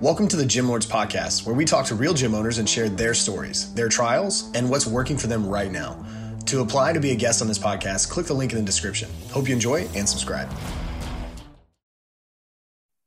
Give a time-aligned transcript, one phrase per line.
[0.00, 2.88] Welcome to the Gym Lords Podcast, where we talk to real gym owners and share
[2.88, 6.06] their stories, their trials, and what's working for them right now.
[6.46, 9.10] To apply to be a guest on this podcast, click the link in the description.
[9.32, 10.48] Hope you enjoy and subscribe.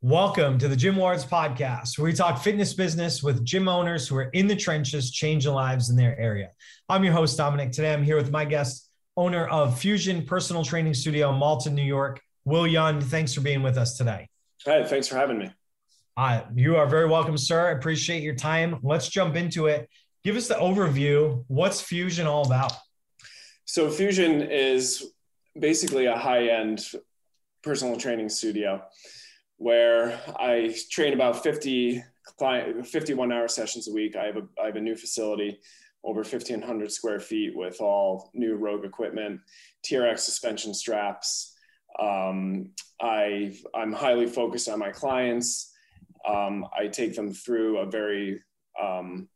[0.02, 4.18] Welcome to the Gym Lords Podcast, where we talk fitness business with gym owners who
[4.18, 6.50] are in the trenches, changing lives in their area.
[6.90, 7.72] I'm your host, Dominic.
[7.72, 11.84] Today I'm here with my guest, owner of Fusion Personal Training Studio in Malta, New
[11.84, 13.02] York, Will Yund.
[13.02, 14.28] Thanks for being with us today.
[14.66, 15.52] Hi, thanks for having me.
[16.22, 17.70] Uh, you are very welcome, sir.
[17.70, 18.78] I appreciate your time.
[18.84, 19.90] Let's jump into it.
[20.24, 21.44] Give us the overview.
[21.48, 22.74] What's Fusion all about?
[23.66, 25.14] So, Fusion is
[25.60, 26.86] basically a high end
[27.64, 28.84] personal training studio
[29.58, 32.04] where I train about 50
[32.38, 34.16] client, 51 hour sessions a week.
[34.16, 35.60] I have a, I have a new facility
[36.04, 39.40] over 1500 square feet with all new Rogue equipment,
[39.84, 41.58] TRX suspension straps.
[42.00, 45.71] Um, I, I'm highly focused on my clients
[46.28, 48.42] um, I take them through a very
[48.82, 49.28] um,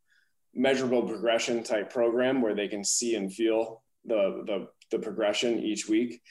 [0.54, 5.88] measurable progression type program where they can see and feel the the, the progression each
[5.88, 6.22] week.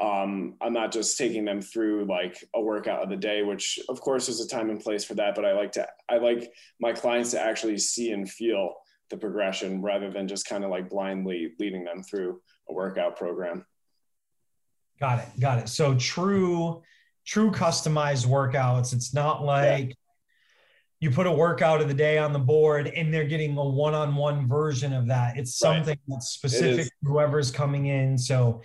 [0.00, 4.00] Um, I'm not just taking them through like a workout of the day, which of
[4.00, 6.92] course there's a time and place for that, but I like to I like my
[6.92, 8.74] clients to actually see and feel
[9.10, 13.66] the progression rather than just kind of like blindly leading them through a workout program.
[14.98, 15.40] Got it.
[15.40, 15.68] Got it.
[15.68, 16.82] So true
[17.26, 18.92] true customized workouts.
[18.92, 19.94] It's not like yeah.
[21.00, 24.46] You put a workout of the day on the board and they're getting a one-on-one
[24.46, 25.38] version of that.
[25.38, 25.98] It's something right.
[26.08, 28.18] that's specific to whoever's coming in.
[28.18, 28.62] So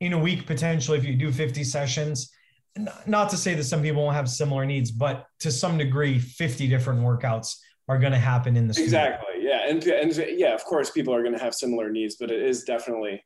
[0.00, 2.30] in a week, potentially, if you do 50 sessions,
[3.06, 6.66] not to say that some people won't have similar needs, but to some degree, 50
[6.66, 7.56] different workouts
[7.88, 8.86] are going to happen in the studio.
[8.86, 9.34] Exactly.
[9.40, 9.68] Yeah.
[9.68, 12.64] And, and yeah, of course, people are going to have similar needs, but it is
[12.64, 13.22] definitely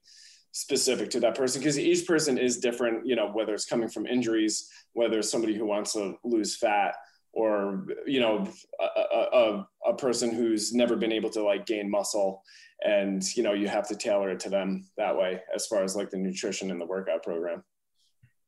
[0.53, 4.05] specific to that person because each person is different you know whether it's coming from
[4.05, 6.93] injuries whether it's somebody who wants to lose fat
[7.33, 8.49] or you know
[8.81, 12.43] a, a, a, person who's never been able to like gain muscle.
[12.85, 15.95] And you know you have to tailor it to them that way as far as
[15.95, 17.63] like the nutrition and the workout program.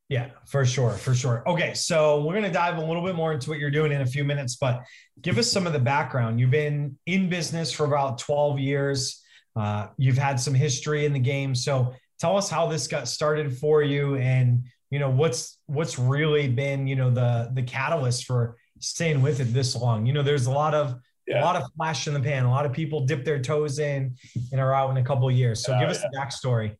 [0.09, 1.47] Yeah for sure for sure.
[1.47, 4.01] Okay so we're going to dive a little bit more into what you're doing in
[4.01, 4.81] a few minutes but
[5.21, 6.39] give us some of the background.
[6.39, 9.21] You've been in business for about 12 years.
[9.55, 13.55] Uh, you've had some history in the game, so tell us how this got started
[13.55, 18.57] for you, and you know what's what's really been you know the the catalyst for
[18.83, 20.05] staying with it this long.
[20.05, 21.41] You know, there's a lot of yeah.
[21.41, 22.45] a lot of flash in the pan.
[22.45, 24.15] A lot of people dip their toes in
[24.51, 25.63] and are out in a couple of years.
[25.63, 26.09] So uh, give us yeah.
[26.11, 26.75] the backstory.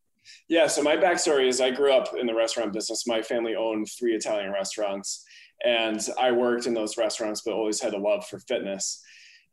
[0.48, 3.08] Yeah, so my backstory is I grew up in the restaurant business.
[3.08, 5.26] My family owned three Italian restaurants,
[5.66, 9.02] and I worked in those restaurants, but always had a love for fitness.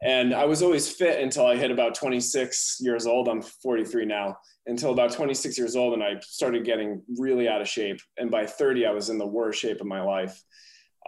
[0.03, 3.29] And I was always fit until I hit about 26 years old.
[3.29, 4.37] I'm 43 now.
[4.67, 8.01] Until about 26 years old, and I started getting really out of shape.
[8.17, 10.41] And by 30, I was in the worst shape of my life.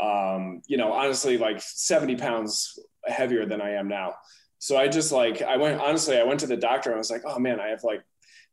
[0.00, 4.14] Um, you know, honestly, like 70 pounds heavier than I am now.
[4.58, 7.10] So I just like, I went, honestly, I went to the doctor and I was
[7.10, 8.02] like, oh man, I have like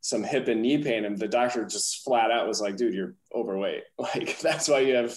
[0.01, 1.05] some hip and knee pain.
[1.05, 3.83] And the doctor just flat out was like, dude, you're overweight.
[3.99, 5.15] Like, that's why you have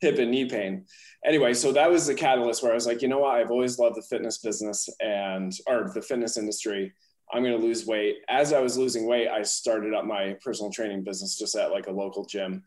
[0.00, 0.84] hip and knee pain
[1.24, 3.34] anyway, so that was the catalyst where I was like, you know what?
[3.34, 6.92] I've always loved the fitness business and or the fitness industry.
[7.32, 8.16] I'm going to lose weight.
[8.28, 11.86] As I was losing weight, I started up my personal training business just at like
[11.86, 12.62] a local gym.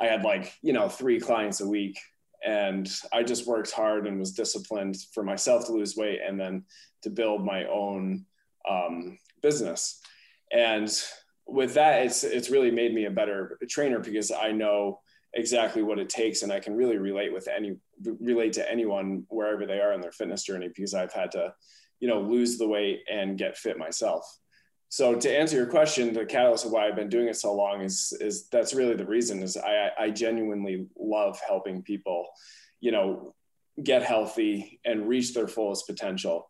[0.00, 1.98] I had like, you know, three clients a week
[2.44, 6.64] and I just worked hard and was disciplined for myself to lose weight and then
[7.02, 8.24] to build my own
[8.68, 10.00] um, business.
[10.52, 10.90] And
[11.46, 15.00] with that, it's it's really made me a better trainer because I know
[15.34, 17.76] exactly what it takes and i can really relate with any
[18.20, 21.52] relate to anyone wherever they are in their fitness journey because i've had to
[22.00, 24.24] you know lose the weight and get fit myself
[24.92, 27.80] so to answer your question the catalyst of why i've been doing it so long
[27.80, 32.26] is is that's really the reason is i i genuinely love helping people
[32.80, 33.34] you know
[33.82, 36.48] get healthy and reach their fullest potential.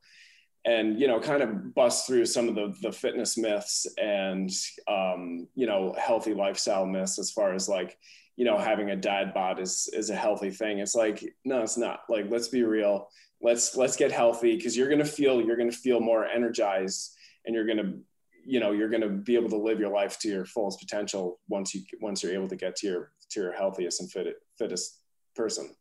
[0.64, 4.48] And you know kind of bust through some of the the fitness myths and
[4.86, 7.98] um, you know healthy lifestyle myths as far as like
[8.36, 10.78] you know having a dad bod is is a healthy thing.
[10.78, 12.02] It's like no it's not.
[12.08, 13.08] Like let's be real.
[13.40, 17.56] Let's let's get healthy because you're to feel you're going to feel more energized and
[17.56, 17.98] you're going to
[18.44, 21.38] you know you're going to be able to live your life to your fullest potential
[21.48, 25.00] once you once you're able to get to your to your healthiest and fit, fittest
[25.34, 25.74] person.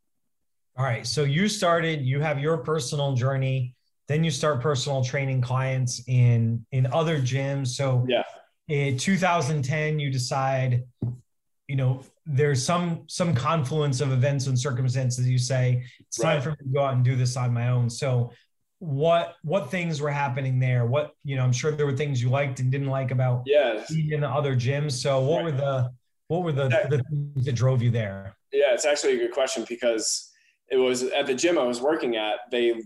[0.77, 3.75] All right so you started you have your personal journey
[4.11, 7.67] then you start personal training clients in in other gyms.
[7.67, 8.23] So yeah.
[8.67, 10.83] in 2010 you decide
[11.67, 16.33] you know there's some some confluence of events and circumstances you say it's right.
[16.33, 17.89] time for me to go out and do this on my own.
[17.89, 18.31] So
[18.81, 20.87] what what things were happening there?
[20.87, 23.83] What you know i'm sure there were things you liked and didn't like about yeah
[23.91, 24.93] in the other gyms.
[24.93, 25.91] So what were the
[26.29, 28.35] what were the, the things that drove you there?
[28.51, 30.31] Yeah it's actually a good question because
[30.71, 32.81] it was at the gym I was working at, they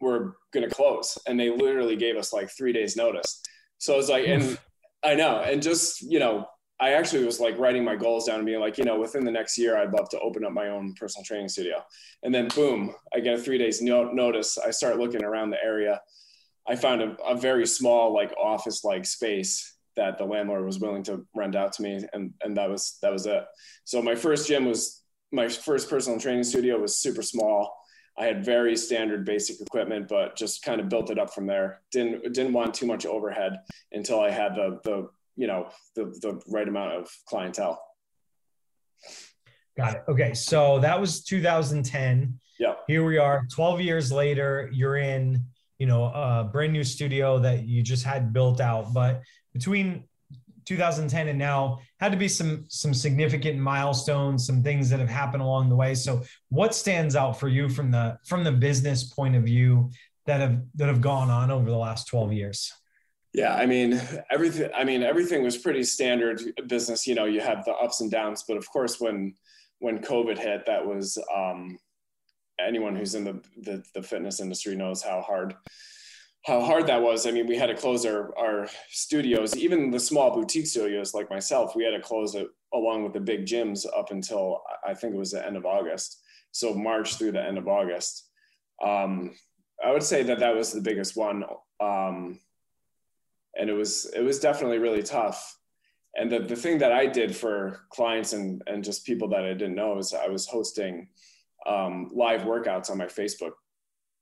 [0.00, 3.40] were going to close and they literally gave us like three days notice.
[3.78, 4.58] So I was like, and
[5.02, 6.46] I know, and just, you know,
[6.80, 9.30] I actually was like writing my goals down and being like, you know, within the
[9.30, 11.84] next year, I'd love to open up my own personal training studio.
[12.22, 14.56] And then boom, I get a three days no- notice.
[14.56, 16.00] I start looking around the area.
[16.66, 21.02] I found a, a very small, like office like space that the landlord was willing
[21.02, 22.02] to rent out to me.
[22.14, 23.44] And, and that was, that was it.
[23.84, 27.76] So my first gym was my first personal training studio was super small.
[28.18, 31.82] I had very standard basic equipment, but just kind of built it up from there.
[31.92, 33.58] Didn't, didn't want too much overhead
[33.92, 35.08] until I had the, the,
[35.40, 37.82] you know the the right amount of clientele.
[39.76, 40.02] Got it.
[40.08, 42.38] Okay, so that was 2010.
[42.58, 42.74] Yeah.
[42.86, 44.68] Here we are, 12 years later.
[44.70, 45.42] You're in,
[45.78, 48.92] you know, a brand new studio that you just had built out.
[48.92, 49.22] But
[49.54, 50.04] between
[50.66, 55.42] 2010 and now, had to be some some significant milestones, some things that have happened
[55.42, 55.94] along the way.
[55.94, 59.90] So, what stands out for you from the from the business point of view
[60.26, 62.70] that have that have gone on over the last 12 years?
[63.32, 64.00] Yeah, I mean
[64.30, 64.70] everything.
[64.74, 67.06] I mean everything was pretty standard business.
[67.06, 69.34] You know, you have the ups and downs, but of course, when
[69.78, 71.78] when COVID hit, that was um,
[72.64, 75.54] anyone who's in the, the, the fitness industry knows how hard
[76.46, 77.26] how hard that was.
[77.26, 81.30] I mean, we had to close our our studios, even the small boutique studios like
[81.30, 81.76] myself.
[81.76, 85.18] We had to close it along with the big gyms up until I think it
[85.18, 86.22] was the end of August.
[86.52, 88.28] So March through the end of August.
[88.82, 89.34] Um,
[89.84, 91.44] I would say that that was the biggest one.
[91.80, 92.40] Um,
[93.56, 95.56] and it was it was definitely really tough.
[96.16, 99.52] And the, the thing that i did for clients and and just people that i
[99.52, 101.08] didn't know is i was hosting
[101.66, 103.52] um, live workouts on my facebook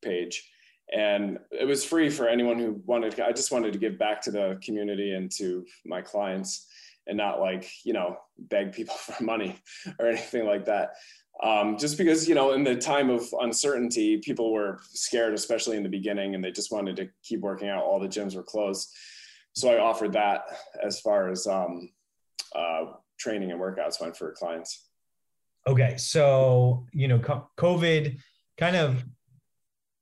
[0.03, 0.51] page.
[0.95, 4.31] And it was free for anyone who wanted i just wanted to give back to
[4.31, 6.67] the community and to my clients
[7.09, 9.57] and not like you know beg people for money
[9.99, 10.91] or anything like that.
[11.43, 15.83] Um, just because you know in the time of uncertainty people were scared especially in
[15.83, 17.85] the beginning and they just wanted to keep working out.
[17.85, 18.95] All the gyms were closed
[19.55, 20.43] so I offered that
[20.83, 21.91] as far as um,
[22.55, 22.85] uh,
[23.19, 24.87] training and workouts went for clients.
[25.67, 28.19] Okay, so you know, COVID
[28.57, 29.05] kind of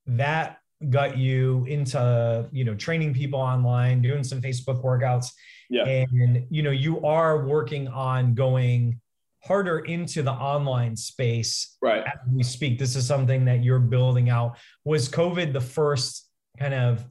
[0.05, 0.59] that
[0.89, 5.31] got you into you know training people online, doing some Facebook workouts.
[5.69, 9.01] Yeah, and you know, you are working on going
[9.43, 14.29] harder into the online space right as we speak this is something that you're building
[14.29, 16.27] out was covid the first
[16.59, 17.05] kind of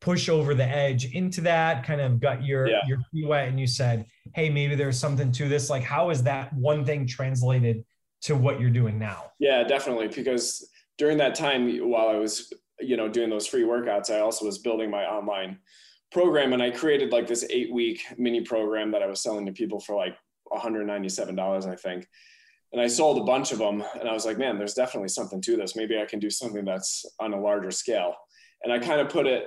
[0.00, 2.80] push over the edge into that kind of got your yeah.
[2.86, 5.70] your feet wet and you said hey maybe there's something to this.
[5.70, 7.84] Like how is that one thing translated
[8.22, 9.32] to what you're doing now?
[9.38, 14.10] Yeah definitely because during that time while i was you know doing those free workouts
[14.10, 15.58] i also was building my online
[16.12, 19.52] program and i created like this eight week mini program that i was selling to
[19.52, 20.16] people for like
[20.52, 22.06] $197 i think.
[22.72, 25.40] And i sold a bunch of them and i was like man there's definitely something
[25.42, 25.76] to this.
[25.76, 28.14] Maybe i can do something that's on a larger scale.
[28.62, 29.44] And i kind of put it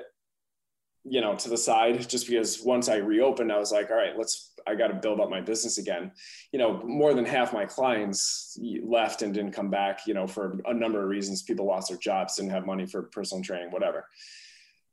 [1.03, 4.17] you know to the side just because once i reopened i was like all right
[4.17, 6.11] let's i got to build up my business again.
[6.51, 10.59] You know more than half my clients left and didn't come back you know for
[10.65, 11.43] a number of reasons.
[11.43, 14.05] People lost their jobs didn't have money for personal training whatever.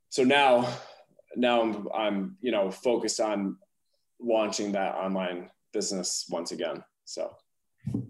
[0.09, 0.67] So now
[1.35, 3.57] now i'm, I'm you know focused on
[4.19, 7.35] launching that online business once again so.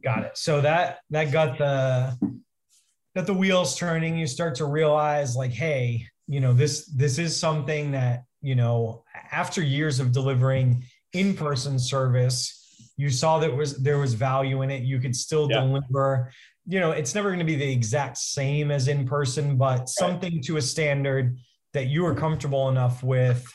[0.04, 0.38] Got it.
[0.38, 2.18] So that that got the
[3.16, 4.18] got the wheels turning.
[4.18, 9.04] You start to realize like hey you know this this is something that you know
[9.32, 12.54] after years of delivering in-person service
[12.98, 15.62] you saw that was there was value in it you could still yeah.
[15.62, 16.32] deliver
[16.66, 19.90] you know it's never going to be the exact same as in person but right.
[19.90, 21.38] something to a standard
[21.74, 23.46] that you were comfortable enough with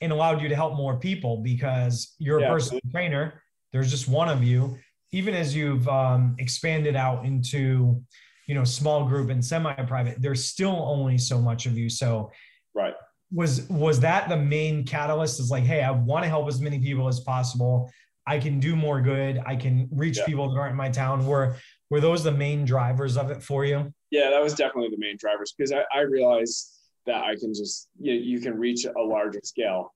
[0.00, 2.90] and allowed you to help more people because you're yeah, a personal absolutely.
[2.92, 3.42] trainer
[3.72, 4.76] there's just one of you
[5.12, 8.02] even as you've um, expanded out into
[8.46, 11.88] you know small group and semi-private there's still only so much of you.
[11.88, 12.30] So
[12.74, 12.94] right.
[13.32, 15.40] was was that the main catalyst?
[15.40, 17.90] Is like hey i want to help as many people as possible.
[18.26, 19.42] I can do more good.
[19.44, 20.24] I can reach yeah.
[20.24, 21.26] people that aren't in my town.
[21.26, 21.56] Were
[21.90, 23.92] were those the main drivers of it for you?
[24.10, 26.70] Yeah that was definitely the main drivers because I, I realized
[27.06, 29.92] that i can just you, know, you can reach a larger scale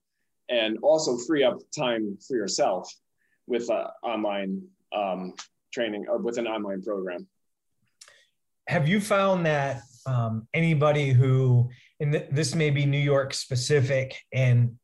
[0.48, 2.90] and also free up time for yourself
[3.46, 4.62] with uh, online
[4.94, 5.34] um,
[5.72, 7.26] training or with an online program
[8.68, 11.70] have you found that um, anybody who,
[12.00, 14.76] and th- this may be New York specific, and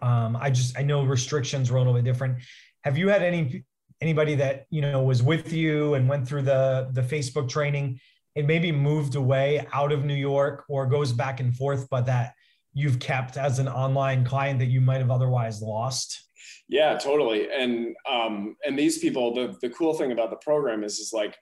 [0.00, 2.38] um, I just I know restrictions were a little bit different.
[2.84, 3.64] Have you had any
[4.00, 7.98] anybody that you know was with you and went through the the Facebook training
[8.36, 12.34] and maybe moved away out of New York or goes back and forth, but that
[12.74, 16.28] you've kept as an online client that you might have otherwise lost?
[16.68, 17.48] Yeah, totally.
[17.50, 21.36] And um, and these people, the the cool thing about the program is is like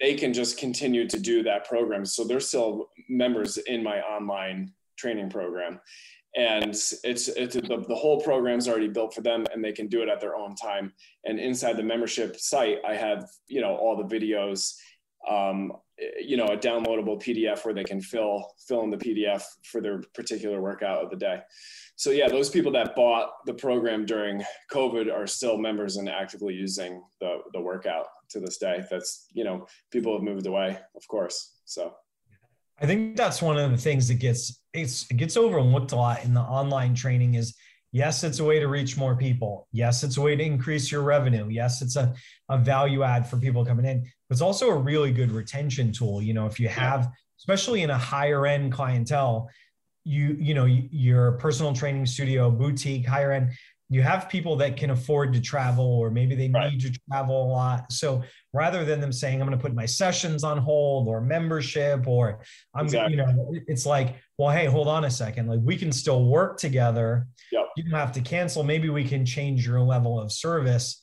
[0.00, 2.04] they can just continue to do that program.
[2.04, 5.80] So they're still members in my online training program.
[6.36, 10.02] And it's it's the, the whole program's already built for them and they can do
[10.02, 10.92] it at their own time.
[11.24, 14.74] And inside the membership site, I have, you know, all the videos,
[15.28, 15.72] um,
[16.20, 20.02] you know, a downloadable PDF where they can fill fill in the PDF for their
[20.14, 21.40] particular workout of the day.
[21.96, 26.54] So yeah, those people that bought the program during COVID are still members and actively
[26.54, 28.82] using the the workout to this day.
[28.90, 31.54] That's you know, people have moved away, of course.
[31.64, 31.94] So
[32.80, 36.24] I think that's one of the things that gets it's it gets overlooked a lot
[36.24, 37.54] in the online training is
[37.92, 39.66] yes, it's a way to reach more people.
[39.72, 41.48] Yes, it's a way to increase your revenue.
[41.48, 42.14] Yes, it's a,
[42.48, 44.00] a value add for people coming in.
[44.00, 46.20] But it's also a really good retention tool.
[46.22, 49.48] You know, if you have, especially in a higher end clientele,
[50.04, 53.52] you you know your personal training studio boutique higher end
[53.90, 56.72] you have people that can afford to travel or maybe they right.
[56.72, 59.86] need to travel a lot so rather than them saying i'm going to put my
[59.86, 62.40] sessions on hold or membership or
[62.74, 63.16] i'm exactly.
[63.16, 66.58] you know it's like well hey hold on a second like we can still work
[66.58, 67.66] together yep.
[67.76, 71.00] you don't have to cancel maybe we can change your level of service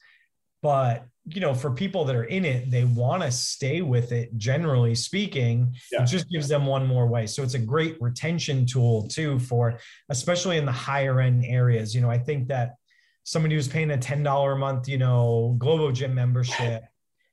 [0.61, 4.35] but you know for people that are in it they want to stay with it
[4.37, 6.03] generally speaking yeah.
[6.03, 9.79] it just gives them one more way so it's a great retention tool too for
[10.09, 12.75] especially in the higher end areas you know i think that
[13.23, 16.83] somebody who's paying a $10 a month you know globo gym membership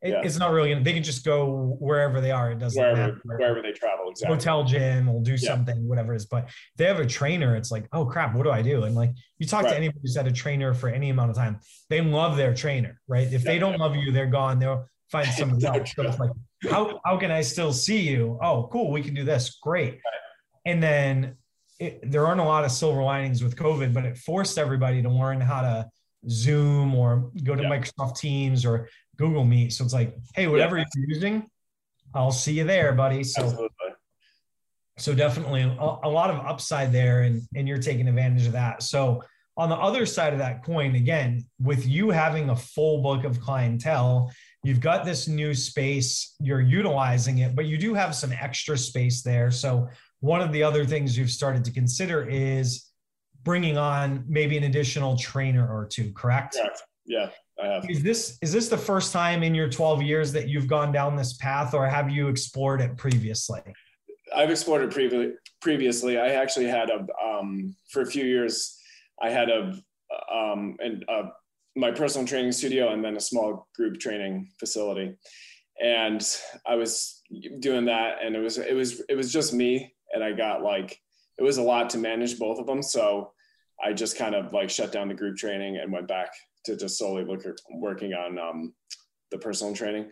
[0.03, 0.21] it, yeah.
[0.25, 2.51] it's not really they can just go wherever they are.
[2.51, 3.39] It doesn't wherever, matter.
[3.39, 4.35] wherever they travel exactly.
[4.35, 7.71] Hotel gym will do something whatever it is but if they have a trainer it's
[7.71, 8.83] like oh crap what do i do?
[8.83, 9.71] And like you talk right.
[9.71, 13.01] to anybody who's had a trainer for any amount of time they love their trainer
[13.07, 13.27] right?
[13.33, 15.93] If yeah, they don't love you they're gone they'll find somebody else.
[15.95, 16.31] So it's like
[16.69, 18.39] how, how can i still see you?
[18.43, 19.93] Oh cool we can do this great.
[19.93, 20.21] Right.
[20.67, 21.37] and then
[21.79, 25.09] it, there aren't a lot of silver linings with covid but it forced everybody to
[25.09, 25.89] learn how to
[26.29, 29.73] zoom or go to microsoft teams or Google Meet.
[29.73, 30.85] So it's like, hey, whatever yeah.
[30.97, 31.47] you're using,
[32.15, 33.25] I'll see you there, buddy.
[33.25, 33.89] So, Absolutely.
[34.99, 38.83] so definitely a, a, lot of upside there, and and you're taking advantage of that.
[38.83, 39.23] So
[39.57, 43.41] on the other side of that coin, again, with you having a full book of
[43.41, 48.79] clientele, you've got this new space, you're utilizing it, but you do have some extra
[48.79, 49.51] space there.
[49.51, 49.89] So
[50.21, 52.91] one of the other things you've started to consider is
[53.43, 56.55] bringing on maybe an additional trainer or two, correct?
[56.55, 56.83] Correct.
[57.05, 57.29] Yeah.
[57.63, 57.89] I have.
[57.89, 61.17] Is this is this the first time in your 12 years that you've gone down
[61.17, 63.61] this path, or have you explored it previously?
[64.35, 66.19] I've explored it previ- previously.
[66.19, 68.79] I actually had a um, for a few years.
[69.21, 69.75] I had a
[70.33, 71.25] um, and uh,
[71.77, 75.15] my personal training studio and then a small group training facility,
[75.81, 76.27] and
[76.67, 77.23] I was
[77.61, 81.01] doing that, and it was it was it was just me, and I got like
[81.39, 83.33] it was a lot to manage both of them, so
[83.83, 86.33] I just kind of like shut down the group training and went back
[86.65, 88.75] to just solely look at working on um,
[89.31, 90.11] the personal training.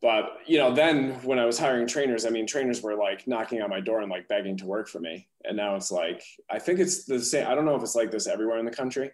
[0.00, 3.62] But you know, then when I was hiring trainers, I mean, trainers were like knocking
[3.62, 5.28] on my door and like begging to work for me.
[5.44, 7.46] And now it's like I think it's the same.
[7.46, 9.10] I don't know if it's like this everywhere in the country,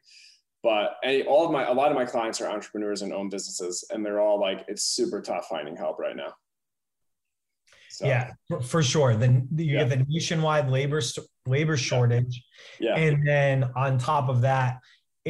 [0.63, 3.85] but any, all of my a lot of my clients are entrepreneurs and own businesses,
[3.91, 6.35] and they're all like, it's super tough finding help right now.
[7.91, 8.33] So, yeah,
[8.65, 9.17] for, sure.
[9.17, 9.85] Then you yeah.
[9.85, 11.03] get the nationwide labor
[11.47, 12.43] labor shortage,
[12.79, 12.95] yeah.
[12.95, 14.79] and then on top of that,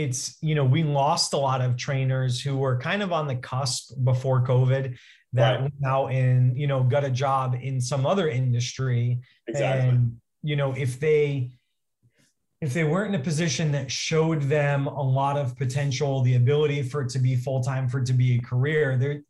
[0.01, 3.37] it's you know we lost a lot of trainers who were kind of on the
[3.37, 4.97] cusp before covid
[5.33, 5.61] that right.
[5.61, 9.89] went out and you know got a job in some other industry exactly.
[9.89, 11.51] and you know if they
[12.61, 16.83] if they weren't in a position that showed them a lot of potential the ability
[16.83, 19.23] for it to be full-time for it to be a career they're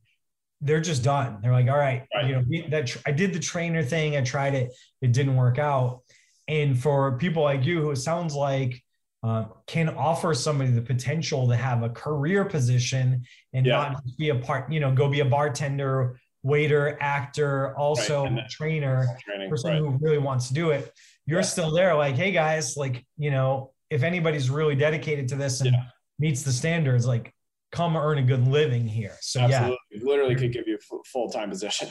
[0.60, 2.26] they're just done they're like all right, right.
[2.26, 4.72] you know that i did the trainer thing i tried it
[5.02, 6.02] it didn't work out
[6.48, 8.82] and for people like you who it sounds like
[9.22, 13.22] uh, can offer somebody the potential to have a career position
[13.52, 13.72] and yeah.
[13.72, 18.48] not be a part, you know, go be a bartender, waiter, actor, also right.
[18.48, 19.78] trainer, training, person right.
[19.78, 20.92] who really wants to do it.
[21.26, 21.46] You're yeah.
[21.46, 25.72] still there, like, hey guys, like, you know, if anybody's really dedicated to this and
[25.72, 25.82] yeah.
[26.18, 27.34] meets the standards, like,
[27.72, 29.16] come earn a good living here.
[29.20, 29.78] So Absolutely.
[29.90, 31.88] yeah, literally could give you a full time position.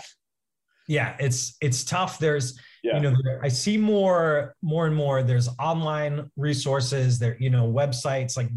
[0.88, 2.18] Yeah, it's it's tough.
[2.18, 2.96] There's yeah.
[2.96, 8.38] you know i see more more and more there's online resources there you know websites
[8.38, 8.50] like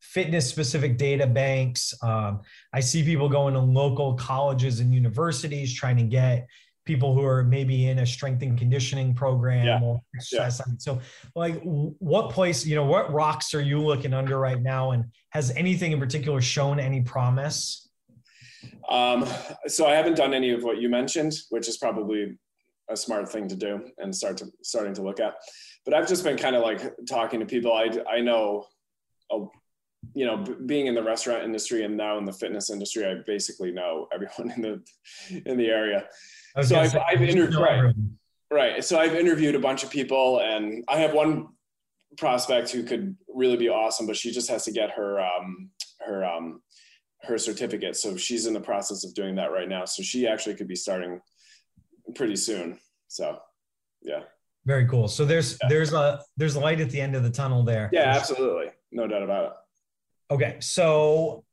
[0.00, 2.40] fitness specific data banks um,
[2.72, 6.46] i see people going to local colleges and universities trying to get
[6.84, 9.80] people who are maybe in a strength and conditioning program yeah.
[9.80, 10.74] or exercise yeah.
[10.78, 11.00] so
[11.36, 15.52] like what place you know what rocks are you looking under right now and has
[15.52, 17.88] anything in particular shown any promise
[18.88, 19.26] um,
[19.66, 22.36] so I haven't done any of what you mentioned, which is probably
[22.92, 25.34] a smart thing to do and start to starting to look at.
[25.84, 27.72] But I've just been kind of like talking to people.
[27.72, 28.66] I I know
[29.30, 29.44] a,
[30.14, 33.16] you know, b- being in the restaurant industry and now in the fitness industry, I
[33.26, 36.06] basically know everyone in the in the area.
[36.62, 37.94] So I've, I've interviewed right,
[38.52, 38.84] right.
[38.84, 41.48] So I've interviewed a bunch of people, and I have one
[42.18, 45.70] prospect who could really be awesome, but she just has to get her um,
[46.06, 46.60] her um,
[47.22, 47.96] her certificate.
[47.96, 49.84] So she's in the process of doing that right now.
[49.84, 51.20] So she actually could be starting
[52.14, 52.78] pretty soon.
[53.08, 53.38] So
[54.02, 54.20] yeah.
[54.64, 55.08] Very cool.
[55.08, 55.68] So there's yeah.
[55.68, 57.90] there's a there's a light at the end of the tunnel there.
[57.92, 58.66] Yeah, absolutely.
[58.92, 59.52] No doubt about it.
[60.34, 60.56] Okay.
[60.60, 61.44] So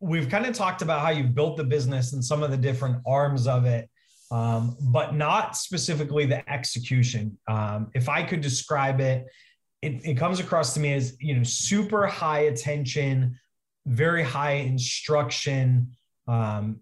[0.00, 3.02] we've kind of talked about how you built the business and some of the different
[3.06, 3.88] arms of it.
[4.30, 7.38] Um, but not specifically the execution.
[7.48, 9.26] Um, if I could describe it,
[9.80, 13.38] it, it comes across to me as you know super high attention,
[13.86, 15.92] very high instruction.
[16.26, 16.80] Um,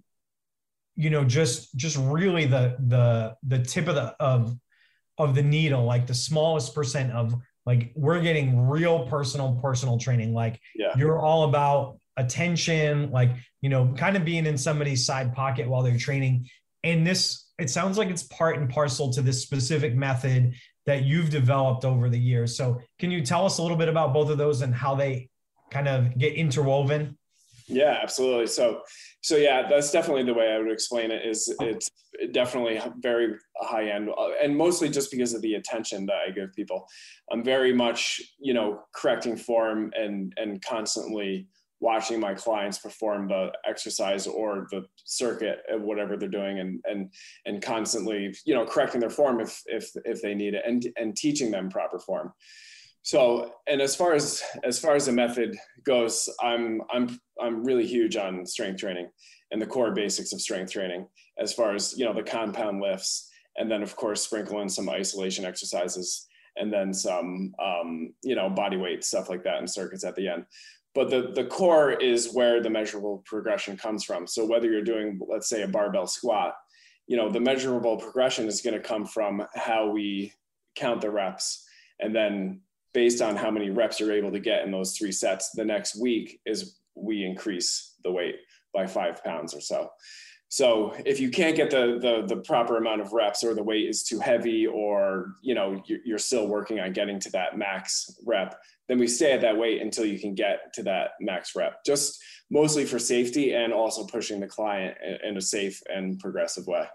[0.96, 4.56] you know, just just really the the the tip of the of
[5.18, 7.34] of the needle, like the smallest percent of
[7.64, 10.32] like we're getting real personal personal training.
[10.32, 10.92] Like yeah.
[10.96, 15.82] you're all about attention, like you know, kind of being in somebody's side pocket while
[15.82, 16.48] they're training.
[16.84, 20.54] And this, it sounds like it's part and parcel to this specific method
[20.86, 22.56] that you've developed over the years.
[22.56, 25.28] So, can you tell us a little bit about both of those and how they
[25.70, 27.18] kind of get interwoven?
[27.66, 28.46] Yeah, absolutely.
[28.46, 28.82] So,
[29.26, 31.26] so yeah, that's definitely the way I would explain it.
[31.26, 31.90] Is it's
[32.30, 36.54] definitely very high end, uh, and mostly just because of the attention that I give
[36.54, 36.86] people.
[37.32, 41.48] I'm very much, you know, correcting form and and constantly
[41.80, 47.12] watching my clients perform the exercise or the circuit of whatever they're doing and and
[47.46, 51.16] and constantly you know correcting their form if if if they need it and and
[51.16, 52.32] teaching them proper form
[53.06, 57.86] so and as far as as far as the method goes i'm i'm i'm really
[57.86, 59.08] huge on strength training
[59.52, 61.06] and the core basics of strength training
[61.38, 64.90] as far as you know the compound lifts and then of course sprinkle in some
[64.90, 70.04] isolation exercises and then some um, you know body weight stuff like that and circuits
[70.04, 70.44] at the end
[70.92, 74.26] but the, the core is where the measurable progression comes from.
[74.26, 76.54] So whether you're doing, let's say, a barbell squat,
[77.06, 80.32] you know, the measurable progression is going to come from how we
[80.74, 81.66] count the reps.
[82.00, 82.62] And then
[82.96, 86.00] based on how many reps you're able to get in those three sets, the next
[86.00, 88.36] week is we increase the weight
[88.72, 89.90] by five pounds or so.
[90.48, 93.86] So if you can't get the, the, the proper amount of reps or the weight
[93.86, 98.58] is too heavy or you know you're still working on getting to that max rep,
[98.88, 101.84] then we stay at that weight until you can get to that max rep.
[101.84, 102.18] Just
[102.50, 106.86] mostly for safety and also pushing the client in a safe and progressive way.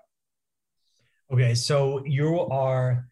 [1.31, 3.05] Okay, so you are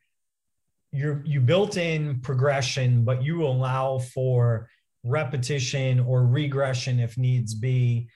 [0.92, 4.70] you're you built in progression, but you allow for
[5.04, 8.10] repetition or regression if needs be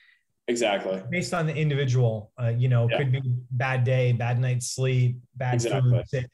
[0.47, 1.01] Exactly.
[1.09, 2.97] Based on the individual, uh, you know, yeah.
[2.97, 6.03] could be bad day, bad night's sleep, bad exactly.
[6.11, 6.27] food,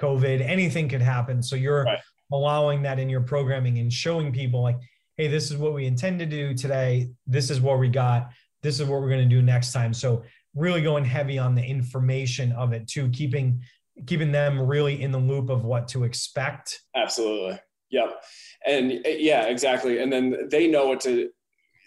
[0.00, 1.42] COVID, anything could happen.
[1.42, 2.00] So you're right.
[2.32, 4.78] allowing that in your programming and showing people like,
[5.16, 7.10] hey, this is what we intend to do today.
[7.28, 8.30] This is what we got.
[8.62, 9.94] This is what we're going to do next time.
[9.94, 10.24] So
[10.56, 13.60] really going heavy on the information of it too, keeping
[14.06, 16.82] keeping them really in the loop of what to expect.
[16.96, 17.60] Absolutely.
[17.90, 18.22] Yep.
[18.66, 20.00] And eh, yeah, exactly.
[20.00, 21.30] And then they know what to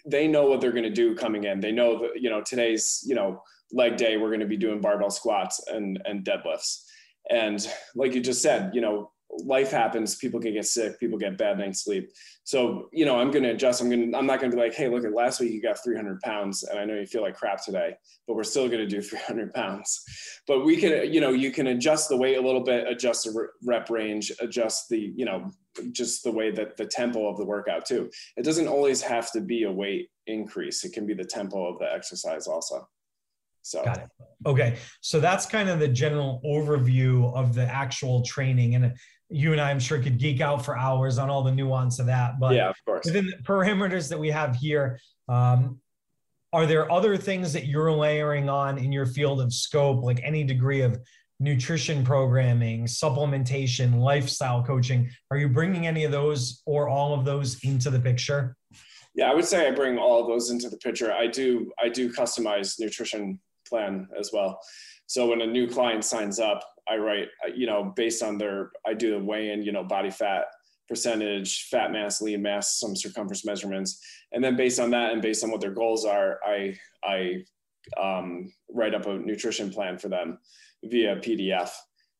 [0.06, 1.60] they know what they're going to do coming in.
[1.60, 3.42] They know that you know today's you know
[3.72, 6.84] leg day we're going to be doing barbell squats and and deadlifts.
[7.30, 9.10] And like you just said, you know
[9.44, 12.10] life happens people can get sick people get bad night's sleep
[12.44, 14.62] so you know i'm going to adjust i'm going to i'm not going to be
[14.62, 17.22] like hey look at last week you got 300 pounds and i know you feel
[17.22, 17.94] like crap today
[18.26, 20.04] but we're still going to do 300 pounds
[20.46, 23.48] but we can you know you can adjust the weight a little bit adjust the
[23.64, 25.50] rep range adjust the you know
[25.92, 29.40] just the way that the tempo of the workout too it doesn't always have to
[29.40, 32.86] be a weight increase it can be the tempo of the exercise also
[33.68, 34.08] so got it.
[34.46, 34.78] Okay.
[35.02, 38.74] So that's kind of the general overview of the actual training.
[38.74, 38.94] And
[39.30, 42.06] you and I, I'm sure, could geek out for hours on all the nuance of
[42.06, 42.40] that.
[42.40, 43.04] But yeah, of course.
[43.04, 45.80] Within the parameters that we have here, um,
[46.52, 50.44] are there other things that you're layering on in your field of scope, like any
[50.44, 50.98] degree of
[51.40, 55.10] nutrition programming, supplementation, lifestyle coaching?
[55.30, 58.56] Are you bringing any of those or all of those into the picture?
[59.14, 61.12] Yeah, I would say I bring all of those into the picture.
[61.12, 64.60] I do I do customize nutrition plan as well.
[65.06, 68.94] So when a new client signs up, I write, you know, based on their, I
[68.94, 70.44] do the weigh in, you know, body fat
[70.88, 74.00] percentage, fat mass, lean mass, some circumference measurements.
[74.32, 77.44] And then based on that and based on what their goals are, I, I
[78.00, 80.38] um, write up a nutrition plan for them
[80.84, 81.70] via PDF.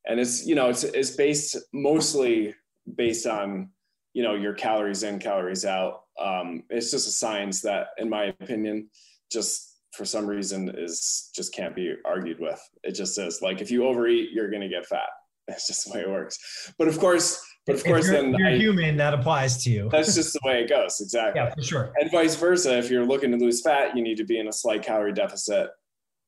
[0.07, 2.55] And it's, you know, it's, it's based mostly
[2.97, 3.71] based on,
[4.13, 6.03] you know, your calories in, calories out.
[6.21, 8.91] Um, it's just a science that, in my opinion,
[9.31, 12.61] just for some reason is just can't be argued with.
[12.85, 15.11] It just says like if you overeat, you're going to get fat,
[15.49, 16.73] That's just the way it works.
[16.79, 19.71] But of course, but of If course, you're, then you're I, human, that applies to
[19.71, 19.89] you.
[19.91, 21.01] that's just the way it goes.
[21.01, 21.41] Exactly.
[21.41, 21.93] yeah, for sure.
[22.01, 22.79] And vice versa.
[22.79, 25.69] If you're looking to lose fat, you need to be in a slight calorie deficit,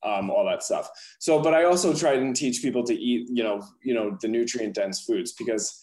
[0.04, 0.90] um, all that stuff.
[1.18, 4.28] So, but I also try and teach people to eat, you know, you know, the
[4.28, 5.78] nutrient dense foods because,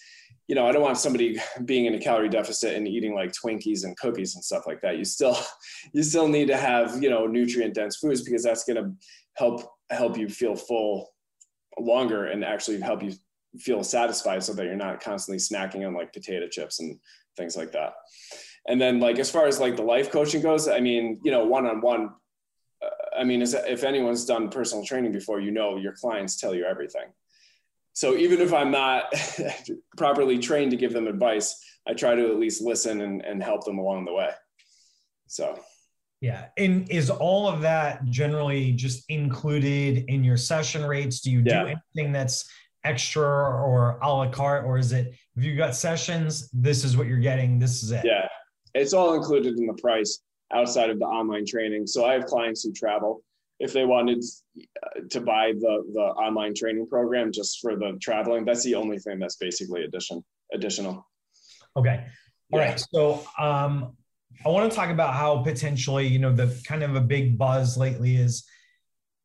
[0.48, 3.84] you know, I don't want somebody being in a calorie deficit and eating like Twinkies
[3.84, 4.98] and cookies and stuff like that.
[4.98, 5.38] You still,
[5.94, 8.92] you still need to have, you know, nutrient dense foods because that's going to
[9.36, 11.10] help help you feel full
[11.80, 13.14] longer and actually help you
[13.60, 17.00] feel satisfied so that you're not constantly snacking on like potato chips and
[17.36, 17.94] things like that.
[18.68, 21.46] And then like as far as like the life coaching goes, I mean, you know,
[21.46, 22.10] one on one.
[23.18, 27.08] I mean, if anyone's done personal training before, you know your clients tell you everything.
[27.98, 29.12] So even if I'm not
[29.98, 33.66] properly trained to give them advice, I try to at least listen and, and help
[33.66, 34.30] them along the way.
[35.26, 35.58] So
[36.22, 36.50] Yeah.
[36.58, 41.22] And is all of that generally just included in your session rates?
[41.22, 41.64] Do you Yeah.
[41.64, 42.48] do anything that's
[42.84, 47.08] extra or a la carte, or is it if you got sessions, this is what
[47.08, 48.06] you're getting, this is it?
[48.06, 48.28] Yeah,
[48.76, 50.22] it's all included in the price
[50.54, 51.88] outside of the online training.
[51.88, 53.24] So I have clients who travel.
[53.60, 54.24] If they wanted
[54.84, 59.00] uh, to buy the the online training program just for the traveling, that's the only
[59.00, 61.06] thing that's basically addition additional.
[61.76, 62.06] Okay.
[62.54, 62.70] All Yeah.
[62.70, 62.86] right.
[62.94, 63.96] So um,
[64.46, 67.78] I want to talk about how potentially, you know, the kind of a big buzz
[67.78, 68.46] lately is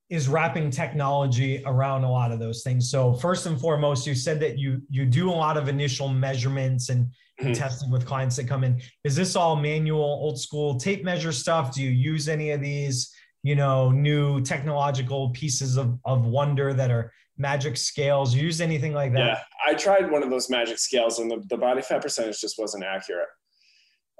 [0.09, 2.91] is wrapping technology around a lot of those things.
[2.91, 6.89] So first and foremost, you said that you you do a lot of initial measurements
[6.89, 7.09] and,
[7.41, 7.55] Mhm.
[7.55, 8.81] testing with clients that come in.
[9.05, 11.75] Is this all manual, old school tape measure stuff?
[11.75, 13.11] Do you use any of these,
[13.43, 18.35] you know, new technological pieces of, of wonder that are magic scales?
[18.35, 19.19] Use anything like that?
[19.19, 22.59] Yeah, I tried one of those magic scales, and the, the body fat percentage just
[22.59, 23.29] wasn't accurate.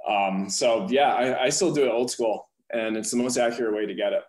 [0.09, 3.75] Um, so yeah, I, I still do it old school, and it's the most accurate
[3.75, 4.23] way to get it.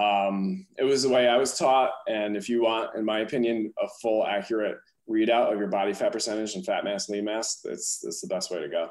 [0.00, 3.72] Um, it was the way I was taught, and if you want, in my opinion,
[3.82, 4.76] a full accurate
[5.08, 8.50] readout of your body fat percentage and fat mass, lean mass, that's that's the best
[8.50, 8.88] way to go.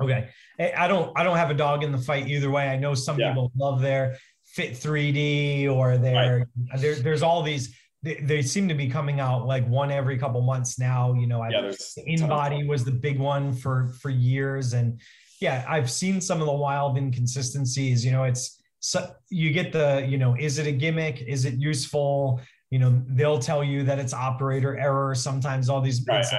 [0.00, 0.28] Okay.
[0.58, 2.68] I don't I don't have a dog in the fight either way.
[2.68, 3.28] I know some Yeah.
[3.30, 8.74] people love their Fit 3D or their there, there's all these they, they seem to
[8.74, 11.12] be coming out like one every couple months now.
[11.14, 15.00] You know, I Yeah, the InBody was the big one for for years and
[15.40, 20.04] yeah, I've seen some of the wild inconsistencies, you know, it's so you get the,
[20.08, 21.22] you know, is it a gimmick?
[21.22, 22.40] Is it useful?
[22.70, 25.14] You know, they'll tell you that it's operator error.
[25.14, 26.18] Sometimes all these right.
[26.20, 26.32] it's-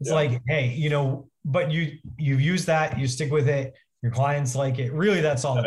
[0.00, 0.14] it's Yeah.
[0.14, 3.74] like, hey, you know, but you you've used that, you stick with it.
[4.02, 4.92] Your clients like it.
[4.92, 5.56] Really, that's all.
[5.56, 5.66] That.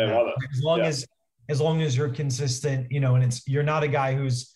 [0.52, 0.86] As long Yeah.
[0.86, 1.06] as
[1.48, 4.52] as long as you're consistent, you know, and it's you're not a guy who's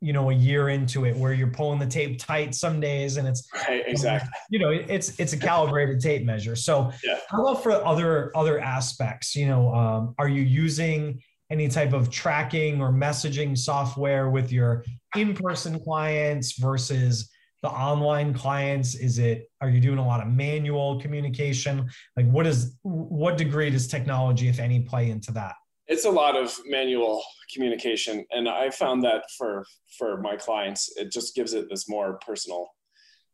[0.00, 3.28] you know a year into it where you're pulling the tape tight some days and
[3.28, 3.84] it's Right.
[3.86, 4.28] Exactly.
[4.50, 7.18] you know it's it's a calibrated tape measure so Yeah.
[7.28, 12.10] how about for other other aspects you know um, are you using any type of
[12.10, 14.84] tracking or messaging software with your
[15.16, 17.30] in-person clients versus
[17.62, 18.94] the online clients?
[18.94, 21.88] Is it are you doing a lot of manual communication?
[22.16, 25.54] Like what is what degree does technology if any play into that?
[25.86, 27.22] It's a lot of manual
[27.52, 29.64] communication and i found that for
[29.98, 32.68] for my clients it just gives it this more personal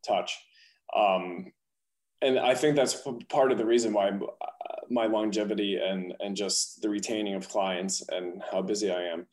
[0.07, 0.37] touch.
[0.97, 1.53] Um,
[2.21, 4.47] and i think that's part of the reason why uh,
[4.91, 9.27] my longevity and and just the retaining of clients and how busy i am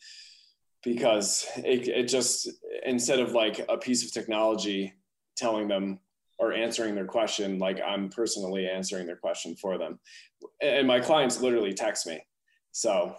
[0.85, 2.49] because it, it just
[2.85, 4.93] instead of like a piece of technology
[5.35, 5.99] telling them
[6.39, 9.99] or answering their question like i'm personally answering their question for them
[10.61, 12.21] and my clients literally text me
[12.75, 13.15] so,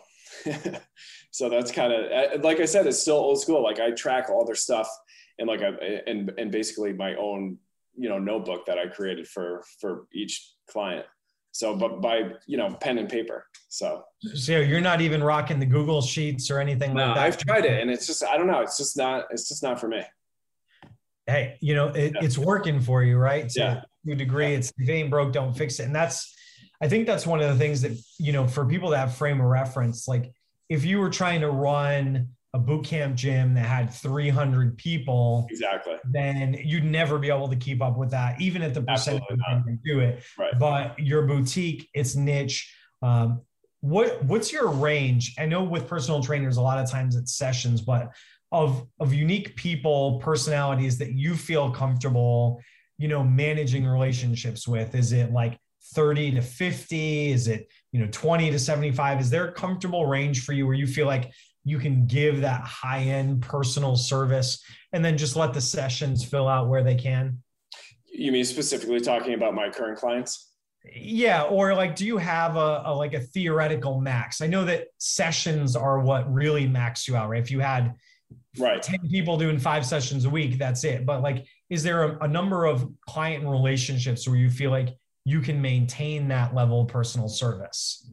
[1.31, 3.63] so that's kind of uh, like I said, it's still old school.
[3.63, 4.87] Like I track all their stuff
[5.39, 7.57] in like a and and basically my own
[7.97, 11.07] you know notebook that I created for for each client.
[11.59, 13.47] So, but by you know pen and paper.
[13.69, 17.39] So so you're not even rocking the google sheets or anything no, like that I've
[17.39, 18.61] tried it and it's just I don't know.
[18.61, 19.25] It's just not.
[19.31, 20.03] It's just not for me.
[21.27, 22.25] hey, you know, it, Yeah.
[22.25, 23.49] it's working for you, right?
[23.51, 23.81] To, Yeah.
[24.07, 25.85] to a degree, it's if it ain't broke, don't fix it.
[25.85, 26.35] And that's,
[26.81, 29.41] I think that's one of the things that, you know, for people that have frame
[29.41, 30.33] of reference, like
[30.69, 35.97] if you were trying to run a boot camp gym that had 300 people, Exactly.
[36.11, 39.23] then you'd never be able to keep up with that, even at the percentage
[39.67, 40.25] you do it.
[40.39, 40.59] Right.
[40.59, 42.75] But your boutique, it's niche.
[43.03, 43.43] Um,
[43.81, 45.35] what what's your range?
[45.39, 48.09] I know with personal trainers, a lot of times it's sessions, but
[48.51, 52.61] of of unique people, personalities that you feel comfortable,
[52.97, 54.95] you know, managing relationships with.
[54.95, 55.59] Is it like
[55.95, 57.33] 30 to 50?
[57.33, 59.21] Is it, you know, 20 to 75?
[59.21, 61.31] Is there a comfortable range for you where you feel like
[61.67, 66.47] you can give that high end personal service and then just let the sessions fill
[66.47, 67.43] out where they can?
[68.07, 70.53] You mean specifically talking about my current clients?
[70.95, 74.41] Yeah, or like, do you have a, a like a theoretical max?
[74.41, 77.43] I know that sessions are what really max you out, right?
[77.43, 77.97] If you had
[78.59, 82.25] right 10 people doing five sessions a week that's it but like is there a,
[82.25, 86.89] a, number of client relationships where you feel like you can maintain that level of
[86.89, 88.11] personal service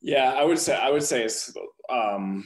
[0.00, 1.52] yeah i would say i would say it's
[1.90, 2.44] um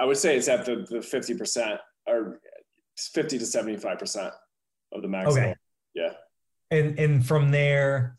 [0.00, 2.40] i would say it's at the, the 50% or
[2.98, 4.30] 50 to 75%
[4.92, 5.44] of the maximum.
[5.44, 5.54] Okay.
[5.94, 6.12] yeah.
[6.70, 8.18] And and from there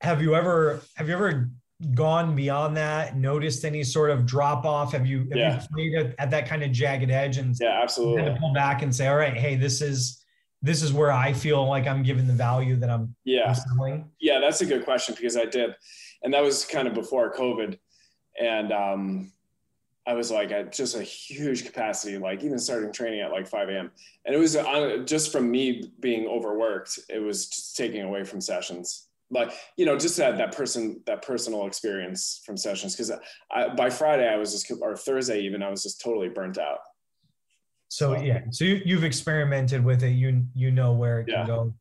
[0.00, 1.50] have you ever have you ever
[1.94, 4.92] gone beyond that noticed any sort of drop off?
[4.92, 5.60] Have you have yeah.
[5.60, 8.22] you played at, at, that kind of jagged edge and yeah absolutely.
[8.22, 10.24] kind to pull back and say all right hey this is
[10.60, 13.52] this is where i feel like i'm giving the value that i'm yeah.
[13.52, 15.74] Selling yeah that's a good question because i did.
[16.22, 17.78] And that was kind of before covid.
[18.40, 19.32] And um
[20.08, 23.68] I was like at just a huge capacity, like even starting training at like 5
[23.68, 23.90] a.m.
[24.24, 28.40] And it was on, just from me being overworked, it was just taking away from
[28.40, 29.08] sessions.
[29.30, 32.96] Like, you know, just that, that person, that personal experience from sessions.
[32.96, 33.12] Cause
[33.52, 36.78] I, by Friday I was just, or Thursday even, I was just totally burnt out.
[37.88, 38.40] So, yeah.
[38.50, 40.12] So you, you've experimented with it.
[40.12, 41.44] You, you know where it yeah.
[41.44, 41.74] can go.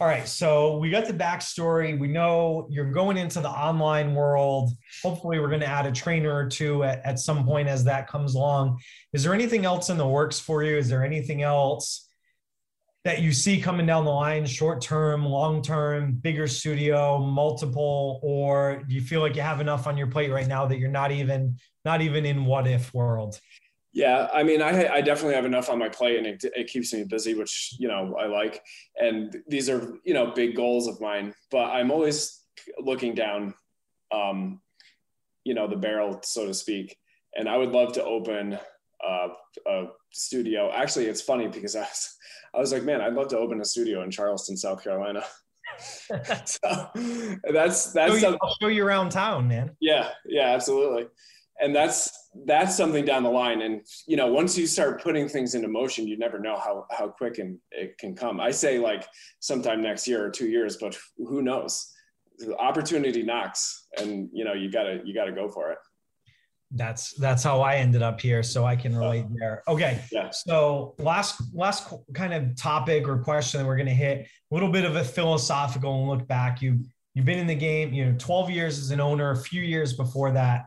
[0.00, 1.98] All right, so we got the backstory.
[1.98, 4.70] We know you're going into the online world.
[5.02, 8.06] Hopefully, we're going to add a trainer or two at, at some point as that
[8.06, 8.78] comes along.
[9.12, 10.76] Is there anything else in the works for you?
[10.76, 12.08] Is there anything else
[13.04, 18.84] that you see coming down the line, short term, long term, bigger studio, multiple, or
[18.86, 21.10] do you feel like you have enough on your plate right now that you're not
[21.10, 23.40] even not even in what if world?
[23.98, 26.94] Yeah, I mean, I, I definitely have enough on my plate, and it, it keeps
[26.94, 28.62] me busy, which you know I like.
[28.94, 32.44] And these are you know big goals of mine, but I'm always
[32.78, 33.54] looking down,
[34.12, 34.60] um,
[35.42, 36.96] you know, the barrel, so to speak.
[37.34, 38.56] And I would love to open
[39.04, 39.28] uh,
[39.66, 40.70] a studio.
[40.72, 42.16] Actually, it's funny because I was
[42.54, 45.24] I was like, man, I'd love to open a studio in Charleston, South Carolina.
[46.44, 46.90] so
[47.52, 49.76] that's that's show you, I'll show you around town, man.
[49.80, 51.08] Yeah, yeah, absolutely
[51.60, 53.62] and that's that's something down the line.
[53.62, 57.08] And you know once you start putting things into motion you never know how how
[57.08, 58.40] quick and it can come.
[58.40, 59.06] I say like
[59.40, 61.92] sometime next year or two years but who knows?
[62.38, 65.78] The opportunity knocks and you know you gotta you gotta go for it.
[66.72, 69.62] That's that's how i ended up here so i can relate uh, there.
[69.66, 70.28] Okay yeah.
[70.30, 74.70] so last last kind of topic or question that we're going to hit a little
[74.70, 76.60] bit of a philosophical and look back.
[76.60, 79.62] You you've been in the game you know 12 years as an owner a few
[79.62, 80.66] years before that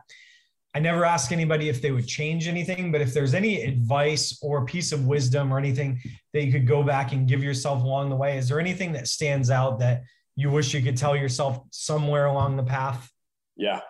[0.74, 4.64] I never ask anybody if they would change anything, but if there's any advice or
[4.64, 6.00] piece of wisdom or anything
[6.32, 9.06] that you could go back and give yourself along the way, is there anything that
[9.06, 10.02] stands out that
[10.34, 13.10] you wish you could tell yourself somewhere along the path?
[13.56, 13.80] Yeah,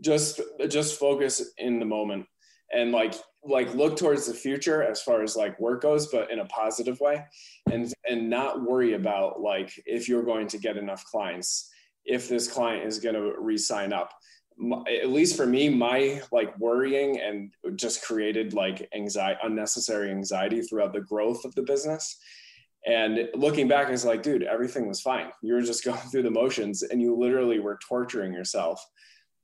[0.00, 2.26] just just focus in the moment
[2.72, 6.40] and like like look towards the future as far as like work goes but in
[6.40, 7.24] a positive way
[7.70, 11.70] and and not worry about like if you're going to get enough clients
[12.04, 14.12] if this client is going to re-sign up
[14.88, 20.92] at least for me my like worrying and just created like anxiety unnecessary anxiety throughout
[20.92, 22.18] the growth of the business.
[22.86, 25.30] And looking back it's like dude everything was fine.
[25.42, 28.84] You were just going through the motions and you literally were torturing yourself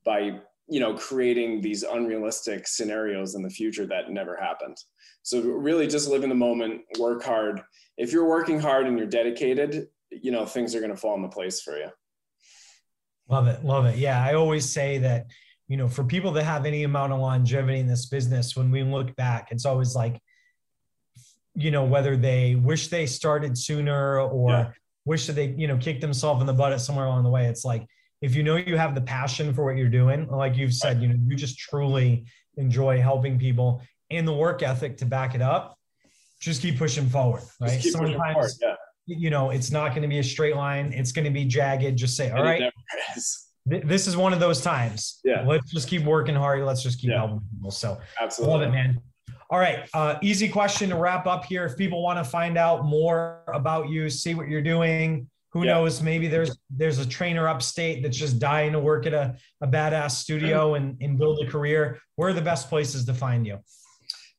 [0.05, 4.77] by you know creating these unrealistic scenarios in the future that never happened.
[5.23, 7.61] So really just live in the moment work hard.
[7.97, 11.29] If you're working hard and you're dedicated you know things are going to fall into
[11.29, 11.89] place for you
[13.29, 13.63] Love it.
[13.63, 13.97] Love it.
[13.97, 14.23] Yeah.
[14.23, 15.27] I always say that,
[15.67, 18.83] you know, for people that have any amount of longevity in this business, when we
[18.83, 20.19] look back, it's always like,
[21.53, 24.71] you know, whether they wish they started sooner or yeah.
[25.05, 27.45] wish that they, you know, kicked themselves in the butt at somewhere along the way.
[27.45, 27.85] It's like,
[28.21, 31.07] if you know you have the passion for what you're doing, like you've said, you
[31.07, 32.25] know, you just truly
[32.57, 35.77] enjoy helping people and the work ethic to back it up,
[36.41, 37.43] just keep pushing forward.
[37.61, 37.81] Right.
[37.81, 38.75] Sometimes, forward, yeah
[39.09, 40.93] you know, it's not going to be a straight line.
[40.93, 41.97] It's going to be jagged.
[41.97, 42.71] Just say, all right,
[43.65, 45.19] this is one of those times.
[45.23, 45.43] Yeah.
[45.45, 46.63] Let's just keep working hard.
[46.63, 47.17] Let's just keep yeah.
[47.17, 47.71] helping people.
[47.71, 49.01] So absolutely love it, man.
[49.51, 49.89] All right.
[49.93, 51.65] Uh, easy question to wrap up here.
[51.65, 55.73] If people want to find out more about you, see what you're doing, who yeah.
[55.73, 59.67] knows, maybe there's there's a trainer upstate that's just dying to work at a, a
[59.67, 61.99] badass studio and, and build a career.
[62.15, 63.57] Where are the best places to find you?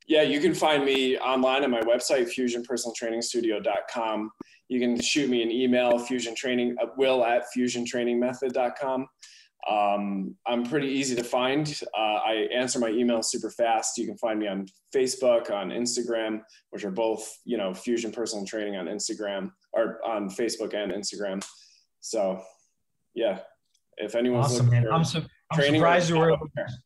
[0.07, 4.31] Yeah, you can find me online on my website, fusionpersonaltrainingstudio.com
[4.71, 9.07] you can shoot me an email, fusion training, uh, will at fusiontrainingmethod.com.
[9.69, 11.69] Um, I'm pretty easy to find.
[11.95, 13.99] Uh, I answer my email super fast.
[13.99, 18.47] You can find me on Facebook, on Instagram, which are both, you know, Fusion Personal
[18.47, 21.45] Training on Instagram or on Facebook and Instagram.
[21.99, 22.41] So,
[23.15, 23.41] yeah,
[23.97, 24.89] if anyone's awesome, looking man.
[24.89, 26.37] for I'm, su- I'm surprised you were.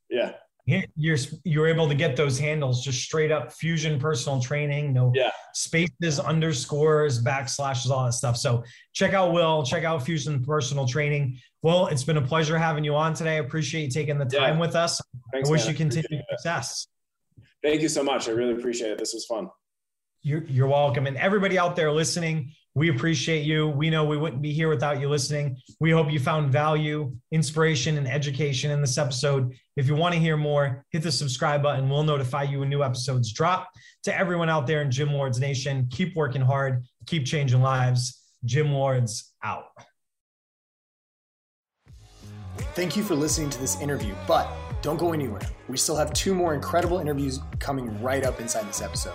[0.08, 0.32] Yeah
[0.66, 5.30] you're you're able to get those handles just straight up fusion personal training no yeah.
[5.52, 8.36] spaces underscores backslashes all that stuff.
[8.36, 11.38] So check out will check out fusion personal training.
[11.62, 13.36] Well it's been a pleasure having you on today.
[13.36, 14.60] I appreciate you taking the time yeah.
[14.60, 15.00] with us.
[15.32, 15.72] Thanks, i wish man.
[15.72, 16.88] you continued success.
[17.62, 18.28] Thank you so much.
[18.28, 18.98] I really appreciate it.
[18.98, 19.50] This was fun.
[20.22, 21.06] You're, you're welcome.
[21.06, 23.68] And everybody out there listening, we appreciate you.
[23.68, 25.56] We know we wouldn't be here without you listening.
[25.78, 29.54] We hope you found value, inspiration, and education in this episode.
[29.76, 31.88] If you want to hear more, hit the subscribe button.
[31.88, 33.70] We'll notify you when new episodes drop.
[34.04, 38.20] To everyone out there in Gym Lords Nation, keep working hard, keep changing lives.
[38.44, 39.66] Gym Lords out.
[42.74, 44.48] Thank you for listening to this interview, but
[44.82, 45.40] don't go anywhere.
[45.68, 49.14] We still have two more incredible interviews coming right up inside this episode.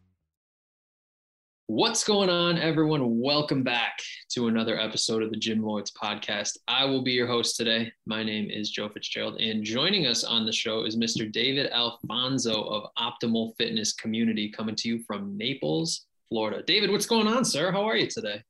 [1.73, 3.21] What's going on, everyone?
[3.21, 3.97] Welcome back
[4.33, 6.57] to another episode of the Gym Lords podcast.
[6.67, 7.93] I will be your host today.
[8.05, 11.31] My name is Joe Fitzgerald, and joining us on the show is Mr.
[11.31, 16.61] David Alfonso of Optimal Fitness Community, coming to you from Naples, Florida.
[16.61, 17.71] David, what's going on, sir?
[17.71, 18.43] How are you today?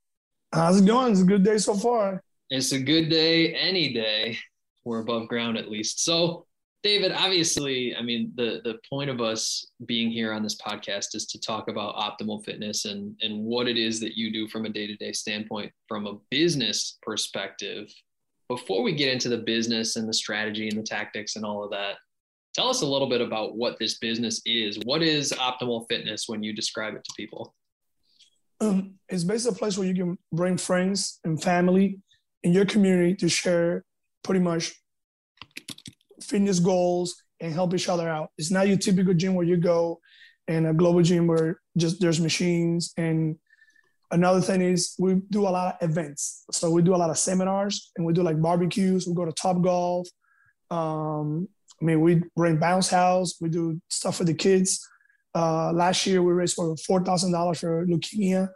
[0.51, 1.11] How's it going?
[1.11, 2.23] It's a good day so far.
[2.49, 4.39] It's a good day any day
[4.83, 6.03] we're above ground at least.
[6.03, 6.47] So,
[6.83, 11.27] David, obviously, I mean, the the point of us being here on this podcast is
[11.27, 14.69] to talk about optimal fitness and and what it is that you do from a
[14.69, 17.87] day-to-day standpoint from a business perspective.
[18.47, 21.69] Before we get into the business and the strategy and the tactics and all of
[21.71, 21.97] that,
[22.53, 24.79] tell us a little bit about what this business is.
[24.83, 27.53] What is optimal fitness when you describe it to people?
[28.59, 31.99] Um, it's basically a place where you can bring friends and family
[32.43, 33.85] in your community to share
[34.23, 34.73] pretty much
[36.23, 38.29] fitness goals and help each other out.
[38.37, 39.99] It's not your typical gym where you go
[40.47, 42.93] and a global gym where just there's machines.
[42.97, 43.37] And
[44.11, 46.45] another thing is we do a lot of events.
[46.51, 49.07] So we do a lot of seminars and we do like barbecues.
[49.07, 50.07] We go to Top Golf.
[50.69, 51.47] Um,
[51.81, 53.35] I mean, we rent bounce house.
[53.41, 54.87] We do stuff for the kids.
[55.33, 58.49] Uh, last year we raised over four thousand dollars for leukemia,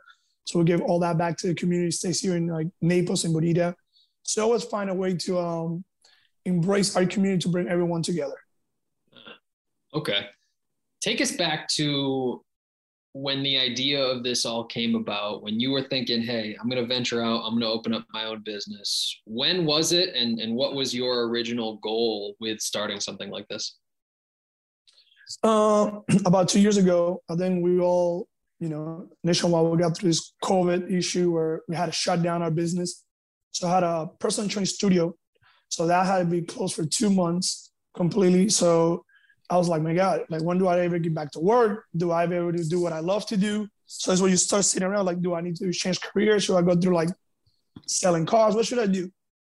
[0.43, 1.89] so we give all that back to the community.
[1.91, 3.75] Stays here in like Naples and Bonita.
[4.23, 5.85] So always find a way to um,
[6.45, 8.37] embrace our community to bring everyone together.
[9.93, 10.27] Okay.
[11.01, 12.41] Take us back to
[13.13, 16.81] when the idea of this all came about, when you were thinking, hey, I'm going
[16.81, 19.21] to venture out, I'm going to open up my own business.
[19.23, 20.13] When was it?
[20.13, 23.77] And, and what was your original goal with starting something like this?
[25.43, 28.27] Uh, about two years ago, I think we all,
[28.59, 32.41] you know, nationwide, we got through this COVID issue where we had to shut down
[32.41, 33.05] our business.
[33.51, 35.15] So I had a personal training studio.
[35.69, 38.49] So that had to be closed for two months completely.
[38.49, 39.05] So
[39.49, 41.85] I was like, my God, like when do I ever get back to work?
[41.95, 43.67] Do I ever do what I love to do?
[43.85, 46.39] So that's when you start sitting around like, do I need to change career?
[46.39, 47.09] Should I go through like
[47.87, 48.55] selling cars?
[48.55, 49.11] What should I do?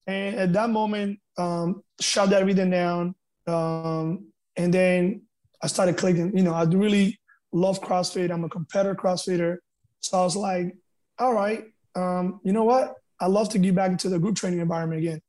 [0.06, 3.14] And at that moment, um, shut everything down.
[3.46, 5.22] Um, and then
[5.62, 7.18] I started clicking, you know, I really
[7.52, 8.30] love CrossFit.
[8.30, 9.56] I'm a competitor CrossFitter.
[10.00, 10.76] So I was like,
[11.18, 12.94] all right, um, you know what?
[13.20, 15.20] I love to get back into the group training environment again.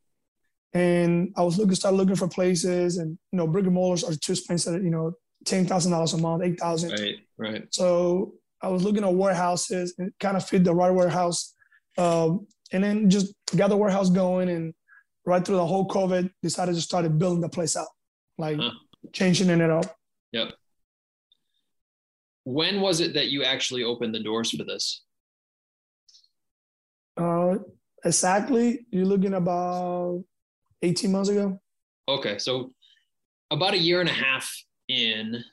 [0.74, 4.14] And I was looking, started looking for places, and you know, brick and mortars are
[4.16, 4.84] too expensive.
[4.84, 5.14] You know,
[5.46, 6.92] ten thousand dollars a month, eight thousand.
[6.92, 7.68] Right, right.
[7.72, 11.56] So I was looking at warehouses and kind of fit the right warehouse,
[11.98, 14.50] um, and then just got the warehouse going.
[14.50, 14.74] And
[15.26, 17.88] right through the whole COVID, decided to start building the place out,
[18.38, 18.72] like huh.
[19.12, 19.96] changing it up.
[20.32, 20.54] Yep.
[22.44, 25.04] When was it that you actually opened the doors for this?
[27.18, 27.58] Uh,
[28.04, 28.86] exactly.
[28.92, 30.24] You're looking about
[30.82, 31.60] 18 months ago.
[32.08, 32.38] Okay.
[32.38, 32.74] So
[33.52, 34.52] about a year and a half
[34.88, 35.44] in,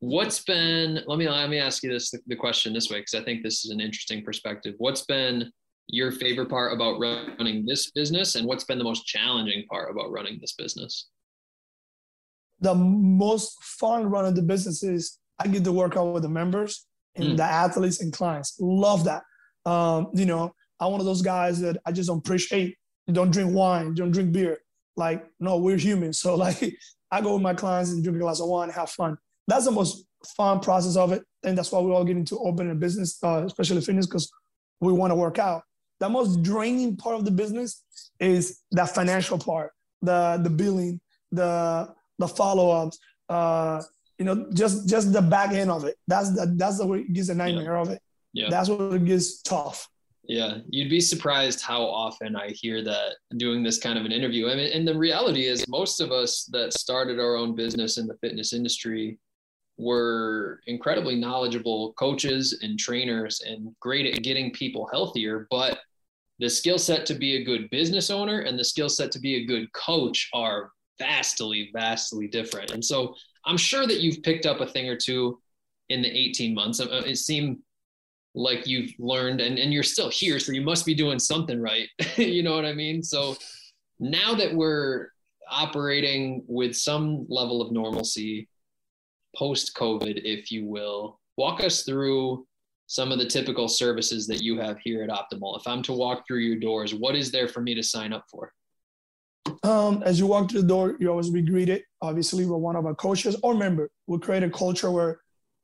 [0.00, 3.24] what's been, let me, let me ask you this, the question this way, because I
[3.24, 4.74] think this is an interesting perspective.
[4.78, 5.50] What's been
[5.88, 10.10] your favorite part about running this business and what's been the most challenging part about
[10.10, 11.08] running this business?
[12.60, 16.86] The most fun running the business is I get to work out with the members
[17.16, 17.36] and mm.
[17.36, 18.56] the athletes and clients.
[18.60, 19.22] Love that.
[19.64, 22.76] Um, you know, I'm one of those guys that I just don't appreciate.
[23.10, 24.58] Don't drink wine, don't drink beer.
[24.96, 26.12] Like, no, we're human.
[26.12, 26.76] So like
[27.10, 29.18] I go with my clients and drink a glass of wine, have fun.
[29.46, 30.04] That's the most
[30.36, 31.24] fun process of it.
[31.42, 34.30] And that's why we all get into opening a business, uh, especially fitness, because
[34.80, 35.62] we want to work out.
[35.98, 37.82] The most draining part of the business
[38.18, 39.72] is that financial part,
[40.02, 41.00] the the billing,
[41.32, 42.98] the the follow-ups,
[43.28, 43.82] uh,
[44.18, 45.96] you know, just just the back end of it.
[46.06, 47.80] That's the that's the way it gives a nightmare yeah.
[47.80, 48.02] of it.
[48.32, 48.48] Yeah.
[48.50, 49.88] That's what it gets tough.
[50.22, 54.48] Yeah, you'd be surprised how often I hear that doing this kind of an interview.
[54.48, 58.06] I mean, and the reality is, most of us that started our own business in
[58.06, 59.18] the fitness industry,
[59.78, 65.80] were incredibly knowledgeable coaches and trainers and great at getting people healthier, but
[66.38, 69.36] the skill set to be a good business owner and the skill set to be
[69.36, 72.72] a good coach are vastly, vastly different.
[72.72, 73.14] And so
[73.46, 75.40] I'm sure that you've picked up a thing or two
[75.88, 76.80] in the 18 months.
[76.80, 77.58] It seemed
[78.34, 80.38] like you've learned and, and you're still here.
[80.38, 81.88] So you must be doing something right.
[82.16, 83.02] you know what I mean?
[83.02, 83.36] So
[83.98, 85.08] now that we're
[85.50, 88.48] operating with some level of normalcy
[89.36, 92.46] post COVID, if you will, walk us through
[92.86, 95.58] some of the typical services that you have here at Optimal.
[95.58, 98.24] If I'm to walk through your doors, what is there for me to sign up
[98.28, 98.52] for?
[99.62, 102.86] Um, as you walk through the door, you always be greeted, obviously, with one of
[102.86, 103.90] our coaches or member.
[104.06, 105.20] We create a culture where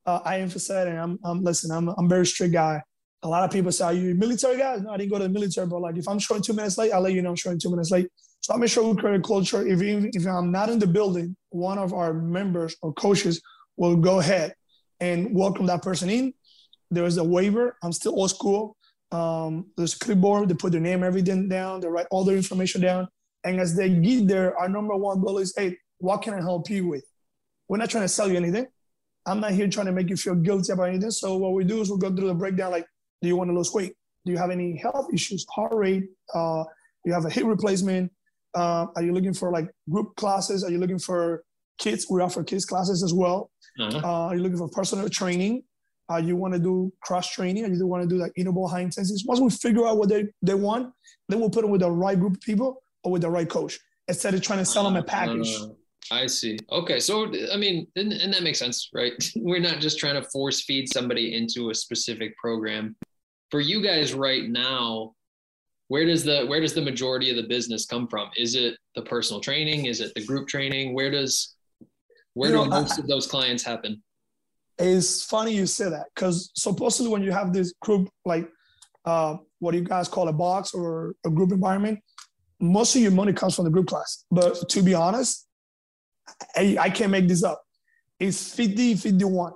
[0.06, 2.82] uh, I emphasize, and I'm, I'm listen, I'm, I'm a very strict guy.
[3.22, 5.30] A lot of people say, "Are you military guy?" No, I didn't go to the
[5.30, 7.58] military, but like if I'm showing two minutes late, I'll let you know I'm showing
[7.58, 8.08] two minutes late.
[8.40, 9.66] So I make sure we create a culture.
[9.66, 13.42] If even if I'm not in the building, one of our members or coaches
[13.76, 14.54] will go ahead
[15.00, 16.32] and welcome that person in.
[16.90, 17.76] There is a waiver.
[17.82, 18.76] I'm still old school.
[19.10, 20.48] Um, there's a clipboard.
[20.48, 21.80] They put their name, everything down.
[21.80, 23.08] They write all their information down.
[23.44, 26.68] And as they get there, our number one goal is, hey, what can I help
[26.70, 27.04] you with?
[27.68, 28.66] We're not trying to sell you anything.
[29.26, 31.10] I'm not here trying to make you feel guilty about anything.
[31.10, 32.86] So what we do is we'll go through the breakdown like,
[33.22, 33.94] do you want to lose weight?
[34.24, 36.04] Do you have any health issues, heart rate?
[36.32, 38.12] Uh, do you have a hip replacement?
[38.54, 40.64] Uh, are you looking for like group classes?
[40.64, 41.44] Are you looking for
[41.78, 42.06] kids?
[42.08, 43.50] We offer kids classes as well.
[43.78, 43.98] Uh-huh.
[43.98, 45.62] Uh, are you looking for personal training?
[46.10, 47.64] Uh, you want to do cross training?
[47.64, 49.22] Or you want to do like interval high intensity?
[49.26, 50.92] Once we figure out what they, they want,
[51.28, 53.78] then we'll put them with the right group of people or with the right coach
[54.08, 55.56] instead of trying to sell them a package.
[55.60, 55.68] Uh,
[56.10, 56.58] I see.
[56.70, 57.00] Okay.
[57.00, 59.12] So, I mean, and, and that makes sense, right?
[59.36, 62.96] We're not just trying to force feed somebody into a specific program.
[63.50, 65.14] For you guys right now,
[65.88, 68.30] where does the where does the majority of the business come from?
[68.36, 69.86] Is it the personal training?
[69.86, 70.94] Is it the group training?
[70.94, 71.54] Where does
[72.34, 74.02] where you do know, most I, of those clients happen?
[74.78, 78.48] It's funny you say that because supposedly when you have this group like
[79.04, 82.00] uh, what do you guys call a box or a group environment,
[82.60, 84.24] most of your money comes from the group class.
[84.30, 85.45] But to be honest,
[86.56, 87.62] I, I can't make this up.
[88.18, 89.52] It's 50, 51.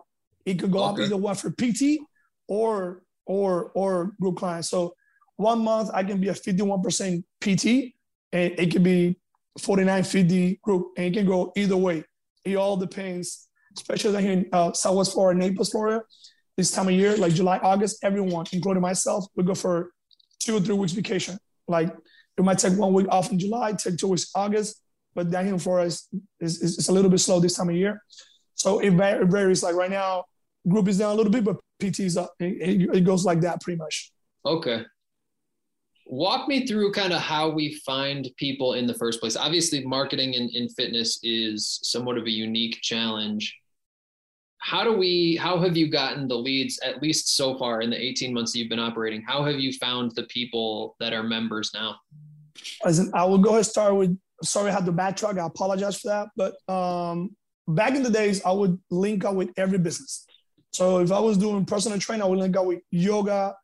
[0.46, 1.02] It could go okay.
[1.02, 2.00] up either one for PT
[2.48, 4.68] or or or group clients.
[4.68, 4.94] So
[5.36, 7.94] one month I can be a 51% PT
[8.32, 9.16] and it could be
[9.58, 12.04] 49, 50 group and it can go either way.
[12.44, 16.02] It all depends, especially here in uh, Southwest Florida, Naples, Florida.
[16.56, 19.92] This time of year, like July, August, everyone, including myself, we go for
[20.40, 21.38] two or three weeks vacation.
[21.68, 21.94] Like
[22.36, 24.82] we might take one week off in July, take two weeks August,
[25.14, 26.08] but down here for us
[26.40, 28.02] is, is, is a little bit slow this time of year.
[28.54, 29.62] So it varies.
[29.62, 30.24] Like right now,
[30.68, 32.32] group is down a little bit, but PT is up.
[32.38, 34.12] It, it, goes like that pretty much.
[34.44, 34.84] Okay.
[36.06, 39.36] Walk me through kind of how we find people in the first place.
[39.36, 43.56] Obviously, marketing in, in fitness is somewhat of a unique challenge.
[44.58, 47.96] How do we, how have you gotten the leads, at least so far in the
[47.96, 49.22] 18 months that you've been operating?
[49.22, 51.96] How have you found the people that are members now?
[52.84, 54.18] Listen, I will go ahead and start with.
[54.43, 55.38] Sorry, I had to backtrack.
[55.38, 56.28] I apologize for that.
[56.36, 57.36] But um,
[57.68, 60.26] back in the days, I would link up with every business.
[60.72, 63.55] So if I was doing personal training, I would link up with yoga,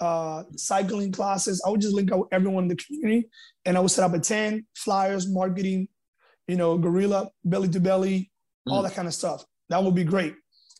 [0.00, 1.62] uh, cycling classes.
[1.66, 3.28] I would just link up with everyone in the community,
[3.64, 5.88] and I would set up a tent, flyers, marketing,
[6.48, 8.30] you know, guerrilla, belly to belly,
[8.68, 8.72] mm.
[8.72, 9.44] all that kind of stuff.
[9.68, 10.34] That would be great.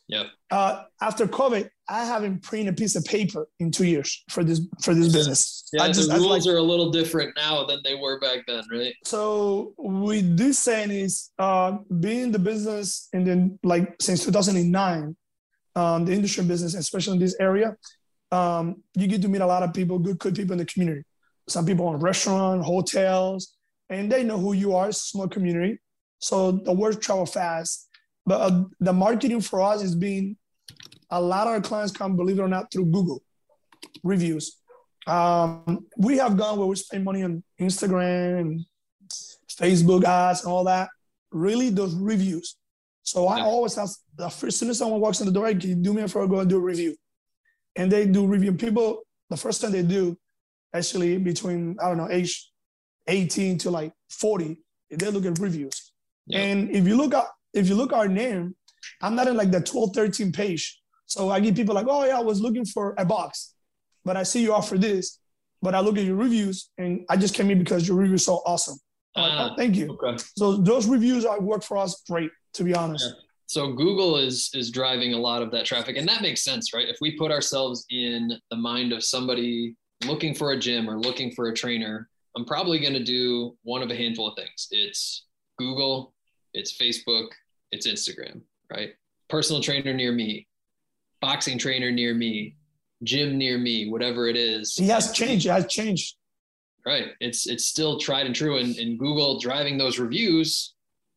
[0.07, 0.25] Yeah.
[0.51, 4.61] Uh, after COVID, I haven't printed a piece of paper in two years for this
[4.81, 5.69] for this business.
[5.73, 8.45] Yeah, I just, the rules like, are a little different now than they were back
[8.47, 8.93] then, right?
[9.03, 15.15] So with do saying is uh, being the business and then like since 2009,
[15.75, 17.75] um, the industry business, especially in this area,
[18.31, 21.03] um, you get to meet a lot of people, good, good people in the community.
[21.49, 23.55] Some people in restaurant, hotels,
[23.89, 24.87] and they know who you are.
[24.87, 25.79] It's a small community,
[26.19, 27.89] so the word travel fast.
[28.25, 30.37] But uh, the marketing for us is being
[31.13, 33.21] a lot of our clients come, believe it or not, through Google
[34.03, 34.57] reviews.
[35.05, 38.65] Um, we have gone where we spend money on Instagram and
[39.51, 40.89] Facebook ads and all that.
[41.31, 42.57] Really, those reviews.
[43.03, 45.69] So I always ask the first, as soon as someone walks in the door, can
[45.69, 46.95] you do me a favor, go and do a review.
[47.75, 48.53] And they do review.
[48.53, 50.17] People, the first time they do,
[50.73, 52.49] actually between, I don't know, age
[53.07, 54.57] 18 to like 40,
[54.89, 55.91] they look at reviews.
[56.31, 58.55] And if you look at if you look at our name,
[59.01, 60.81] I'm not in like the 12, 13 page.
[61.13, 63.53] So I get people like, oh yeah, I was looking for a box,
[64.03, 65.19] but I see you offer this.
[65.61, 68.25] But I look at your reviews and I just came in because your review is
[68.25, 68.77] so awesome.
[69.15, 69.91] Uh, like, oh, thank you.
[69.91, 70.21] Okay.
[70.35, 73.05] So those reviews are work for us great, to be honest.
[73.07, 73.21] Yeah.
[73.45, 76.89] So Google is is driving a lot of that traffic, and that makes sense, right?
[76.89, 81.31] If we put ourselves in the mind of somebody looking for a gym or looking
[81.31, 84.67] for a trainer, I'm probably going to do one of a handful of things.
[84.71, 85.27] It's
[85.59, 86.15] Google,
[86.55, 87.27] it's Facebook,
[87.71, 88.41] it's Instagram,
[88.71, 88.93] right?
[89.33, 90.45] personal trainer near me,
[91.23, 92.53] boxing trainer near me,
[93.03, 94.75] gym near me, whatever it is.
[94.75, 95.45] He has changed.
[95.45, 96.17] It has changed.
[96.85, 97.13] Right.
[97.21, 98.57] It's it's still tried and true.
[98.57, 100.73] And, and Google driving those reviews,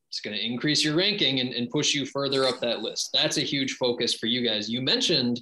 [0.08, 3.10] it's going to increase your ranking and, and push you further up that list.
[3.12, 4.70] That's a huge focus for you guys.
[4.70, 5.40] You mentioned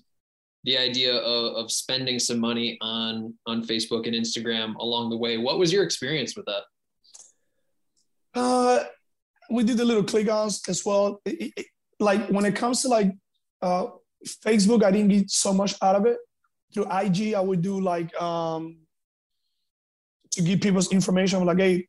[0.65, 5.37] the idea of, of spending some money on on Facebook and Instagram along the way.
[5.37, 6.63] What was your experience with that?
[8.35, 8.85] Uh,
[9.51, 11.21] we did the little click-ons as well.
[11.27, 11.67] It, it,
[12.01, 13.13] like when it comes to like
[13.61, 13.89] uh,
[14.25, 16.19] Facebook, I didn't get so much out of it.
[16.73, 18.79] Through IG, I would do like um,
[20.33, 21.39] to give people's information.
[21.39, 21.87] I'm Like, hey,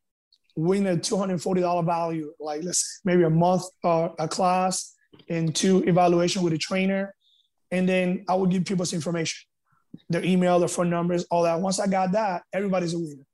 [0.55, 2.31] win a two hundred forty dollar value.
[2.39, 4.93] Like, let's maybe a month or a class
[5.29, 7.15] and two evaluation with a trainer
[7.71, 9.47] and then I would give people's information,
[10.09, 11.59] their email, their phone numbers, all that.
[11.59, 13.25] Once I got that, everybody's a winner.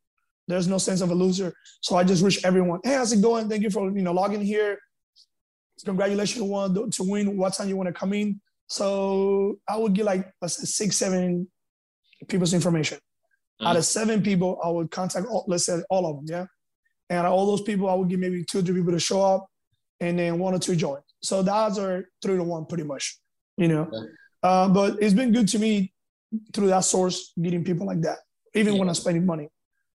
[0.47, 1.53] There's no sense of a loser.
[1.81, 3.47] So I just wish everyone, hey, how's it going?
[3.49, 4.79] Thank you for you know logging here.
[5.85, 7.37] Congratulations, one to win.
[7.37, 8.39] What time you want to come in?
[8.72, 11.49] So I would get like let's say six, seven
[12.30, 12.99] people's information.
[12.99, 13.67] Mm-hmm.
[13.67, 16.45] Out of seven people, I would contact all, let's say all of them, yeah.
[17.09, 19.45] And all those people, I would give maybe two, or three people to show up,
[19.99, 21.01] and then one or two join.
[21.22, 23.19] So the odds are three to one, pretty much.
[23.57, 23.91] You know,
[24.41, 25.91] uh, but it's been good to me
[26.53, 28.19] through that source, getting people like that,
[28.55, 28.80] even yeah.
[28.80, 29.49] when I'm spending money.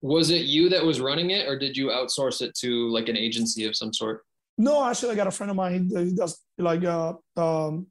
[0.01, 3.17] Was it you that was running it, or did you outsource it to like an
[3.17, 4.22] agency of some sort?
[4.57, 5.89] No, actually, I got a friend of mine.
[5.93, 7.88] He, does like uh, um,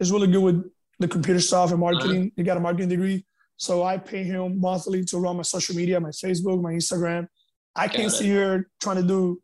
[0.00, 0.64] is really good with
[0.98, 2.22] the computer stuff and marketing.
[2.22, 2.30] Uh-huh.
[2.36, 3.24] He got a marketing degree,
[3.56, 7.28] so I pay him monthly to run my social media, my Facebook, my Instagram.
[7.76, 9.40] I can't sit here trying to do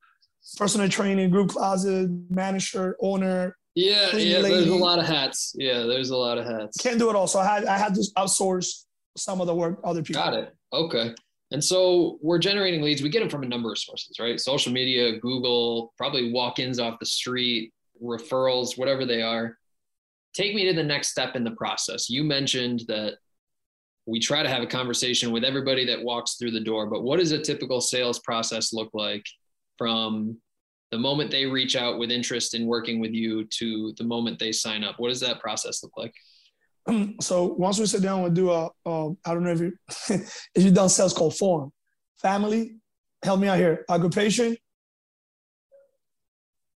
[0.57, 4.39] personal training, group classes, manager, owner, yeah, yeah.
[4.39, 4.55] Lady.
[4.55, 5.55] There's a lot of hats.
[5.57, 6.79] Yeah, there's a lot of hats.
[6.79, 8.85] Can't do it all, so I had I had to outsource
[9.19, 10.23] some of the work other people.
[10.23, 10.55] Got it.
[10.73, 11.15] Okay.
[11.53, 13.03] And so we're generating leads.
[13.03, 14.41] We get them from a number of sources, right?
[14.41, 19.57] Social media, Google, probably walk-ins off the street, referrals, whatever they are.
[20.37, 22.11] Take me to the next step in the process.
[22.11, 23.15] You mentioned that
[24.05, 27.19] we try to have a conversation with everybody that walks through the door, but what
[27.19, 29.25] does a typical sales process look like
[29.79, 30.37] from
[30.91, 34.53] the moment they reach out with interest in working with you to the moment they
[34.53, 34.97] sign up?
[34.99, 36.15] What does that process look like?
[37.21, 39.73] So once we sit down we do a I don't know if you
[40.55, 41.73] if you've done sales called form.
[42.21, 42.77] Family
[43.25, 43.85] help me out here.
[43.89, 44.57] Occupation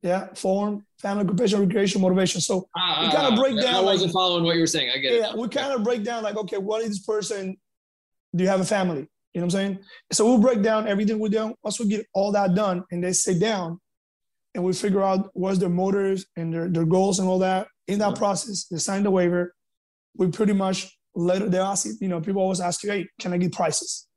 [0.01, 2.41] yeah form family occupation recreation motivation.
[2.41, 4.91] So ah, we kind of break down i wasn't like, following what you were saying.
[4.93, 7.57] I get yeah, it we kind of break down like okay what is this person
[8.35, 9.07] do you have a family?
[9.33, 9.79] You know what i'm saying?
[10.11, 11.53] So we'll break down everything we do.
[11.63, 13.79] Once we get all that done and they sit down
[14.57, 17.67] and we figure out what's their motives and their, their goals and all that.
[17.87, 19.53] In that process, they sign the waiver.
[20.15, 23.37] We pretty much let they ask you know, people always ask you, hey, can I
[23.37, 24.07] get prices?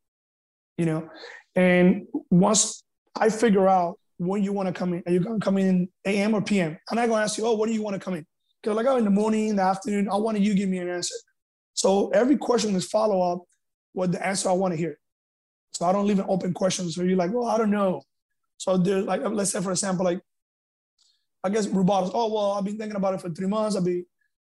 [0.79, 1.09] You know,
[1.55, 2.83] and once
[3.15, 6.35] I figure out when you want to come in, are you gonna come in AM
[6.35, 6.73] or PM?
[6.73, 8.27] And I'm not gonna ask you, oh, what do you want to come in?
[8.63, 10.77] Because like, oh, in the morning, in the afternoon, I want you to give me
[10.77, 11.15] an answer.
[11.73, 13.45] So every question is follow up
[13.95, 14.99] with the answer I want to hear.
[15.73, 16.91] So I don't leave an open question.
[16.91, 18.03] So you're like, well, I don't know.
[18.59, 20.21] So there's like, let's say for example, like,
[21.43, 22.11] I guess rebuttals.
[22.13, 23.75] Oh well, I've been thinking about it for three months.
[23.75, 24.05] I'll be,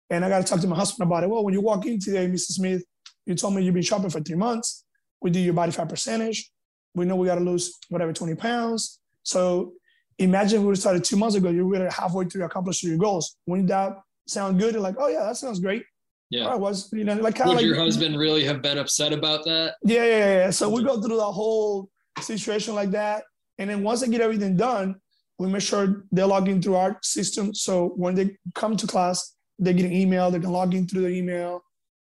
[0.09, 1.29] and I got to talk to my husband about it.
[1.29, 2.51] Well, when you walk in today, Mr.
[2.53, 2.83] Smith,
[3.27, 4.85] you told me you've been shopping for three months.
[5.21, 6.49] We do your body fat percentage.
[6.95, 9.00] We know we got to lose whatever 20 pounds.
[9.23, 9.73] So
[10.17, 11.49] imagine we started two months ago.
[11.49, 13.37] You're really halfway through accomplishing your goals.
[13.45, 13.93] When that
[14.27, 15.83] sound good, you're like, oh yeah, that sounds great.
[16.29, 16.47] Yeah.
[16.47, 19.75] I was, you know, like Would like, your husband really have been upset about that?
[19.83, 20.49] Yeah, yeah, yeah.
[20.49, 21.89] So we go through the whole
[22.21, 23.23] situation like that.
[23.57, 24.95] And then once I get everything done,
[25.37, 27.53] we make sure they log in through our system.
[27.53, 31.01] So when they come to class, they get an email, they can log in through
[31.01, 31.63] the email.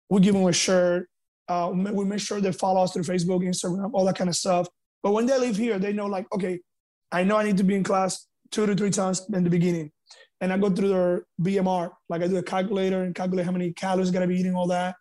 [0.09, 1.09] We give them a shirt.
[1.48, 4.66] Uh, we make sure they follow us through Facebook, Instagram, all that kind of stuff.
[5.02, 6.59] But when they leave here, they know like, okay,
[7.12, 9.92] I know I need to be in class two to three times in the beginning.
[10.40, 13.72] And I go through their BMR, like I do a calculator and calculate how many
[13.72, 14.96] calories gonna be eating, all that.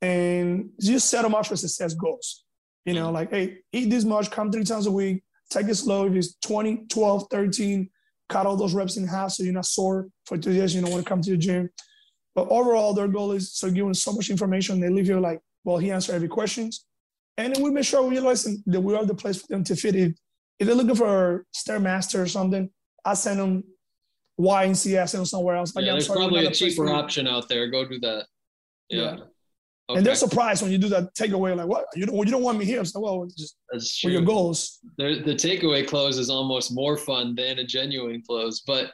[0.00, 2.44] And just set them up for success goals.
[2.84, 6.06] You know, like, hey, eat this much, come three times a week, Take it slow.
[6.06, 7.90] If it's 20, 12, 13,
[8.28, 10.74] cut all those reps in half so you're not sore for two days.
[10.74, 11.70] You don't want to come to the gym.
[12.34, 14.80] But overall, their goal is so giving so much information.
[14.80, 16.86] They leave you like, well, he answered every questions.
[17.36, 19.76] And then we make sure we listen that we are the place for them to
[19.76, 19.94] fit.
[19.94, 20.14] If,
[20.58, 22.70] if they're looking for a Stairmaster or something,
[23.04, 23.64] I send them
[24.36, 25.74] Y and send them somewhere else.
[25.74, 27.68] Like, yeah, there's sorry, probably a cheaper option out there.
[27.70, 28.26] Go do that.
[28.88, 29.02] Yeah.
[29.02, 29.16] yeah.
[29.90, 29.98] Okay.
[29.98, 31.84] And they're surprised when you do that takeaway, like, what?
[31.94, 32.82] You don't, you don't want me here.
[32.86, 34.12] So, well, just That's true.
[34.12, 34.78] your goals.
[34.96, 38.60] The, the takeaway close is almost more fun than a genuine close.
[38.60, 38.92] But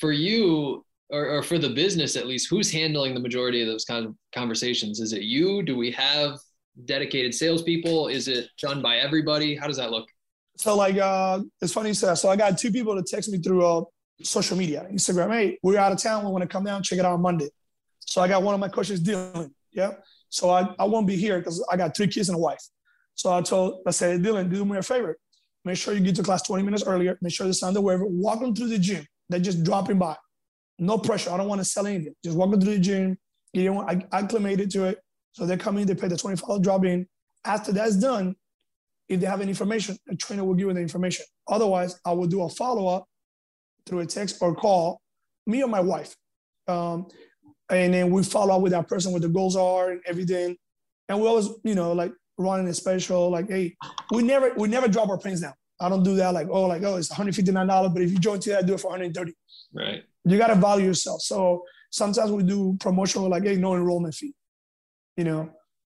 [0.00, 3.84] for you, or, or for the business at least, who's handling the majority of those
[3.84, 4.98] kind of conversations?
[4.98, 5.62] Is it you?
[5.62, 6.38] Do we have
[6.86, 8.08] dedicated salespeople?
[8.08, 9.54] Is it done by everybody?
[9.54, 10.08] How does that look?
[10.62, 12.14] So, like, uh, it's funny you said.
[12.14, 13.82] So, I got two people to text me through uh,
[14.22, 15.32] social media, Instagram.
[15.32, 16.24] Hey, we're out of town.
[16.24, 17.48] We want to come down, check it out on Monday.
[17.98, 19.50] So I got one of my coaches, Dylan.
[19.72, 19.94] Yeah.
[20.28, 22.62] So I, I won't be here because I got three kids and a wife.
[23.16, 25.16] So I told, I said, Dylan, do me a favor.
[25.64, 27.18] Make sure you get to class 20 minutes earlier.
[27.22, 28.04] Make sure they sign the waiver.
[28.06, 29.04] Walk them through the gym.
[29.30, 30.16] They're just dropping by.
[30.78, 31.30] No pressure.
[31.30, 32.14] I don't want to sell anything.
[32.24, 33.18] Just walk them through the gym.
[33.52, 35.00] You know, I acclimated to it.
[35.32, 37.08] So they come in, they pay the $25 drop in.
[37.44, 38.36] After that's done,
[39.12, 41.26] if they have any information, the trainer will give you the information.
[41.46, 43.04] Otherwise, I will do a follow up
[43.86, 45.00] through a text or call,
[45.46, 46.16] me or my wife.
[46.66, 47.06] Um,
[47.70, 50.56] and then we follow up with that person what the goals are and everything.
[51.08, 53.76] And we always, you know, like running a special, like, hey,
[54.12, 55.54] we never we never drop our pins down.
[55.78, 58.56] I don't do that like, oh, like, oh, it's $159, but if you join today,
[58.56, 59.34] I do it for 130.
[59.74, 60.04] Right.
[60.24, 61.20] You gotta value yourself.
[61.22, 64.34] So sometimes we do promotional like, hey, no enrollment fee,
[65.16, 65.50] you know,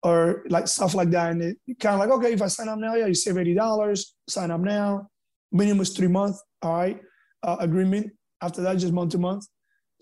[0.05, 1.32] or like stuff like that.
[1.32, 4.05] And it kind of like, okay, if I sign up now, yeah, you save $80,
[4.28, 5.09] sign up now.
[5.50, 7.00] Minimum is three months, all right,
[7.42, 8.12] uh, agreement.
[8.42, 9.46] After that, just month to month.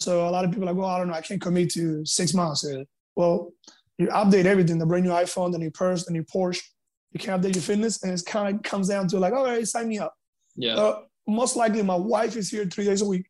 [0.00, 2.05] So a lot of people are like, well, I don't know, I can't commit to
[2.05, 2.66] six months.
[3.14, 3.53] Well,
[3.98, 6.62] you update everything, the brand new iPhone, the new purse, the new Porsche.
[7.12, 9.66] You can update your fitness, and it kind of comes down to like, all right,
[9.68, 10.14] sign me up.
[10.57, 10.74] Yeah.
[10.74, 13.26] Uh, most likely, my wife is here three days a week.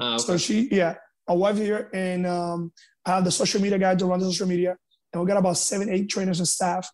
[0.00, 0.24] Ah, okay.
[0.24, 0.96] So she, yeah,
[1.28, 2.72] my wife here, and um,
[3.06, 4.76] I have the social media guy to run the social media,
[5.12, 6.88] and we got about seven, eight trainers and staff.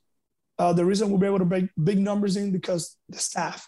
[0.59, 3.65] Uh, the reason we'll be able to break big numbers in because the staff.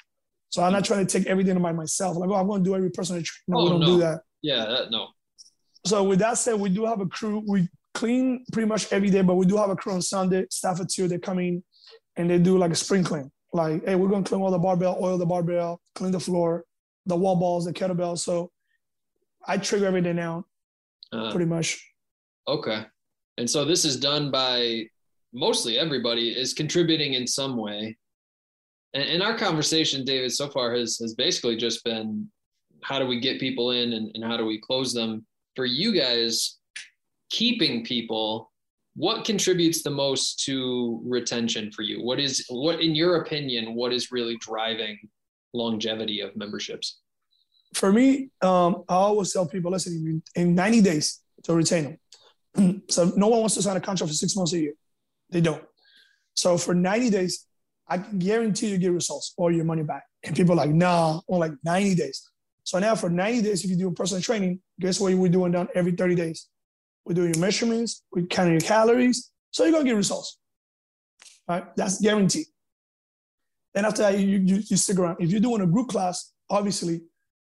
[0.48, 2.16] So I'm not trying to take everything by myself.
[2.16, 3.46] Like, oh, I'm going to do every personal training.
[3.46, 3.86] No, Oh, we don't no.
[3.86, 4.22] do that.
[4.42, 5.08] yeah, that, no.
[5.86, 7.44] So with that said, we do have a crew.
[7.46, 10.46] We clean pretty much every day, but we do have a crew on Sunday.
[10.50, 11.62] Staff of two, they come in
[12.16, 13.30] and they do like a spring clean.
[13.52, 16.64] Like, hey, we're gonna clean all the barbell, oil the barbell, clean the floor,
[17.06, 18.18] the wall balls, the kettlebell.
[18.18, 18.50] So
[19.46, 20.44] I trigger every day now,
[21.12, 21.80] Uh, pretty much.
[22.46, 22.84] Okay.
[23.40, 24.84] And so this is done by
[25.32, 27.96] mostly everybody is contributing in some way.
[28.92, 32.30] And, and our conversation, David, so far has has basically just been
[32.82, 35.24] how do we get people in and, and how do we close them?
[35.56, 36.58] For you guys,
[37.30, 38.52] keeping people,
[38.94, 42.02] what contributes the most to retention for you?
[42.02, 44.98] What is what in your opinion, what is really driving
[45.54, 46.98] longevity of memberships?
[47.72, 51.98] For me, um, I always tell people, listen, in 90 days to retain them.
[52.88, 54.74] so no one wants to sign a contract for six months a year.
[55.30, 55.62] They don't.
[56.34, 57.46] So for 90 days,
[57.88, 60.04] I can guarantee you get results or your money back.
[60.24, 62.30] And people are like, nah, on like 90 days.
[62.64, 65.68] So now for 90 days, if you do personal training, guess what we're doing down
[65.74, 66.48] every 30 days?
[67.04, 69.32] We're doing your measurements, we're counting your calories.
[69.50, 70.38] So you're gonna get results.
[71.48, 71.64] Right?
[71.76, 72.46] That's guaranteed.
[73.74, 75.16] Then after that, you, you, you stick around.
[75.20, 77.02] If you're doing a group class, obviously,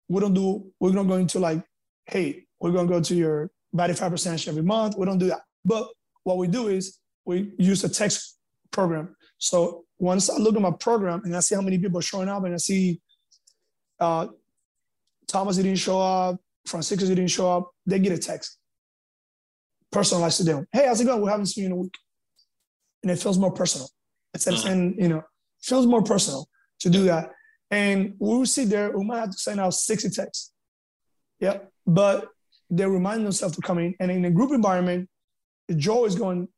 [0.07, 1.63] we don't do, we're not going to like,
[2.05, 4.95] hey, we're gonna go to your body fat percentage every month.
[4.97, 5.41] We don't do that.
[5.63, 5.87] But
[6.23, 8.37] what we do is we use a text
[8.71, 9.15] program.
[9.37, 12.29] So once I look at my program and I see how many people are showing
[12.29, 12.99] up and I see
[13.99, 14.27] uh,
[15.27, 18.57] Thomas didn't show up, Francisco didn't show up, they get a text
[19.91, 20.67] personalized to them.
[20.71, 21.21] Hey, how's it going?
[21.21, 21.95] We haven't seen you in a week.
[23.03, 23.89] And it feels more personal.
[24.33, 24.69] It's Uh-huh.
[24.69, 25.23] and you know,
[25.61, 26.47] feels more personal
[26.79, 27.31] to do that.
[27.69, 30.51] And we will sit there, we might have to send out 60 texts.
[31.39, 31.71] Yep.
[31.85, 32.27] But
[32.71, 33.93] they remind themselves to come in.
[33.99, 35.07] And in a group environment,
[35.75, 36.51] Joe is going to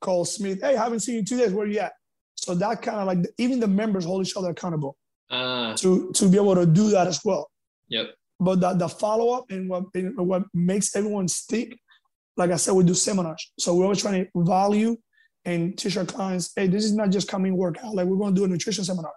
[0.00, 1.52] call Smith, hey, I haven't seen you in two days.
[1.52, 1.92] Where are you at?
[2.34, 4.96] So that kind of like even the members hold each other accountable
[5.30, 7.44] Uh, to to be able to do that as well.
[7.88, 8.06] yep.
[8.40, 11.68] But the, the follow up and what and what makes everyone stick,
[12.36, 13.42] like I said, we do seminars.
[13.58, 14.96] So we're always trying to value
[15.44, 17.94] and teach our clients, hey, this is not just coming workout.
[17.96, 19.12] Like we're going to do a nutrition seminar.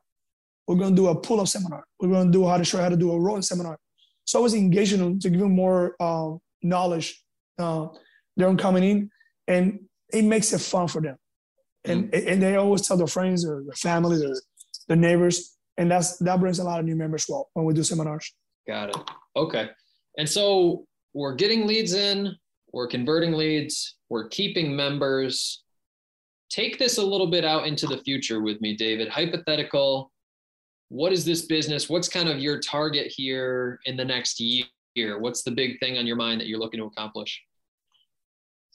[0.68, 1.84] We're going to do a pull up seminar.
[2.00, 3.78] We're going to do how to show how to do a rowing seminar.
[4.26, 7.24] So I was engaging them to give them more uh, knowledge.
[7.58, 7.88] Uh,
[8.38, 9.12] they're coming in,
[9.48, 9.80] and
[10.14, 11.18] it makes it fun for them.
[11.84, 14.36] And and they always tell their friends or their family, their
[14.88, 17.26] their neighbors, and that's that brings a lot of new members.
[17.28, 18.34] Well, when we do seminars.
[18.68, 18.98] Got it.
[19.36, 19.70] Okay.
[20.18, 22.36] And so we're getting leads in,
[22.74, 25.64] we're converting leads, we're keeping members.
[26.50, 29.08] Take this a little bit out into the future with me, David.
[29.08, 30.12] Hypothetical.
[30.92, 31.90] What is this business?
[31.90, 34.66] What's kind of your target here in the next year?
[35.20, 37.42] What's the big thing on your mind that you're looking to accomplish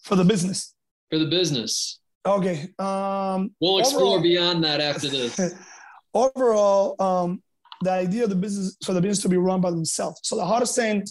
[0.03, 0.75] for the business.
[1.11, 2.01] for the business?
[2.25, 2.71] Okay.
[2.79, 5.39] Um, We'll explore Overall- beyond that after this.
[6.15, 7.43] overall, um,
[7.83, 10.21] the idea of the business for the business to be run by themselves.
[10.23, 11.05] So the hardest thing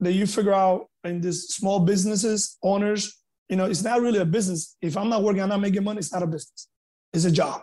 [0.00, 4.24] that you figure out in these small businesses, owners, you know, it's not really a
[4.24, 4.76] business.
[4.82, 6.66] If I'm not working, I'm not making money, it's not a business.
[7.12, 7.62] It's a job.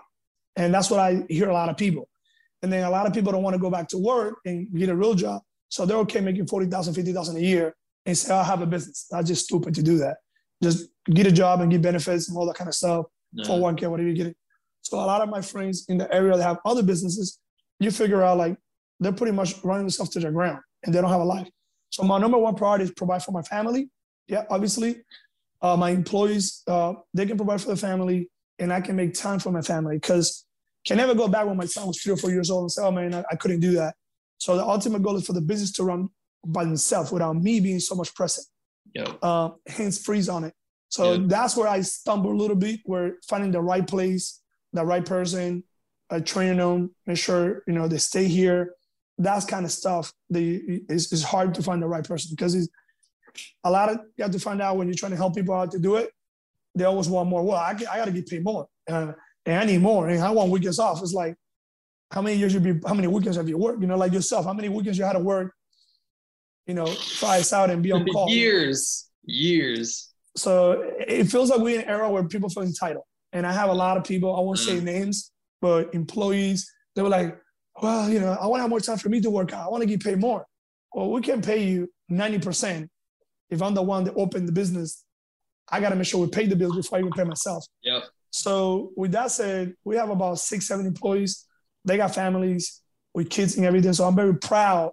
[0.55, 2.07] And that's what I hear a lot of people.
[2.63, 4.89] And then a lot of people don't want to go back to work and get
[4.89, 5.41] a real job.
[5.69, 9.05] So they're okay making 40,000, 50,000 a year and say, I have a business.
[9.11, 10.17] That's just stupid to do that.
[10.63, 13.43] Just get a job and get benefits and all that kind of stuff No.
[13.43, 14.37] for one K, whatever you get it.
[14.81, 17.39] So a lot of my friends in the area that have other businesses,
[17.79, 18.57] you figure out like
[18.99, 20.59] they're pretty much running themselves to the ground.
[20.83, 21.49] and they don't have a life.
[21.89, 23.89] So my number one priority is provide for my family.
[24.27, 25.01] Yeah, obviously,
[25.61, 28.29] uh, my employees uh, they can provide for the family,
[28.59, 30.45] and I can make time for my family because
[30.85, 32.81] can never go back when my son was three or four years old and say,
[32.83, 33.95] "Oh man, I, I couldn't do that."
[34.37, 36.09] So the ultimate goal is for the business to run
[36.45, 38.45] by themselves without me being so much present.
[38.93, 39.11] Yeah.
[39.21, 40.53] Uh, hands freeze on it.
[40.89, 41.23] So Yeah.
[41.27, 44.41] that's where I stumble a little bit, where finding the right place,
[44.73, 45.63] the right person,
[46.09, 48.73] uh, training them, make sure you know they stay here.
[49.17, 50.13] That's kind of stuff.
[50.29, 52.69] The is is hard to find the right person because it's
[53.63, 55.71] a lot of you have to find out when you're trying to help people out
[55.71, 56.11] to do it.
[56.75, 57.43] They always want more.
[57.43, 59.15] Well, I, I got to get paid more, uh, and
[59.55, 61.01] I need more, and I want weekends off.
[61.01, 61.35] It's like
[62.11, 62.79] how many years you be?
[62.85, 63.81] How many weekends have you worked?
[63.81, 65.53] You know, like yourself, how many weekends you had to work?
[66.65, 68.29] You know, us out and be on call.
[68.29, 70.13] years, years.
[70.35, 73.05] So it feels like we're in an era where people feel entitled.
[73.33, 74.83] And I have a lot of people, I won't say mm.
[74.83, 75.31] names,
[75.61, 77.37] but employees, they were like,
[77.81, 79.65] well, you know, I want to have more time for me to work out.
[79.65, 80.45] I want to get paid more.
[80.93, 82.87] Well, we can pay you 90%.
[83.49, 85.03] If I'm the one that opened the business,
[85.69, 87.65] I got to make sure we pay the bills before I even pay myself.
[87.83, 88.03] Yep.
[88.37, 91.45] So with that said, we have about six, seven employees.
[91.85, 92.81] They got families
[93.13, 93.93] with kids and everything.
[93.93, 94.91] So I'm very proud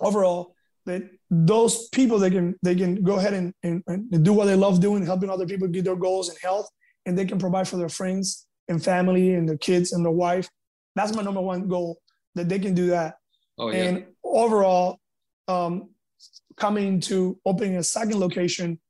[0.00, 0.54] overall
[0.86, 4.54] that those people they can they can go ahead and, and, and do what they
[4.54, 6.68] love doing, helping other people get their goals and health,
[7.06, 10.48] and they can provide for their friends and family and their kids and their wife.
[10.94, 11.98] That's my number one goal
[12.34, 13.16] that they can do that.
[13.58, 13.84] Oh yeah.
[13.84, 14.98] And overall,
[15.48, 15.90] um,
[16.56, 18.80] coming to opening a second location,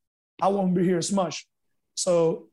[0.40, 1.46] I won't be here as much.
[1.94, 2.48] So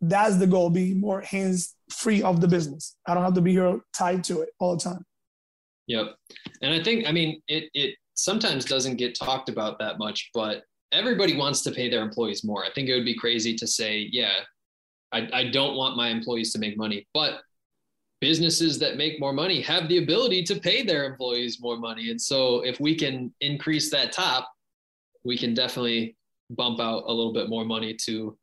[0.00, 2.96] that's the goal: be more hands free of the business.
[3.06, 5.04] I don't have to be here tied to it all the time.
[5.86, 6.16] Yep.
[6.62, 10.62] And I think, I mean, it it sometimes doesn't get talked about that much, but
[10.92, 12.64] everybody wants to pay their employees more.
[12.64, 14.34] I think it would be crazy to say, yeah,
[15.12, 17.40] I, I don't want my employees to make money, but
[18.20, 22.10] businesses that make more money have the ability to pay their employees more money.
[22.10, 24.50] And so if we can increase that top,
[25.24, 26.16] we can definitely
[26.50, 28.36] bump out a little bit more money to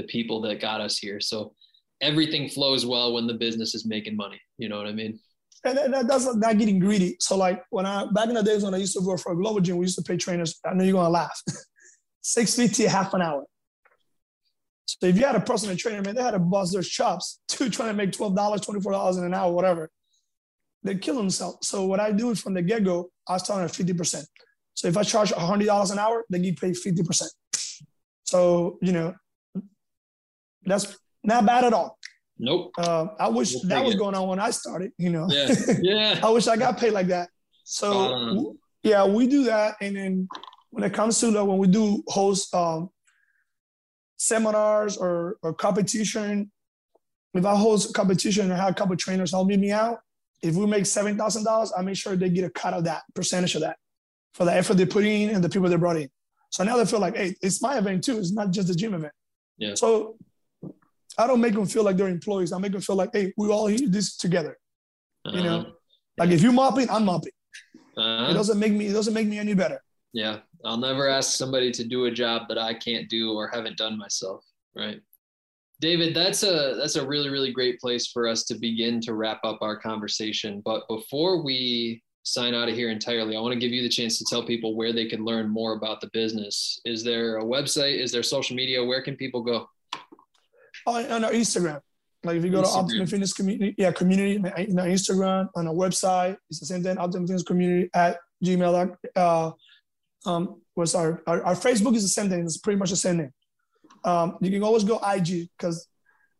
[0.00, 1.20] the people that got us here.
[1.20, 1.54] So
[2.00, 4.40] everything flows well when the business is making money.
[4.58, 5.18] You know what I mean?
[5.64, 7.16] And that, that- that's not getting greedy.
[7.20, 9.36] So like when I back in the days when I used to work for a
[9.36, 10.58] global gym, we used to pay trainers.
[10.64, 11.38] I know you're gonna laugh.
[12.22, 13.44] Six fifty half an hour.
[14.86, 17.68] So if you had a personal trainer, man, they had to bust their chops to
[17.70, 19.90] trying to make twelve dollars, twenty four dollars an hour, whatever.
[20.82, 21.68] They kill themselves.
[21.68, 24.26] So what I do from the get go, I start at fifty percent.
[24.74, 27.30] So if I charge hundred dollars an hour, they get paid fifty percent.
[28.24, 29.14] So you know,
[30.70, 31.98] that's not bad at all.
[32.38, 32.70] Nope.
[32.78, 33.98] Uh, I wish We'll that was it.
[33.98, 34.92] going on when I started.
[34.98, 35.26] You know.
[35.28, 35.54] Yeah.
[35.82, 36.20] Yeah.
[36.22, 37.28] I wish I got paid like that.
[37.64, 37.92] So
[38.34, 40.28] w- yeah, we do that, and then
[40.70, 42.88] when it comes to when we do host um,
[44.16, 46.50] seminars or or competition,
[47.34, 49.98] if I host a competition and have a couple of trainers helping me out,
[50.42, 53.02] if we make seven thousand dollars, I make sure they get a cut of that
[53.14, 53.76] percentage of that
[54.34, 56.08] for the effort they put in and the people they brought in.
[56.50, 58.18] So now they feel like, hey, it's my event too.
[58.18, 59.12] It's not just the gym event.
[59.58, 59.74] Yeah.
[59.74, 60.16] So
[61.18, 62.52] I don't make them feel like they're employees.
[62.52, 64.56] I make them feel like, hey, we all here this together.
[65.24, 65.72] You know,
[66.16, 67.32] like if you're mopping, I'm mopping.
[67.96, 68.30] Uh-huh.
[68.30, 68.86] It doesn't make me.
[68.86, 69.82] It doesn't make me any better.
[70.12, 73.76] Yeah, I'll never ask somebody to do a job that I can't do or haven't
[73.76, 74.44] done myself,
[74.74, 75.00] right?
[75.80, 79.40] David, that's a that's a really really great place for us to begin to wrap
[79.44, 80.62] up our conversation.
[80.64, 84.18] But before we sign out of here entirely, I want to give you the chance
[84.18, 86.80] to tell people where they can learn more about the business.
[86.84, 87.98] Is there a website?
[87.98, 88.84] Is there social media?
[88.84, 89.68] Where can people go?
[90.86, 91.80] Oh, on our Instagram.
[92.22, 92.72] Like if you go Instagram.
[92.72, 96.98] to Optimum Fitness Community, yeah, community, know, Instagram, on our website, it's the same thing.
[96.98, 98.96] Optimum Fitness Community at Gmail.
[99.16, 99.50] Uh,
[100.26, 102.40] um, what's our, our our Facebook is the same thing.
[102.44, 103.32] It's pretty much the same name.
[104.04, 105.86] Um, you can always go IG because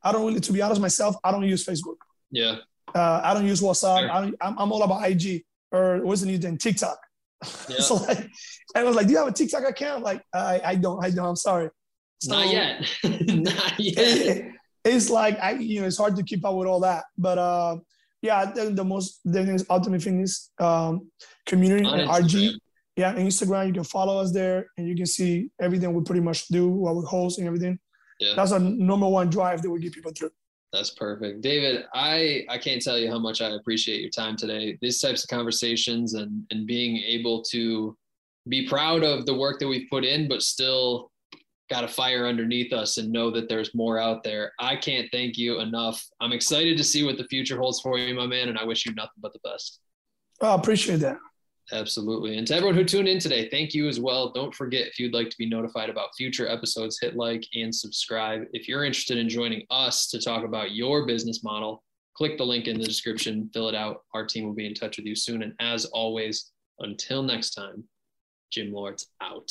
[0.02, 1.96] I don't really, to be honest, myself, I don't use Facebook.
[2.30, 2.56] Yeah,
[2.94, 4.00] Uh, I don't use WhatsApp.
[4.00, 4.10] Sure.
[4.12, 6.98] I don't, I'm, I'm all about IG or what's the new thing, TikTok.
[7.70, 7.78] Yeah.
[7.80, 8.28] so like,
[8.74, 11.02] I was like, "Do you have a TikTok account?" Like, I, I don't.
[11.02, 11.26] I don't.
[11.26, 11.70] I'm sorry.
[12.20, 14.50] So- not yet, not yet.
[14.84, 17.04] it's like I, you know, it's hard to keep up with all that.
[17.16, 17.76] But uh,
[18.22, 21.10] yeah, I think the most the thing is Ultimate Fitness um,
[21.46, 22.24] community On and Instagram.
[22.24, 22.54] RG.
[22.96, 26.20] Yeah, and Instagram, you can follow us there, and you can see everything we pretty
[26.20, 27.78] much do, what we host, and everything.
[28.18, 28.34] Yeah.
[28.36, 30.32] That's our number one drive that we get people through.
[30.72, 31.40] That's perfect.
[31.40, 34.76] David, I, I can't tell you how much I appreciate your time today.
[34.82, 37.96] These types of conversations and, and being able to
[38.48, 41.09] be proud of the work that we've put in, but still
[41.70, 44.52] got a fire underneath us and know that there's more out there.
[44.58, 46.04] I can't thank you enough.
[46.20, 48.84] I'm excited to see what the future holds for you, my man, and I wish
[48.84, 49.80] you nothing but the best.
[50.40, 51.18] Oh, I appreciate that.
[51.72, 52.36] Absolutely.
[52.36, 54.32] And to everyone who tuned in today, thank you as well.
[54.32, 58.42] Don't forget if you'd like to be notified about future episodes, hit like and subscribe.
[58.52, 62.66] If you're interested in joining us to talk about your business model, click the link
[62.66, 64.02] in the description, fill it out.
[64.14, 65.44] Our team will be in touch with you soon.
[65.44, 66.50] And as always,
[66.80, 67.84] Until next time,
[68.50, 69.50] Gym Lords out.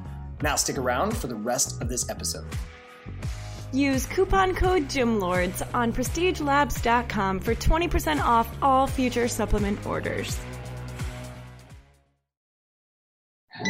[0.41, 2.47] Now stick around for the rest of this episode.
[3.73, 10.37] Use coupon code GYMLORDS on prestigelabs.com for 20% off all future supplement orders.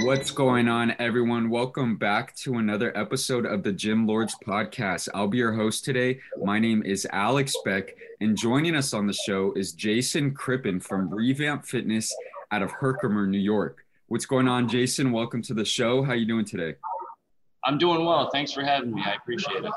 [0.03, 1.49] What's going on, everyone?
[1.49, 5.09] Welcome back to another episode of the Gym Lords podcast.
[5.13, 6.19] I'll be your host today.
[6.41, 11.13] My name is Alex Beck, and joining us on the show is Jason Crippen from
[11.13, 12.15] Revamp Fitness
[12.51, 13.80] out of Herkimer, New York.
[14.12, 15.14] What's going on, Jason?
[15.14, 16.03] Welcome to the show.
[16.03, 16.76] How you doing today?
[17.64, 18.30] I'm doing well.
[18.30, 19.01] Thanks for having me.
[19.05, 19.72] I appreciate it.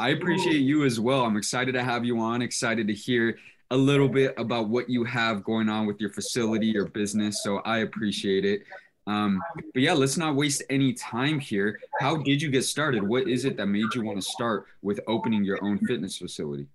[0.00, 1.24] I appreciate you as well.
[1.24, 2.42] I'm excited to have you on.
[2.42, 3.38] Excited to hear
[3.70, 7.44] a little bit about what you have going on with your facility, your business.
[7.44, 8.64] So I appreciate it.
[9.06, 11.78] Um, but yeah, let's not waste any time here.
[12.00, 13.06] How did you get started?
[13.06, 16.66] What is it that made you want to start with opening your own fitness facility?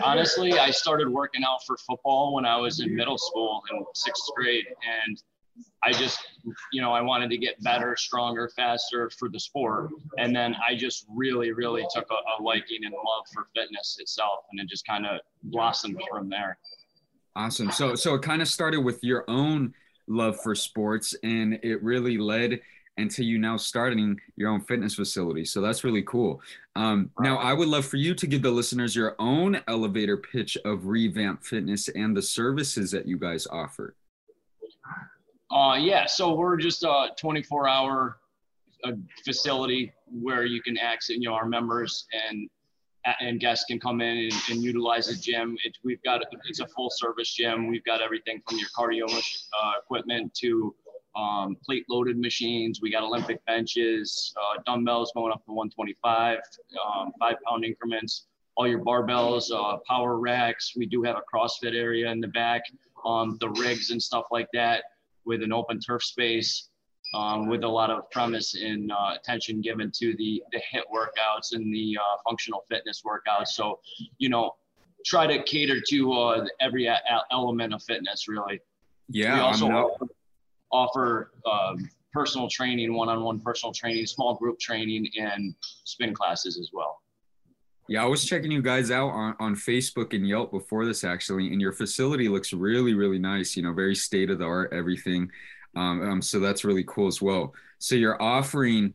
[0.00, 4.30] Honestly, I started working out for football when I was in middle school in sixth
[4.36, 4.66] grade.
[5.04, 5.20] And
[5.82, 6.18] I just,
[6.72, 9.90] you know, I wanted to get better, stronger, faster for the sport.
[10.18, 14.40] And then I just really, really took a, a liking and love for fitness itself.
[14.50, 16.58] And it just kind of blossomed from there.
[17.36, 17.70] Awesome.
[17.70, 19.74] So, so it kind of started with your own
[20.08, 22.60] love for sports and it really led
[22.98, 25.44] until you now starting your own fitness facility.
[25.44, 26.40] So that's really cool.
[26.74, 30.56] Um, now, I would love for you to give the listeners your own elevator pitch
[30.64, 33.94] of Revamp Fitness and the services that you guys offer.
[35.50, 38.18] Uh, yeah, so we're just a 24 hour
[38.84, 38.92] uh,
[39.24, 42.48] facility where you can access, you know, our members and
[43.20, 45.56] and guests can come in and, and utilize the gym.
[45.64, 47.68] It, we've got it's a full service gym.
[47.68, 50.74] We've got everything from your cardio uh, equipment to
[51.16, 52.80] um, plate loaded machines.
[52.82, 56.38] We got Olympic benches, uh, dumbbells going up to 125,
[56.84, 58.26] um, five pound increments.
[58.56, 60.72] All your barbells, uh, power racks.
[60.76, 62.62] We do have a CrossFit area in the back,
[63.04, 64.82] um, the rigs and stuff like that,
[65.26, 66.70] with an open turf space
[67.14, 71.52] um, with a lot of premise and uh, attention given to the the HIIT workouts
[71.52, 73.48] and the uh, functional fitness workouts.
[73.48, 73.80] So,
[74.18, 74.52] you know,
[75.04, 77.00] try to cater to uh, every a-
[77.30, 78.60] element of fitness, really.
[79.08, 79.34] Yeah.
[79.34, 80.06] We also offer,
[80.72, 85.54] offer um, personal training, one-on-one personal training, small group training, and
[85.84, 87.00] spin classes as well.
[87.88, 91.52] Yeah, I was checking you guys out on, on Facebook and Yelp before this actually,
[91.52, 93.56] and your facility looks really, really nice.
[93.56, 95.30] You know, very state of the art, everything.
[95.76, 97.54] Um, um, so that's really cool as well.
[97.78, 98.94] So you're offering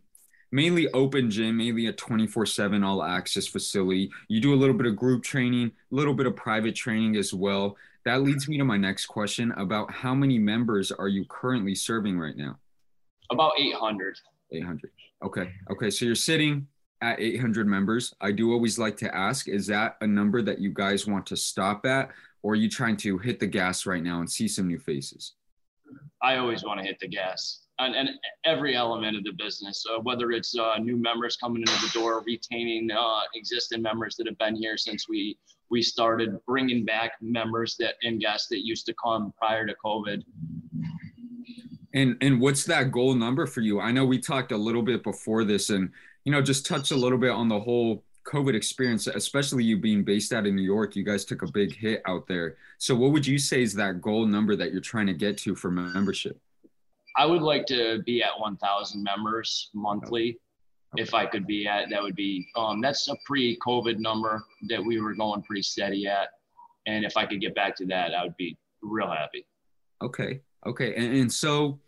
[0.51, 4.11] mainly open gym, mainly a 24 7 all access facility.
[4.27, 7.33] You do a little bit of group training, a little bit of private training as
[7.33, 7.77] well.
[8.03, 12.17] That leads me to my next question about how many members are you currently serving
[12.19, 12.57] right now?
[13.29, 14.17] About 800.
[14.51, 14.91] 800.
[15.23, 15.51] Okay.
[15.69, 15.89] Okay.
[15.91, 16.67] So you're sitting
[17.01, 18.13] at 800 members.
[18.21, 21.37] I do always like to ask is that a number that you guys want to
[21.37, 22.09] stop at,
[22.43, 25.33] or are you trying to hit the gas right now and see some new faces?
[26.21, 28.09] I always want to hit the gas and, and
[28.45, 32.23] every element of the business, uh, whether it's uh, new members coming into the door,
[32.25, 35.37] retaining uh, existing members that have been here since we
[35.69, 40.21] we started, bringing back members that and guests that used to come prior to COVID.
[41.93, 43.79] And and what's that goal number for you?
[43.79, 45.89] I know we talked a little bit before this, and
[46.23, 50.03] you know, just touch a little bit on the whole COVID experience, especially you being
[50.03, 52.57] based out in New York, you guys took a big hit out there.
[52.77, 55.55] So, what would you say is that goal number that you're trying to get to
[55.55, 56.39] for membership?
[57.17, 60.37] I would like to be at 1,000 members monthly.
[60.93, 61.03] Okay.
[61.03, 64.83] If I could be at, that would be, um, that's a pre COVID number that
[64.83, 66.29] we were going pretty steady at.
[66.85, 69.45] And if I could get back to that, I would be real happy.
[70.01, 70.41] Okay.
[70.65, 70.95] Okay.
[70.95, 71.79] And, and so,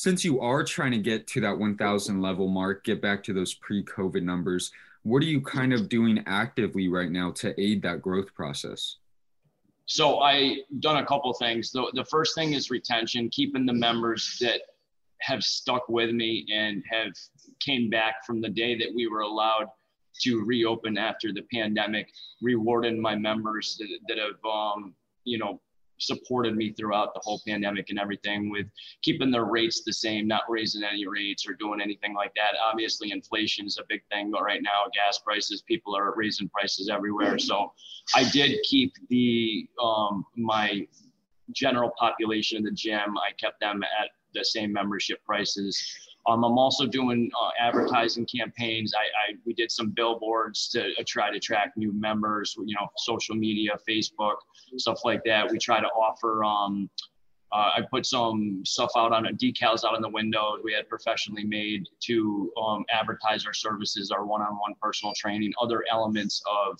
[0.00, 3.52] since you are trying to get to that 1,000 level mark, get back to those
[3.52, 4.72] pre COVID numbers,
[5.02, 8.96] what are you kind of doing actively right now to aid that growth process?
[9.84, 11.70] So I done a couple things.
[11.70, 14.62] The, the first thing is retention, keeping the members that
[15.20, 17.12] have stuck with me and have
[17.60, 19.66] came back from the day that we were allowed
[20.22, 22.08] to reopen after the pandemic,
[22.40, 24.94] rewarding my members that, that have, um,
[25.24, 25.60] you know,
[26.00, 28.66] supported me throughout the whole pandemic and everything with
[29.02, 32.54] keeping their rates the same, not raising any rates or doing anything like that.
[32.64, 36.88] Obviously, inflation is a big thing, but right now, gas prices, people are raising prices
[36.88, 37.38] everywhere.
[37.38, 37.72] So
[38.14, 40.86] I did keep the um, my
[41.52, 43.16] general population of the gym.
[43.18, 46.09] I kept them at the same membership prices.
[46.30, 48.94] Um, I'm also doing uh, advertising campaigns.
[48.94, 52.54] I, I, we did some billboards to uh, try to attract new members.
[52.56, 54.36] You know, social media, Facebook,
[54.76, 55.50] stuff like that.
[55.50, 56.44] We try to offer.
[56.44, 56.88] Um,
[57.52, 60.56] uh, I put some stuff out on decals out on the window.
[60.62, 66.40] We had professionally made to um, advertise our services, our one-on-one personal training, other elements
[66.48, 66.78] of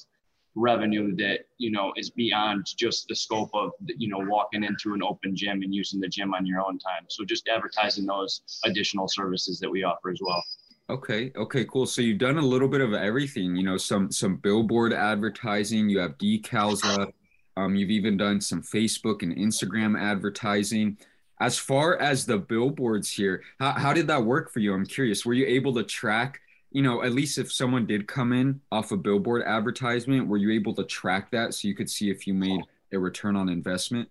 [0.56, 5.02] revenue that you know is beyond just the scope of you know walking into an
[5.02, 7.04] open gym and using the gym on your own time.
[7.08, 10.42] So just advertising those additional services that we offer as well.
[10.88, 11.30] Okay.
[11.36, 11.86] Okay cool.
[11.86, 15.98] So you've done a little bit of everything you know some some billboard advertising you
[16.00, 17.14] have decals up
[17.56, 20.98] um, you've even done some facebook and instagram advertising.
[21.42, 24.74] As far as the billboards here how, how did that work for you?
[24.74, 26.40] I'm curious were you able to track
[26.70, 30.52] you know, at least if someone did come in off a billboard advertisement, were you
[30.52, 32.60] able to track that so you could see if you made
[32.92, 34.08] a return on investment?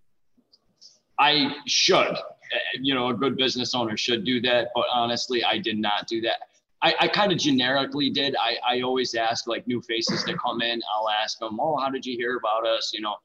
[1.20, 2.18] I should.
[2.80, 6.22] You know, a good business owner should do that, but honestly, I did not do
[6.22, 6.38] that.
[6.82, 8.36] I, I kind of generically did.
[8.38, 10.82] I, I always ask like new faces to come in.
[10.96, 13.18] I'll ask them, "Oh, how did you hear about us?" You know,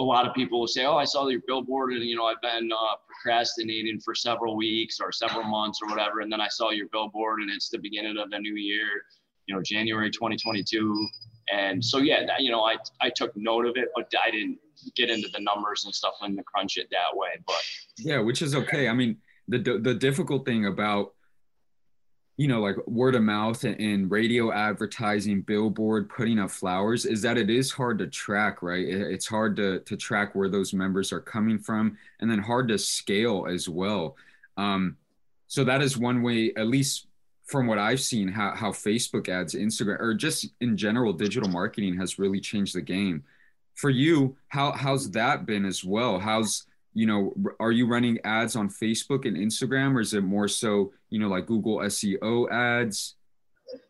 [0.00, 2.40] a lot of people will say, "Oh, I saw your billboard, and you know, I've
[2.40, 6.70] been uh, procrastinating for several weeks or several months or whatever, and then I saw
[6.70, 8.88] your billboard, and it's the beginning of the new year,
[9.46, 11.08] you know, January 2022."
[11.52, 14.58] And so, yeah, you know, I I took note of it, but I didn't
[14.96, 17.30] get into the numbers and stuff and crunch it that way.
[17.46, 17.62] But
[17.98, 18.88] yeah, which is okay.
[18.88, 21.12] I mean, the the difficult thing about
[22.40, 27.36] you know, like word of mouth and, radio advertising, billboard, putting up flowers, is that
[27.36, 28.88] it is hard to track, right?
[28.88, 32.78] It's hard to to track where those members are coming from, and then hard to
[32.78, 34.16] scale as well.
[34.56, 34.96] Um,
[35.48, 37.08] so that is one way, at least
[37.44, 41.98] from what I've seen, how how Facebook ads, Instagram, or just in general, digital marketing
[41.98, 43.22] has really changed the game.
[43.74, 46.18] For you, how how's that been as well?
[46.18, 46.64] How's
[46.94, 50.92] you know, are you running ads on Facebook and Instagram, or is it more so,
[51.10, 53.16] you know, like Google SEO ads?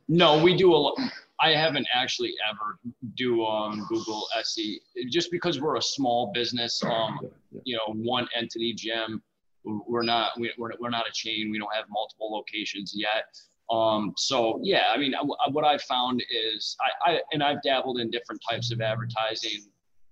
[0.09, 0.95] No, we do a lot.
[1.41, 2.79] I haven't actually ever
[3.15, 4.77] do um, Google SEO
[5.09, 6.83] just because we're a small business.
[6.85, 7.21] Um,
[7.65, 9.23] you know, one entity gym.
[9.65, 11.51] We're not we, we're, we're not a chain.
[11.51, 13.25] We don't have multiple locations yet.
[13.71, 15.15] Um, so yeah, I mean,
[15.53, 19.71] what I found is I, I and I've dabbled in different types of advertising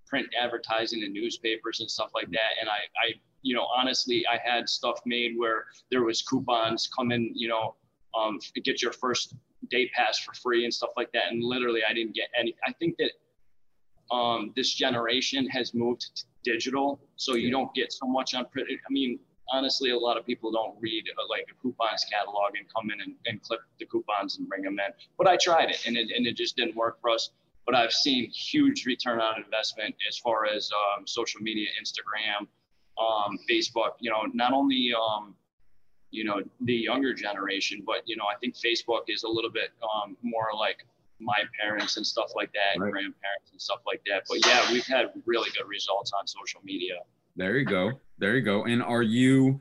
[0.09, 2.57] print advertising in newspapers and stuff like that.
[2.61, 3.13] And I, I,
[3.43, 7.75] you know, honestly, I had stuff made where there was coupons come in, you know,
[8.19, 9.35] um, get your first
[9.71, 11.31] day pass for free and stuff like that.
[11.31, 12.55] And literally, I didn't get any.
[12.67, 18.07] I think that um, this generation has moved to digital, so you don't get so
[18.07, 18.69] much on print.
[18.71, 19.19] I mean,
[19.53, 23.01] honestly, a lot of people don't read uh, like a coupons catalog and come in
[23.01, 24.93] and, and clip the coupons and bring them in.
[25.17, 27.31] But I tried it, and it and it just didn't work for us
[27.69, 32.47] but I've seen huge return on investment as far as um, social media, Instagram,
[32.99, 33.93] um, Facebook.
[34.01, 35.35] You know, not only um,
[36.11, 39.71] you know the younger generation, but you know I think Facebook is a little bit
[39.83, 40.85] um, more like
[41.21, 42.93] my parents and stuff like that, right.
[42.93, 44.23] grandparents and stuff like that.
[44.29, 46.95] But yeah, we've had really good results on social media.
[47.37, 47.93] There you go.
[48.19, 48.65] There you go.
[48.65, 49.61] And are you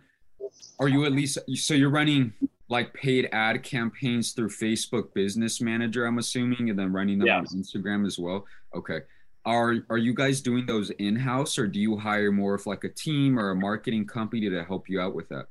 [0.80, 2.34] are you at least so you're running
[2.70, 7.46] like paid ad campaigns through Facebook Business Manager, I'm assuming, and then running them on
[7.46, 8.46] Instagram as well.
[8.76, 9.00] Okay.
[9.48, 12.84] Are are you guys doing those in house, or do you hire more of like
[12.84, 15.48] a team or a marketing company to help you out with that?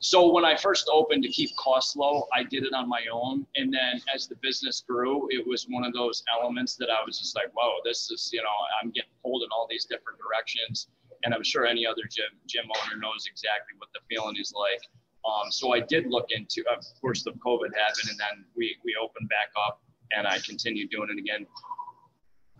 [0.00, 3.46] So when I first opened to keep costs low, I did it on my own,
[3.56, 7.18] and then as the business grew, it was one of those elements that I was
[7.18, 10.88] just like, "Whoa, this is you know I'm getting pulled in all these different directions."
[11.24, 14.82] And I'm sure any other gym gym owner knows exactly what the feeling is like
[15.28, 18.96] um, so I did look into, of course, the COVID happened, and then we we
[19.02, 21.46] opened back up, and I continued doing it again.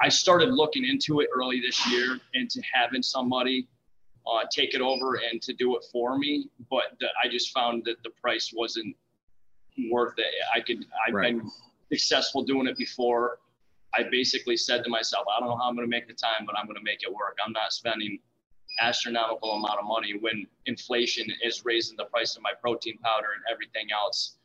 [0.01, 3.67] I started looking into it early this year into having somebody
[4.27, 7.85] uh, take it over and to do it for me, but the, I just found
[7.87, 8.95] that the price wasn't
[9.91, 10.27] worth it.
[10.55, 11.39] I could I've right.
[11.39, 11.51] been
[11.91, 13.39] successful doing it before.
[13.95, 16.45] I basically said to myself, I don't know how I'm going to make the time,
[16.45, 17.39] but I'm going to make it work.
[17.45, 18.19] I'm not spending
[18.81, 23.43] astronomical amount of money when inflation is raising the price of my protein powder and
[23.51, 24.37] everything else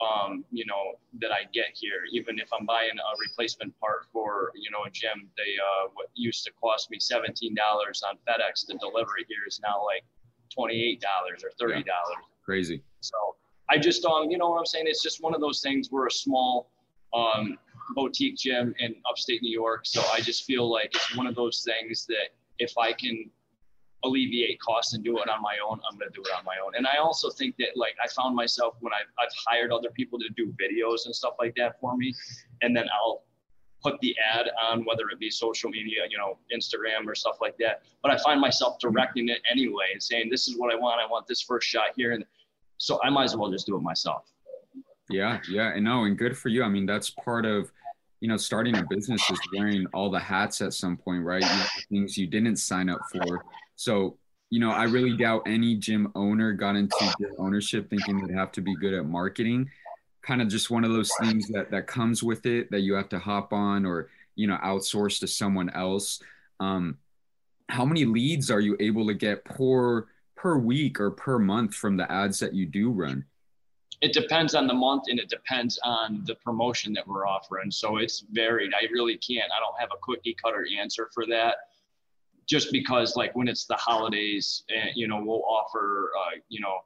[0.00, 2.06] um, you know that I get here.
[2.12, 6.08] Even if I'm buying a replacement part for you know a gym, they uh, what
[6.14, 10.04] used to cost me seventeen dollars on FedEx, the delivery here is now like
[10.54, 12.18] twenty eight dollars or thirty dollars.
[12.20, 12.44] Yeah.
[12.44, 12.82] Crazy.
[13.00, 13.16] So
[13.70, 14.86] I just, um, you know what I'm saying?
[14.88, 15.90] It's just one of those things.
[15.90, 16.70] We're a small
[17.12, 17.58] um,
[17.94, 19.84] boutique gym in upstate New York.
[19.84, 23.30] So I just feel like it's one of those things that if I can
[24.04, 26.56] alleviate costs and do it on my own, I'm going to do it on my
[26.64, 26.74] own.
[26.76, 30.18] And I also think that like I found myself when I've, I've hired other people
[30.18, 32.14] to do videos and stuff like that for me,
[32.62, 33.24] and then I'll
[33.82, 37.56] put the ad on whether it be social media, you know, Instagram or stuff like
[37.58, 37.82] that.
[38.02, 41.00] But I find myself directing it anyway and saying, this is what I want.
[41.00, 42.12] I want this first shot here.
[42.12, 42.24] And
[42.76, 44.32] so I might as well just do it myself.
[45.10, 46.62] Yeah, yeah, and no, and good for you.
[46.64, 47.72] I mean, that's part of,
[48.20, 51.42] you know, starting a business is wearing all the hats at some point, right?
[51.42, 53.44] You things you didn't sign up for.
[53.76, 54.16] So,
[54.50, 58.60] you know, I really doubt any gym owner got into ownership thinking they'd have to
[58.60, 59.70] be good at marketing.
[60.22, 63.08] Kind of just one of those things that that comes with it that you have
[63.10, 66.20] to hop on or you know outsource to someone else.
[66.60, 66.98] Um,
[67.68, 71.96] how many leads are you able to get per per week or per month from
[71.96, 73.24] the ads that you do run?
[74.00, 77.70] It depends on the month and it depends on the promotion that we're offering.
[77.70, 78.72] So it's varied.
[78.74, 79.50] I really can't.
[79.50, 81.56] I don't have a cookie cutter answer for that.
[82.48, 86.78] Just because, like when it's the holidays, and you know, we'll offer, uh, you know,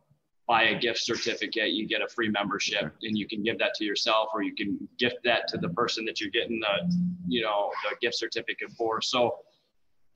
[0.48, 3.84] buy a gift certificate, you get a free membership, and you can give that to
[3.84, 6.92] yourself, or you can gift that to the person that you're getting the,
[7.28, 9.00] you know, the gift certificate for.
[9.00, 9.38] So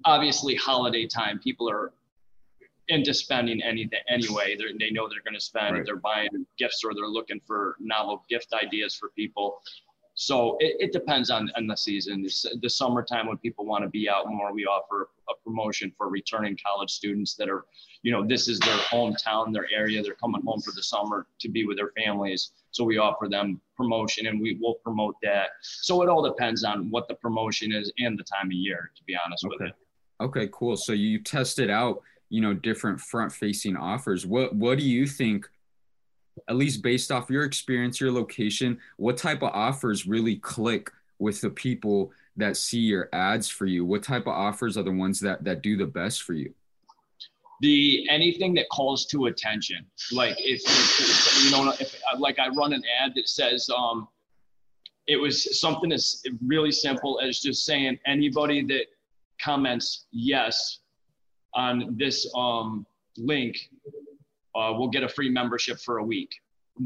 [0.05, 1.93] obviously, holiday time, people are
[2.89, 4.57] into spending anything anyway.
[4.57, 5.77] They're, they know they're going to spend.
[5.77, 5.85] Right.
[5.85, 6.29] They're buying
[6.59, 9.61] gifts or they're looking for novel gift ideas for people.
[10.19, 12.23] So it, it depends on, on the season.
[12.23, 16.09] This, the summertime when people want to be out more, we offer a promotion for
[16.09, 17.67] returning college students that are,
[18.03, 20.03] you know, this is their hometown, their area.
[20.03, 22.53] They're coming home for the summer to be with their families.
[22.71, 25.49] So we offer them promotion and we will promote that.
[25.61, 29.05] So it all depends on what the promotion is and the time of year, to
[29.05, 29.75] be honest with it.
[30.23, 30.79] Okay, cool.
[30.79, 34.27] So you tested out, you know, different front facing offers.
[34.27, 35.49] What what do you think,
[36.49, 41.41] at least based off your experience, your location, what type of offers really click with
[41.41, 43.85] the people that see your ads for you?
[43.85, 46.53] What type of offers are the ones that that do the best for you?
[47.61, 52.73] the anything that calls to attention like if, if you know if like i run
[52.73, 54.07] an ad that says um
[55.07, 58.87] it was something as really simple as just saying anybody that
[59.41, 60.81] comments yes
[61.57, 62.87] on this um
[63.17, 63.57] link
[64.55, 66.31] uh, will get a free membership for a week.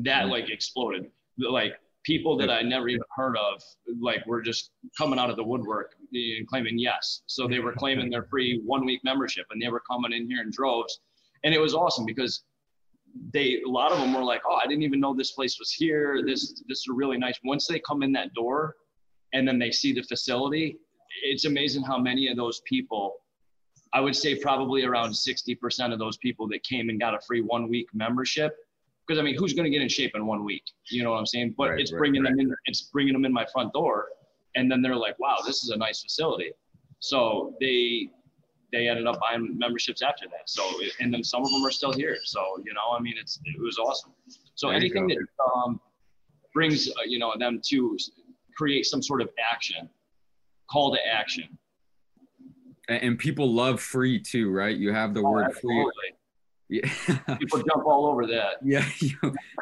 [0.03, 1.11] That like exploded.
[1.39, 3.63] Like people that i never even heard of
[4.01, 7.23] like were just coming out of the woodwork and claiming yes.
[7.27, 10.43] So they were claiming their free one week membership and they were coming in here
[10.43, 11.01] in droves.
[11.45, 12.43] And it was awesome because
[13.35, 15.73] they a lot of them were like oh i didn't even know this place was
[15.73, 16.23] here.
[16.25, 18.77] This this is really nice once they come in that door
[19.33, 20.79] and then they see the facility
[21.23, 23.15] it's amazing how many of those people
[23.93, 27.41] i would say probably around 60% of those people that came and got a free
[27.41, 28.57] one week membership
[29.07, 30.63] because i mean who's going to get in shape in one week?
[30.91, 31.55] You know what i'm saying?
[31.57, 32.37] But Right, it's bringing right.
[32.37, 34.07] them in it's bringing them in my front door
[34.57, 36.51] and then they're like wow this is a nice facility.
[37.01, 38.11] So they
[38.73, 40.49] they ended up buying memberships after that.
[40.49, 40.63] So
[41.01, 42.17] and then some of them are still here.
[42.25, 44.13] So you know i mean it's it was awesome.
[44.55, 45.19] So There anything that
[45.57, 45.81] um,
[46.55, 47.97] brings uh, you know them to
[48.57, 49.89] create some sort of action
[50.71, 51.59] call to action
[52.91, 54.77] And, people love free too, right?
[54.77, 55.91] You have the word free.
[56.69, 56.89] Yeah.
[57.39, 59.17] people jump all over that Yeah, you,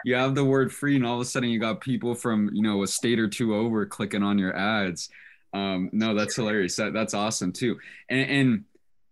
[0.04, 2.62] you have the word free, and all of a sudden you got people from you
[2.62, 5.10] know a state or two over clicking on your ads.
[5.54, 6.76] Um, no, that's hilarious.
[6.76, 7.78] That, that's awesome too.
[8.10, 8.64] And, and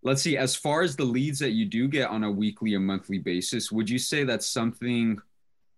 [0.03, 2.87] let's see, as far as the leads that you do get on a weekly and
[2.87, 5.19] monthly basis, would you say that's something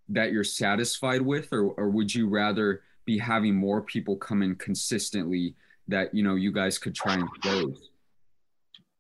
[0.08, 4.54] that you're satisfied with, or or would you rather be having more people come in
[4.56, 5.54] consistently
[5.86, 7.90] that you know you guys could try and close?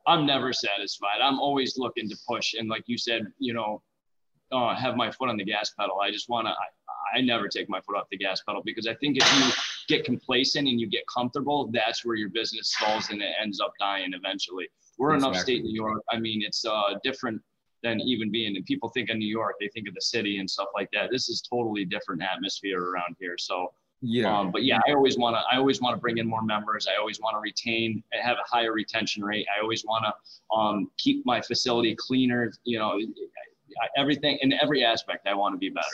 [0.08, 1.20] I'm never satisfied.
[1.22, 2.54] I'm always looking to push.
[2.54, 3.82] And like you said, you know,
[4.50, 6.00] uh, have my foot on the gas pedal.
[6.00, 8.86] I just want to, I, I never take my foot off the gas pedal because
[8.86, 13.10] I think if you get complacent and you get comfortable, that's where your business stalls
[13.10, 14.68] and it ends up dying eventually.
[14.98, 15.38] We're in Exactly.
[15.38, 16.02] upstate New York.
[16.10, 17.42] I mean, it's uh, different
[17.82, 20.50] than even being, and people think of New York, they think of the city and
[20.50, 21.10] stuff like that.
[21.12, 23.36] This is totally different atmosphere around here.
[23.38, 25.42] So, Yeah, um, but yeah, I always want to.
[25.52, 26.86] I always want to bring in more members.
[26.86, 29.46] I always want to retain, have a higher retention rate.
[29.56, 32.52] I always want to um, keep my facility cleaner.
[32.62, 33.00] You know,
[33.96, 35.26] everything in every aspect.
[35.26, 35.86] I want to be better.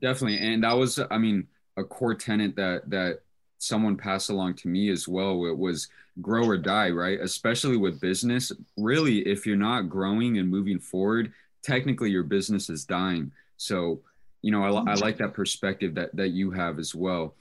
[0.00, 0.38] Definitely.
[0.38, 1.46] And that was, I mean,
[1.76, 3.20] a core tenant that that
[3.58, 5.44] someone passed along to me as well.
[5.46, 5.88] It was
[6.20, 7.20] grow or die, right?
[7.20, 8.52] Especially with business.
[8.76, 13.32] Really, if you're not growing and moving forward, technically your business is dying.
[13.56, 14.00] So,
[14.42, 17.34] you know, I, I like that perspective that that you have as well.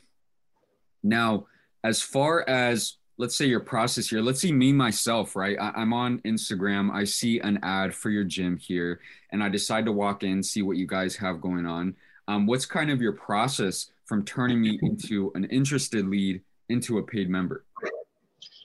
[1.03, 1.47] Now,
[1.83, 4.21] as far as let's say your process here.
[4.21, 5.57] Let's see me myself, right?
[5.59, 6.89] I, I'm on Instagram.
[6.89, 9.01] I see an ad for your gym here,
[9.31, 11.95] and I decide to walk in, see what you guys have going on.
[12.29, 17.03] Um, what's kind of your process from turning me into an interested lead into a
[17.03, 17.65] paid member?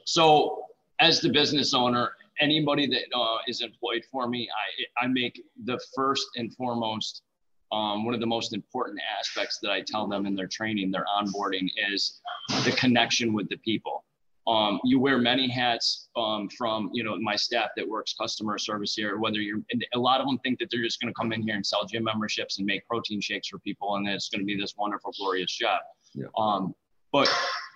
[0.04, 0.66] So,
[1.00, 4.48] as the business owner, anybody that uh, is employed for me,
[5.00, 7.22] I I make the first and foremost
[7.74, 11.06] um, one of the most important aspects that I tell them in their training, their
[11.18, 12.20] onboarding, is
[12.64, 14.04] the connection with the people.
[14.46, 18.94] Um, you wear many hats um, from you know my staff that works customer service
[18.94, 19.18] here.
[19.18, 19.60] Whether you're
[19.94, 21.84] a lot of them think that they're just going to come in here and sell
[21.86, 24.74] gym memberships and make protein shakes for people, and that it's going to be this
[24.76, 25.80] wonderful, glorious job.
[26.12, 26.26] Yeah.
[26.38, 26.74] Um,
[27.10, 27.28] but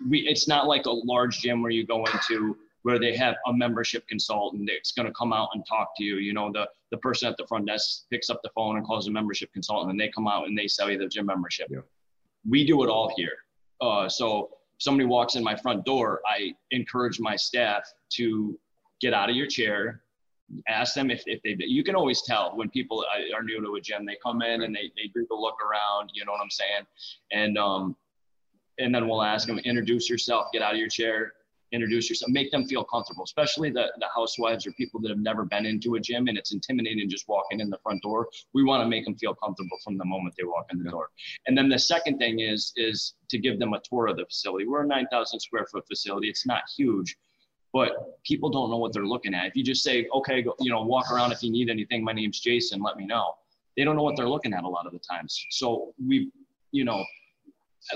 [0.09, 3.53] we, it's not like a large gym where you go into where they have a
[3.53, 6.17] membership consultant that's going to come out and talk to you.
[6.17, 9.09] You know, the the person at the front desk picks up the phone and calls
[9.09, 11.69] a membership consultant, and they come out and they sell you the gym membership.
[11.71, 11.81] Yeah.
[12.49, 13.37] We do it all here.
[13.81, 18.59] Uh, so somebody walks in my front door, I encourage my staff to
[19.01, 20.03] get out of your chair,
[20.69, 23.81] ask them if, if they, you can always tell when people are new to a
[23.81, 26.51] gym, they come in and they, they do the look around, you know what I'm
[26.51, 26.87] saying?
[27.33, 27.97] And, um,
[28.79, 31.33] and then we'll ask them, introduce yourself, get out of your chair,
[31.73, 35.45] introduce yourself, make them feel comfortable, especially the, the housewives or people that have never
[35.45, 38.29] been into a gym and it's intimidating just walking in the front door.
[38.55, 41.09] We want to make them feel comfortable from the moment they walk in the door.
[41.47, 44.67] And then the second thing is, is to give them a tour of the facility.
[44.67, 46.29] We're a 9,000 square foot facility.
[46.29, 47.17] It's not huge,
[47.73, 49.47] but people don't know what they're looking at.
[49.47, 51.33] If you just say, okay, go, you know, walk around.
[51.33, 53.35] If you need anything, my name's Jason, let me know.
[53.77, 55.47] They don't know what they're looking at a lot of the times.
[55.51, 56.31] So we,
[56.73, 57.05] you know,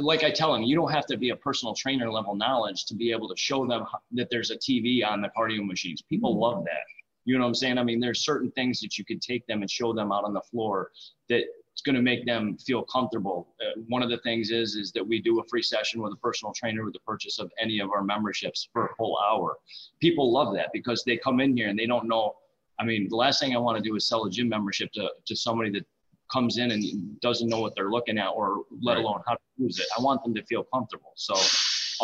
[0.01, 2.95] like I tell them, you don't have to be a personal trainer level knowledge to
[2.95, 6.03] be able to show them that there's a TV on the cardio machines.
[6.03, 6.83] People love that.
[7.25, 7.79] You know what I'm saying?
[7.79, 10.33] I mean, there's certain things that you could take them and show them out on
[10.33, 10.91] the floor
[11.29, 13.55] that it's going to make them feel comfortable.
[13.61, 16.17] Uh, one of the things is is that we do a free session with a
[16.17, 19.57] personal trainer with the purchase of any of our memberships for a full hour.
[20.01, 22.35] People love that because they come in here and they don't know.
[22.79, 25.11] I mean, the last thing I want to do is sell a gym membership to,
[25.27, 25.87] to somebody that
[26.33, 29.79] comes in and doesn't know what they're looking at or let alone how to use
[29.79, 29.87] it.
[29.99, 31.13] I want them to feel comfortable.
[31.17, 31.35] So,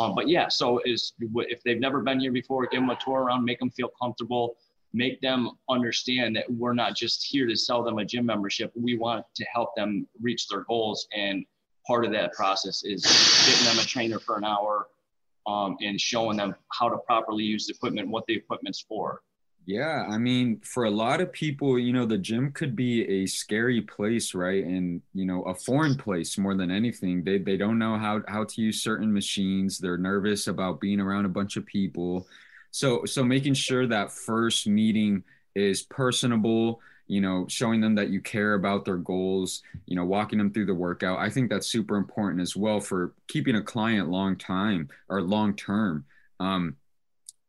[0.00, 3.22] um, but yeah, so is if they've never been here before, give them a tour
[3.22, 4.56] around, make them feel comfortable,
[4.92, 8.72] make them understand that we're not just here to sell them a gym membership.
[8.74, 11.06] We want to help them reach their goals.
[11.16, 11.44] And
[11.86, 13.02] part of that process is
[13.46, 14.88] getting them a trainer for an hour
[15.46, 19.22] um, and showing them how to properly use the equipment, what the equipment's for.
[19.68, 23.26] Yeah, I mean, for a lot of people, you know, the gym could be a
[23.26, 24.64] scary place, right?
[24.64, 27.22] And you know, a foreign place more than anything.
[27.22, 29.78] They they don't know how how to use certain machines.
[29.78, 32.26] They're nervous about being around a bunch of people.
[32.70, 35.22] So so making sure that first meeting
[35.54, 40.38] is personable, you know, showing them that you care about their goals, you know, walking
[40.38, 41.18] them through the workout.
[41.18, 45.54] I think that's super important as well for keeping a client long time or long
[45.56, 46.06] term.
[46.40, 46.76] Um,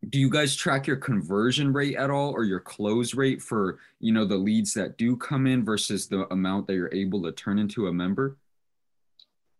[0.08, 4.14] do you guys track your conversion rate at all or your close rate for you
[4.14, 7.60] know the leads that do come in versus the amount that you're able to turn
[7.60, 8.38] into a member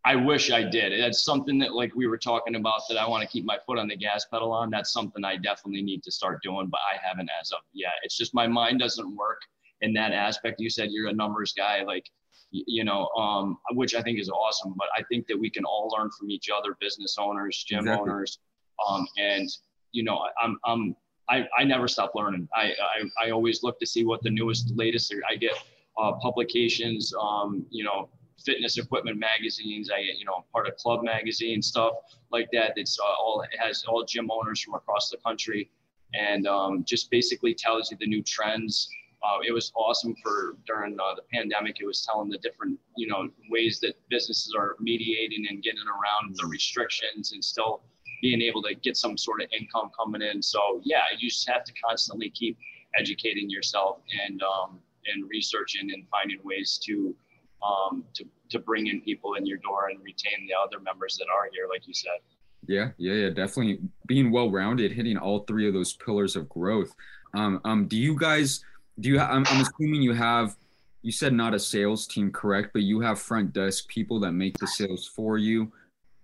[0.06, 3.22] i wish i did that's something that like we were talking about that i want
[3.22, 6.12] to keep my foot on the gas pedal on that's something i definitely need to
[6.12, 9.42] start doing but i haven't as of yet it's just my mind doesn't work
[9.82, 12.06] in that aspect you said you're a numbers guy like
[12.52, 14.74] you know, um, which I think is awesome.
[14.76, 18.10] But I think that we can all learn from each other, business owners, gym exactly.
[18.10, 18.40] owners,
[18.88, 19.48] um, and
[19.92, 20.96] you know, I'm, I'm,
[21.30, 22.48] I, I never stop learning.
[22.56, 22.74] I,
[23.22, 25.54] I, I always look to see what the newest, latest, I get
[25.98, 28.10] uh, publications, um, you know,
[28.44, 29.90] fitness equipment magazines.
[29.94, 31.94] I, you know, part of club magazine stuff
[32.32, 32.74] like that.
[32.78, 35.70] It's uh, all, it has all gym owners from across the country
[36.14, 38.90] and um, just basically tells you the new trends.
[39.22, 41.78] Uh, it was awesome for during uh, the pandemic.
[41.82, 46.38] It was telling the different, you know, ways that businesses are mediating and getting around
[46.38, 47.82] the restrictions and still
[48.22, 50.42] being able to get some sort of income coming in.
[50.42, 52.58] So yeah, you just have to constantly keep
[52.98, 57.16] educating yourself and um, and researching and finding ways to
[57.64, 61.28] um, to to bring in people in your door and retain the other members that
[61.34, 62.20] are here, like you said.
[62.68, 66.94] Yeah, yeah, yeah, definitely being well rounded, hitting all three of those pillars of growth.
[67.34, 68.64] Um, um, do you guys?
[69.00, 69.20] Do you?
[69.20, 70.56] I'm, I'm assuming you have.
[71.02, 72.72] You said not a sales team, correct?
[72.74, 75.72] But you have front desk people that make the sales for you.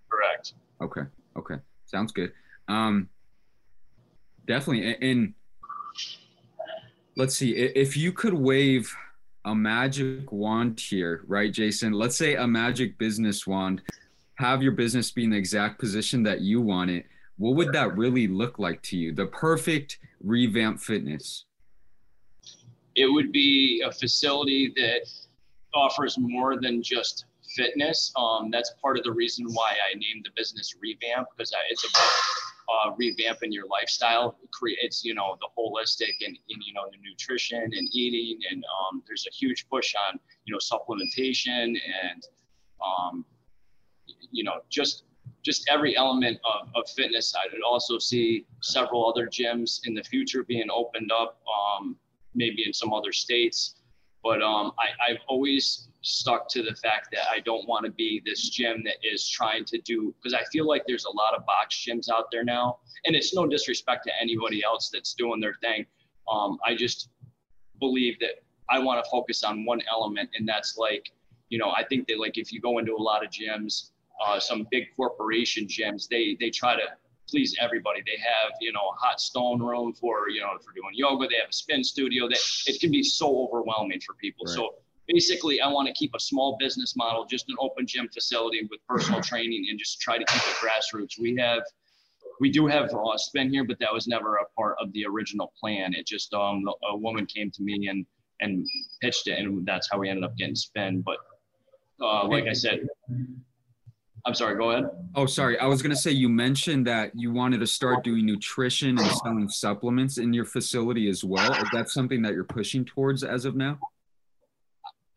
[0.09, 0.53] Correct.
[0.81, 1.03] Okay.
[1.38, 1.55] Okay.
[1.86, 2.32] Sounds good.
[2.68, 3.10] Um,
[4.48, 4.98] definitely.
[5.02, 5.34] And
[7.16, 8.94] let's see if you could wave
[9.45, 11.94] a magic wand here, right, Jason?
[11.94, 13.82] Let's say a magic business wand,
[14.36, 17.06] have your business be in the exact position that you want it.
[17.38, 19.14] What would that really look like to you?
[19.14, 21.45] The perfect revamp fitness.
[22.95, 25.07] It would be a facility that
[25.74, 27.26] offers more than just
[27.56, 28.11] fitness.
[28.15, 32.10] Um, that's part of the reason why I named the business Revamp because it's about
[32.69, 37.61] uh, revamping your lifestyle creates you know the holistic and, and you know the nutrition
[37.61, 42.27] and eating and um, there's a huge push on you know supplementation and
[42.84, 43.26] um,
[44.32, 45.03] you know just
[45.44, 50.03] just every element of, of fitness i would also see several other gyms in the
[50.03, 51.95] future being opened up um,
[52.34, 53.76] maybe in some other states
[54.23, 58.22] but um, I, I've always stuck to the fact that I don't want to be
[58.26, 61.45] this gym that is trying to do because I feel like there's a lot of
[61.45, 65.56] box gyms out there now, and it's no disrespect to anybody else that's doing their
[65.61, 65.86] thing.
[66.32, 67.10] Um, I just
[67.80, 71.11] believe that I want to focus on one element, and that's like,
[71.49, 73.91] you know, I think that like if you go into a lot of gyms,
[74.23, 76.86] uh, some big corporation gyms, they they try to
[77.27, 78.02] please everybody.
[78.06, 81.27] They have, you know, a hot stone room for, you know, for doing yoga.
[81.27, 82.38] They have a spin studio that
[82.68, 84.45] it can be so overwhelming for people.
[84.45, 84.56] Right.
[84.56, 84.76] So
[85.07, 88.80] basically I want to keep a small business model, just an open gym facility with
[88.88, 91.19] personal training and just try to keep it grassroots.
[91.19, 91.64] We have,
[92.40, 95.53] we do have a spin here, but that was never a part of the original
[95.60, 95.94] plan.
[95.94, 98.06] It just, um, a woman came to me and,
[98.41, 98.65] and
[99.02, 101.02] pitched it and that's how we ended up getting spin.
[101.02, 101.18] But,
[102.02, 102.86] uh, like I said,
[104.27, 104.90] I'm sorry, go ahead.
[105.14, 105.60] Oh, sorry.
[105.60, 109.11] I was going to say you mentioned that you wanted to start doing nutrition and
[109.23, 111.53] selling supplements in your facility as well.
[111.53, 113.77] Is that something that you're pushing towards as of now?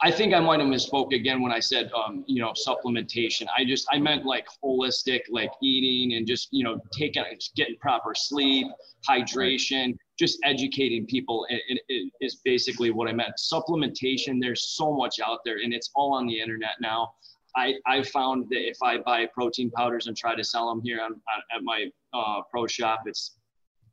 [0.01, 3.47] I think I might have misspoke again when I said, um, you know, supplementation.
[3.57, 7.25] I just, I meant like holistic, like eating and just, you know, taking,
[7.57, 8.69] getting proper sleep,
[9.09, 13.33] hydration, just educating people it, it, it is basically what I meant.
[13.39, 17.15] Supplementation, there's so much out there and it's all on the internet now.
[17.57, 21.01] I, I found that if I buy protein powders and try to sell them here
[21.01, 23.38] on, on at my uh, pro shop, it's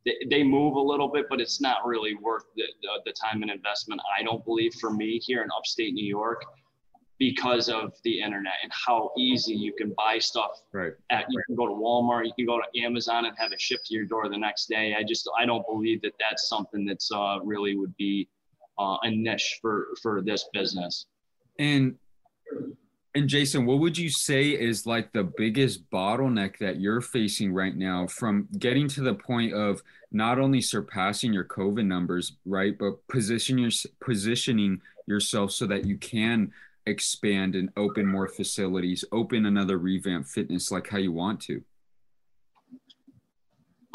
[0.05, 3.41] they, they move a little bit, but it's not really worth the, the, the time
[3.41, 4.01] and investment.
[4.17, 6.43] I don't believe for me here in upstate New York
[7.17, 10.61] because of the internet and how easy you can buy stuff.
[10.73, 10.93] Right.
[11.11, 13.85] At, you can go to Walmart, you can go to Amazon and have it shipped
[13.87, 14.95] to your door the next day.
[14.97, 18.27] I just I don't believe that that's something that's uh, really would be
[18.77, 21.05] uh, a niche for for this business.
[21.57, 21.95] And
[23.15, 27.75] and Jason, what would you say is like the biggest bottleneck that you're facing right
[27.75, 29.81] now from getting to the point of
[30.11, 33.71] not only surpassing your COVID numbers, right, but position your,
[34.01, 36.51] positioning yourself so that you can
[36.87, 41.63] expand and open more facilities, open another revamp fitness like how you want to?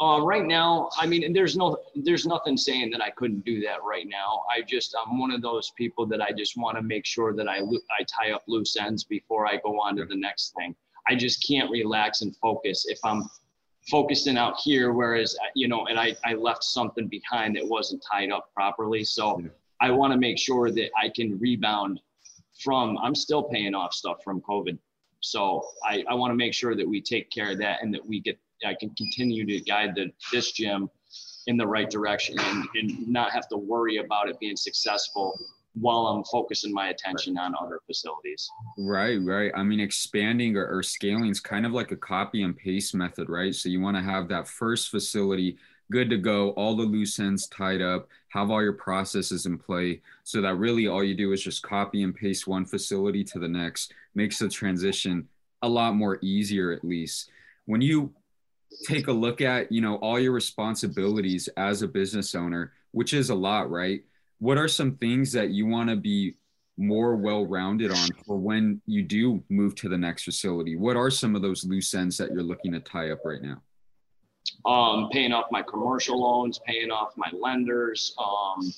[0.01, 3.83] Uh, right now, I mean, there's no, there's nothing saying that I couldn't do that
[3.83, 4.43] right now.
[4.49, 7.47] I just, I'm one of those people that I just want to make sure that
[7.47, 10.75] I, I tie up loose ends before I go on to the next thing.
[11.07, 13.29] I just can't relax and focus if I'm
[13.91, 18.03] focusing out here, whereas, uh, you know, and I, I left something behind that wasn't
[18.11, 19.03] tied up properly.
[19.03, 19.43] So
[19.81, 21.99] I want to make sure that I can rebound
[22.59, 24.79] from, I'm still paying off stuff from COVID.
[25.19, 28.03] So I, I want to make sure that we take care of that and that
[28.03, 30.89] we get I can continue to guide the, this gym
[31.47, 35.37] in the right direction and, and not have to worry about it being successful
[35.73, 38.49] while I'm focusing my attention on other facilities.
[38.77, 39.51] Right, right.
[39.55, 43.29] I mean, expanding or, or scaling is kind of like a copy and paste method,
[43.29, 43.55] right?
[43.55, 45.57] So you want to have that first facility
[45.91, 50.01] good to go, all the loose ends tied up, have all your processes in play
[50.23, 53.47] so that really all you do is just copy and paste one facility to the
[53.47, 55.27] next, makes the transition
[55.61, 57.29] a lot more easier at least.
[57.65, 58.13] When you
[58.85, 63.29] take a look at you know all your responsibilities as a business owner which is
[63.29, 64.03] a lot right?
[64.39, 66.35] What are some things that you want to be
[66.77, 70.75] more well-rounded on for when you do move to the next facility?
[70.75, 73.61] What are some of those loose ends that you're looking to tie up right now?
[74.65, 78.73] Um, paying off my commercial loans paying off my lenders um,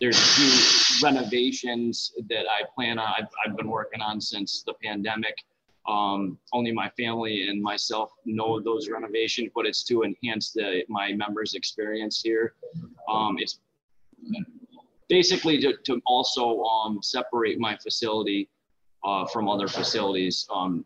[0.00, 4.74] there's a few renovations that i plan on I've, I've been working on since the
[4.82, 5.34] pandemic
[5.88, 11.12] um, only my family and myself know those renovations, but it's to enhance the my
[11.12, 12.54] members' experience here.
[13.08, 13.60] Um, it's
[15.08, 18.48] basically to, to also um, separate my facility
[19.04, 20.46] uh, from other facilities.
[20.54, 20.84] Um,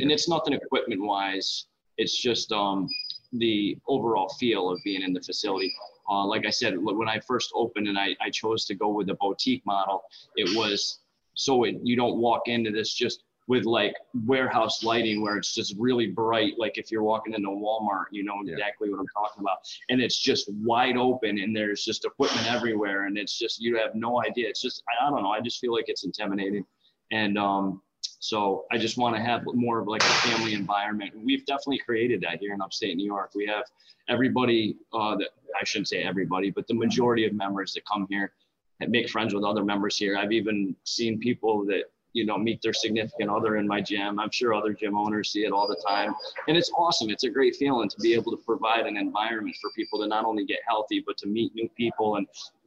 [0.00, 1.66] and it's nothing equipment wise.
[1.96, 2.88] It's just um,
[3.32, 5.72] the overall feel of being in the facility.
[6.10, 9.06] Uh, like I said, when I first opened and I, I chose to go with
[9.06, 10.02] the boutique model,
[10.34, 11.00] it was
[11.34, 13.96] so it, you don't walk into this just with like
[14.26, 16.52] warehouse lighting where it's just really bright.
[16.56, 18.92] Like if you're walking into Walmart, you know exactly yeah.
[18.92, 19.58] what I'm talking about.
[19.88, 23.06] And it's just wide open and there's just equipment everywhere.
[23.06, 24.48] And it's just, you have no idea.
[24.48, 25.30] It's just, I, I don't know.
[25.30, 26.64] I just feel like it's intimidating.
[27.10, 27.82] And um,
[28.20, 31.12] so I just want to have more of like a family environment.
[31.16, 33.32] We've definitely created that here in upstate New York.
[33.34, 33.64] We have
[34.08, 38.30] everybody uh, that I shouldn't say everybody, but the majority of members that come here
[38.78, 40.16] that make friends with other members here.
[40.16, 44.18] I've even seen people that you know, meet their significant other in my gym.
[44.18, 46.14] I'm sure other gym owners see it all the time.
[46.48, 47.10] And it's awesome.
[47.10, 50.24] It's a great feeling to be able to provide an environment for people to not
[50.24, 52.26] only get healthy, but to meet new people and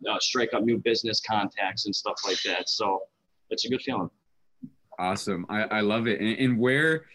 [0.10, 2.70] uh, strike up new business contacts and stuff like that.
[2.70, 3.02] So
[3.50, 4.10] it's a good feeling.
[4.98, 5.46] Awesome.
[5.50, 6.22] I, I love it.
[6.22, 7.06] And, and where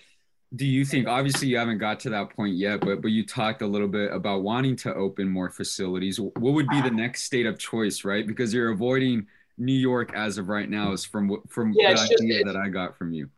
[0.57, 3.61] do you think obviously you haven't got to that point yet but but you talked
[3.61, 7.45] a little bit about wanting to open more facilities what would be the next state
[7.45, 9.27] of choice right because you're avoiding
[9.59, 12.57] New York as of right now is from from Yeah, the it's just- idea that
[12.57, 13.29] I got from you.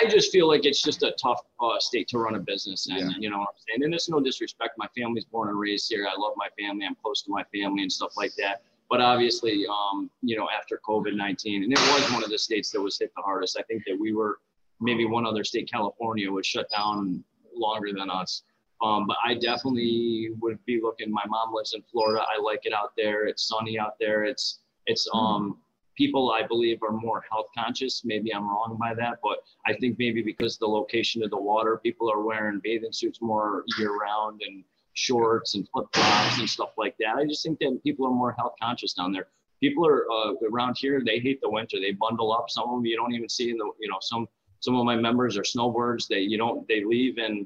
[0.00, 2.96] I just feel like it's just a tough uh, state to run a business in.
[2.98, 3.08] Yeah.
[3.18, 3.82] You know what I'm saying?
[3.84, 4.74] And it's no disrespect.
[4.78, 6.06] My family's born and raised here.
[6.06, 6.86] I love my family.
[6.86, 8.62] I'm close to my family and stuff like that.
[8.88, 12.70] But obviously, um, you know, after COVID 19, and it was one of the states
[12.70, 13.58] that was hit the hardest.
[13.58, 14.38] I think that we were
[14.80, 18.42] maybe one other state, California, was shut down longer than us.
[18.80, 21.10] Um, but I definitely would be looking.
[21.10, 22.22] My mom lives in Florida.
[22.32, 23.26] I like it out there.
[23.26, 24.22] It's sunny out there.
[24.24, 25.58] It's it's um
[25.98, 28.02] people I believe are more health conscious.
[28.04, 31.80] Maybe I'm wrong by that, but I think maybe because the location of the water,
[31.82, 34.62] people are wearing bathing suits more year round and
[34.94, 37.16] shorts and flip flops and stuff like that.
[37.16, 39.26] I just think that people are more health conscious down there.
[39.60, 41.02] People are uh, around here.
[41.04, 41.78] They hate the winter.
[41.80, 42.48] They bundle up.
[42.48, 44.28] Some of them you don't even see in the you know some
[44.60, 46.06] some of my members are snowbirds.
[46.06, 47.44] They you don't they leave in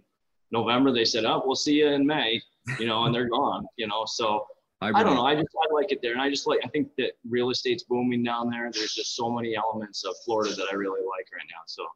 [0.50, 0.92] November.
[0.92, 2.42] They said, oh, we'll see you in May.
[2.78, 3.66] You know, and they're gone.
[3.76, 4.46] You know, so
[4.82, 5.26] I don't know.
[5.26, 7.84] I just I like it there, and I just like I think that real estate's
[7.84, 8.70] booming down there.
[8.72, 11.62] There's just so many elements of Florida that I really like right now.
[11.66, 11.86] So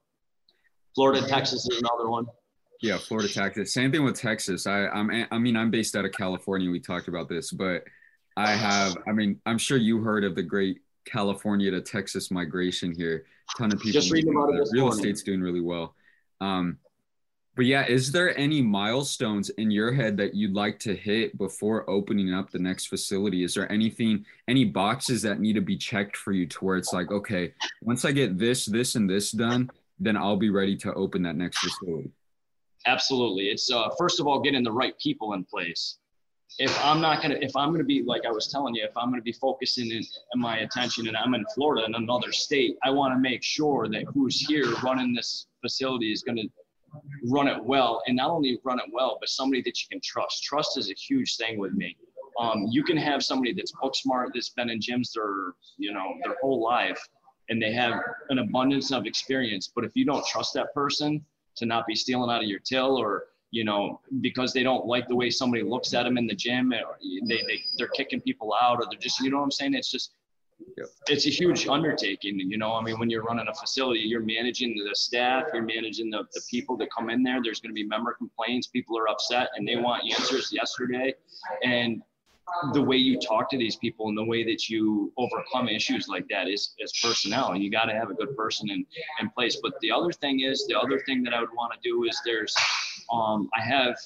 [0.95, 2.27] Florida, Texas is another one.
[2.81, 3.73] Yeah, Florida, Texas.
[3.73, 4.67] Same thing with Texas.
[4.67, 6.71] I, I'm, I mean, I'm based out of California.
[6.71, 7.85] We talked about this, but
[8.37, 8.97] I have.
[9.09, 13.25] I mean, I'm sure you heard of the great California to Texas migration here.
[13.57, 13.93] ton of people.
[13.93, 14.99] Just reading about it Real morning.
[14.99, 15.95] estate's doing really well.
[16.41, 16.79] Um,
[17.57, 21.89] but yeah, is there any milestones in your head that you'd like to hit before
[21.89, 23.45] opening up the next facility?
[23.45, 26.93] Is there anything, any boxes that need to be checked for you to where it's
[26.93, 30.93] like, okay, once I get this, this, and this done, then I'll be ready to
[30.93, 32.11] open that next facility.
[32.87, 33.45] Absolutely.
[33.45, 35.97] It's uh, first of all getting the right people in place.
[36.59, 39.11] If I'm not gonna, if I'm gonna be like I was telling you, if I'm
[39.11, 40.05] gonna be focusing in,
[40.35, 43.89] in my attention, and I'm in Florida in another state, I want to make sure
[43.89, 46.45] that who's here running this facility is gonna
[47.25, 50.43] run it well, and not only run it well, but somebody that you can trust.
[50.43, 51.97] Trust is a huge thing with me.
[52.41, 56.15] Um, you can have somebody that's book smart, that's been in gyms their, you know,
[56.23, 57.01] their whole life,
[57.49, 57.95] and they have
[58.29, 59.73] an abundance of experience.
[59.75, 61.25] But if you don't trust that person
[61.57, 65.09] to not be stealing out of your till, or you know, because they don't like
[65.09, 68.53] the way somebody looks at them in the gym, or they, they they're kicking people
[68.61, 69.75] out, or they're just, you know what I'm saying?
[69.75, 70.13] It's just
[70.77, 70.87] Yep.
[71.09, 72.39] it's a huge undertaking.
[72.39, 76.11] You know, I mean, when you're running a facility, you're managing the staff, you're managing
[76.11, 77.41] the, the people that come in there.
[77.43, 78.67] There's going to be member complaints.
[78.67, 81.15] People are upset and they want answers yesterday.
[81.63, 82.03] And
[82.73, 86.27] the way you talk to these people and the way that you overcome issues like
[86.29, 87.57] that is, is personnel.
[87.57, 88.87] You got to have a good person in,
[89.21, 89.59] in place.
[89.63, 92.21] But the other thing is, the other thing that I would want to do is
[92.25, 92.55] there's,
[93.13, 93.97] um, I have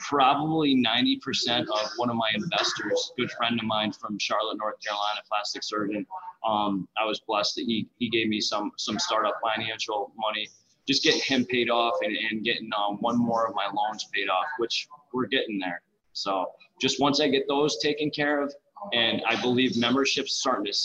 [0.00, 5.20] probably 90% of one of my investors, good friend of mine from Charlotte, North Carolina,
[5.28, 6.06] plastic surgeon.
[6.46, 10.48] Um, I was blessed that he, he gave me some, some startup financial money,
[10.88, 14.28] just getting him paid off and, and getting um, one more of my loans paid
[14.28, 15.82] off, which we're getting there.
[16.12, 16.46] So
[16.80, 18.54] just once I get those taken care of,
[18.92, 20.78] and I believe membership's starting to,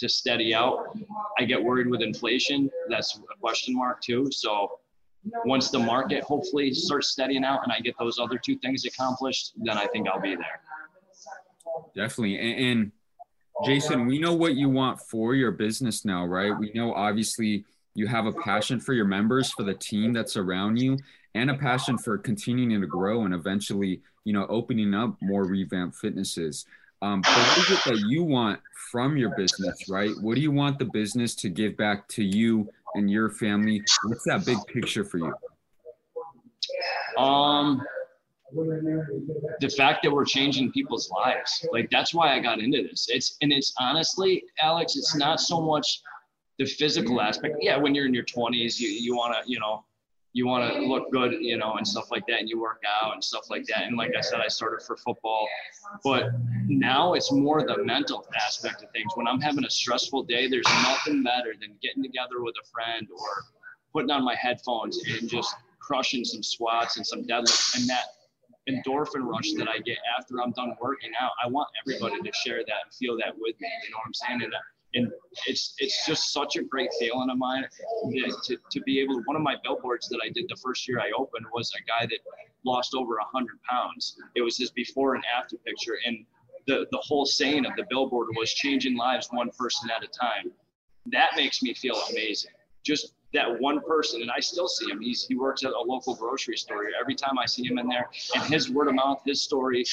[0.00, 0.96] to steady out.
[1.38, 2.70] I get worried with inflation.
[2.88, 4.28] That's a question mark too.
[4.32, 4.80] So
[5.44, 9.52] once the market hopefully starts steadying out and I get those other two things accomplished,
[9.56, 10.60] then I think I'll be there.
[11.94, 12.38] Definitely.
[12.38, 12.92] And, and
[13.64, 16.56] Jason, we know what you want for your business now, right?
[16.58, 20.78] We know obviously you have a passion for your members, for the team that's around
[20.78, 20.98] you,
[21.34, 25.96] and a passion for continuing to grow and eventually, you know, opening up more revamped
[25.96, 26.66] fitnesses.
[27.02, 30.12] Um, but what is it that you want from your business, right?
[30.20, 33.82] What do you want the business to give back to you and your family?
[34.04, 35.34] What's that big picture for you?
[37.16, 37.82] Um,
[39.60, 43.06] the fact that we're changing people's lives, like that's why I got into this.
[43.08, 46.02] It's and it's honestly, Alex, it's not so much
[46.58, 47.56] the physical aspect.
[47.60, 49.84] Yeah, when you're in your 20s, you you want to, you know,
[50.34, 53.12] you want to look good, you know, and stuff like that, and you work out
[53.12, 53.82] and stuff like that.
[53.82, 55.46] And like I said, I started for football,
[56.02, 56.30] but
[56.66, 59.12] now it's more the mental aspect of things.
[59.14, 63.06] When I'm having a stressful day, there's nothing better than getting together with a friend
[63.12, 63.44] or
[63.92, 68.04] putting on my headphones and just crushing some squats and some deadlifts and that
[68.68, 71.32] endorphin rush that I get after I'm done working out.
[71.44, 73.68] I want everybody to share that and feel that with me.
[73.84, 74.42] You know what I'm saying?
[74.44, 74.54] And,
[74.94, 75.10] and
[75.46, 77.64] it's it's just such a great feeling of mine
[78.44, 81.00] to, to be able to, one of my billboards that I did the first year
[81.00, 82.18] I opened was a guy that
[82.64, 84.16] lost over a hundred pounds.
[84.34, 85.98] It was his before and after picture.
[86.06, 86.24] And
[86.66, 90.52] the, the whole saying of the billboard was changing lives one person at a time.
[91.06, 92.52] That makes me feel amazing.
[92.84, 95.00] just that one person, and I still see him.
[95.00, 96.84] He's he works at a local grocery store.
[97.00, 99.84] Every time I see him in there, and his word of mouth, his story,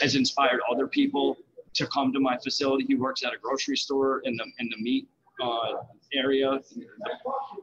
[0.00, 1.36] has inspired other people
[1.76, 2.84] to come to my facility.
[2.86, 5.08] He works at a grocery store in the in the meat
[5.42, 5.82] uh,
[6.14, 6.58] area,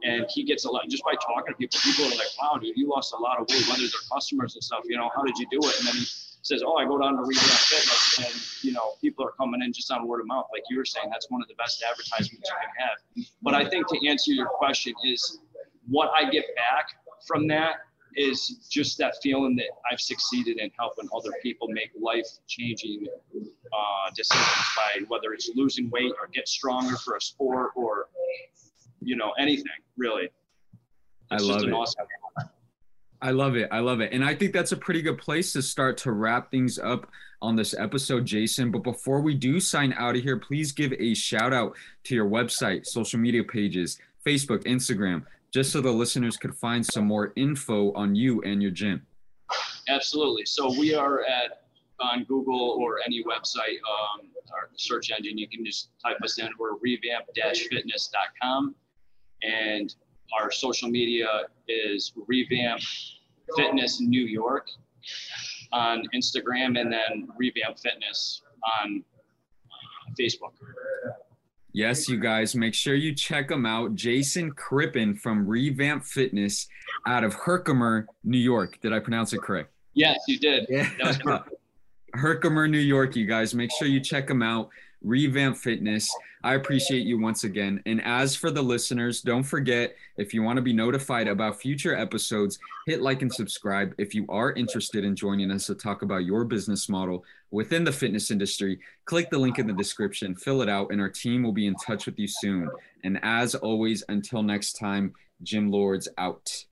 [0.04, 1.78] and he gets a lot just by talking to people.
[1.82, 4.62] People are like, "Wow, dude, you lost a lot of weight." Whether they're customers and
[4.62, 5.78] stuff, you know, how did you do it?
[5.78, 6.06] And then he
[6.42, 9.72] says, "Oh, I go down to Revamp Fitness, and you know, people are coming in
[9.72, 12.48] just on word of mouth." Like you were saying, that's one of the best advertisements
[12.48, 13.26] you can have.
[13.42, 15.40] But I think to answer your question is,
[15.88, 16.86] what I get back
[17.26, 17.76] from that
[18.16, 24.10] is just that feeling that I've succeeded in helping other people make life changing uh,
[24.14, 28.06] decisions by whether it's losing weight or get stronger for a sport or,
[29.00, 29.66] you know, anything
[29.96, 30.30] really.
[31.30, 31.72] It's I love it.
[31.72, 32.06] Awesome
[33.24, 33.68] I love it.
[33.72, 34.12] I love it.
[34.12, 37.10] And I think that's a pretty good place to start to wrap things up
[37.40, 38.70] on this episode, Jason.
[38.70, 41.74] But before we do sign out of here, please give a shout out
[42.04, 45.24] to your website, social media pages, Facebook, Instagram,
[45.54, 49.06] just so the listeners could find some more info on you and your gym.
[49.88, 50.44] Absolutely.
[50.46, 51.60] So we are at
[52.00, 55.38] on Google or any website, um, our search engine.
[55.38, 56.48] You can just type us in.
[56.58, 58.74] We're revamp-fitness.com,
[59.44, 59.94] and
[60.36, 61.28] our social media
[61.68, 62.80] is revamp
[63.56, 64.66] fitness New York
[65.72, 68.42] on Instagram, and then revamp fitness
[68.80, 69.04] on
[70.18, 70.54] Facebook.
[71.74, 73.96] Yes, you guys, make sure you check them out.
[73.96, 76.68] Jason Crippen from Revamp Fitness
[77.04, 78.78] out of Herkimer, New York.
[78.80, 79.72] Did I pronounce it correct?
[79.92, 80.66] Yes, you did.
[80.68, 80.88] Yeah.
[81.02, 81.44] That.
[82.14, 83.56] Herkimer, New York, you guys.
[83.56, 84.68] Make sure you check them out.
[85.02, 86.08] Revamp Fitness.
[86.44, 87.82] I appreciate you once again.
[87.86, 91.96] And as for the listeners, don't forget if you want to be notified about future
[91.96, 93.94] episodes, hit like and subscribe.
[93.98, 97.24] If you are interested in joining us to talk about your business model
[97.54, 101.08] within the fitness industry, click the link in the description, fill it out, and our
[101.08, 102.68] team will be in touch with you soon.
[103.04, 106.64] And as always, until next time, Gym Lords out.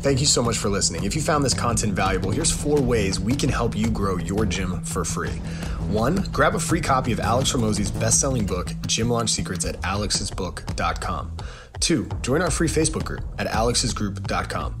[0.00, 1.04] Thank you so much for listening.
[1.04, 4.44] If you found this content valuable, here's four ways we can help you grow your
[4.44, 5.40] gym for free.
[5.88, 11.36] One, grab a free copy of Alex Hormozi's best-selling book, Gym Launch Secrets at alexsbook.com.
[11.80, 14.80] Two, join our free Facebook group at alexsgroup.com.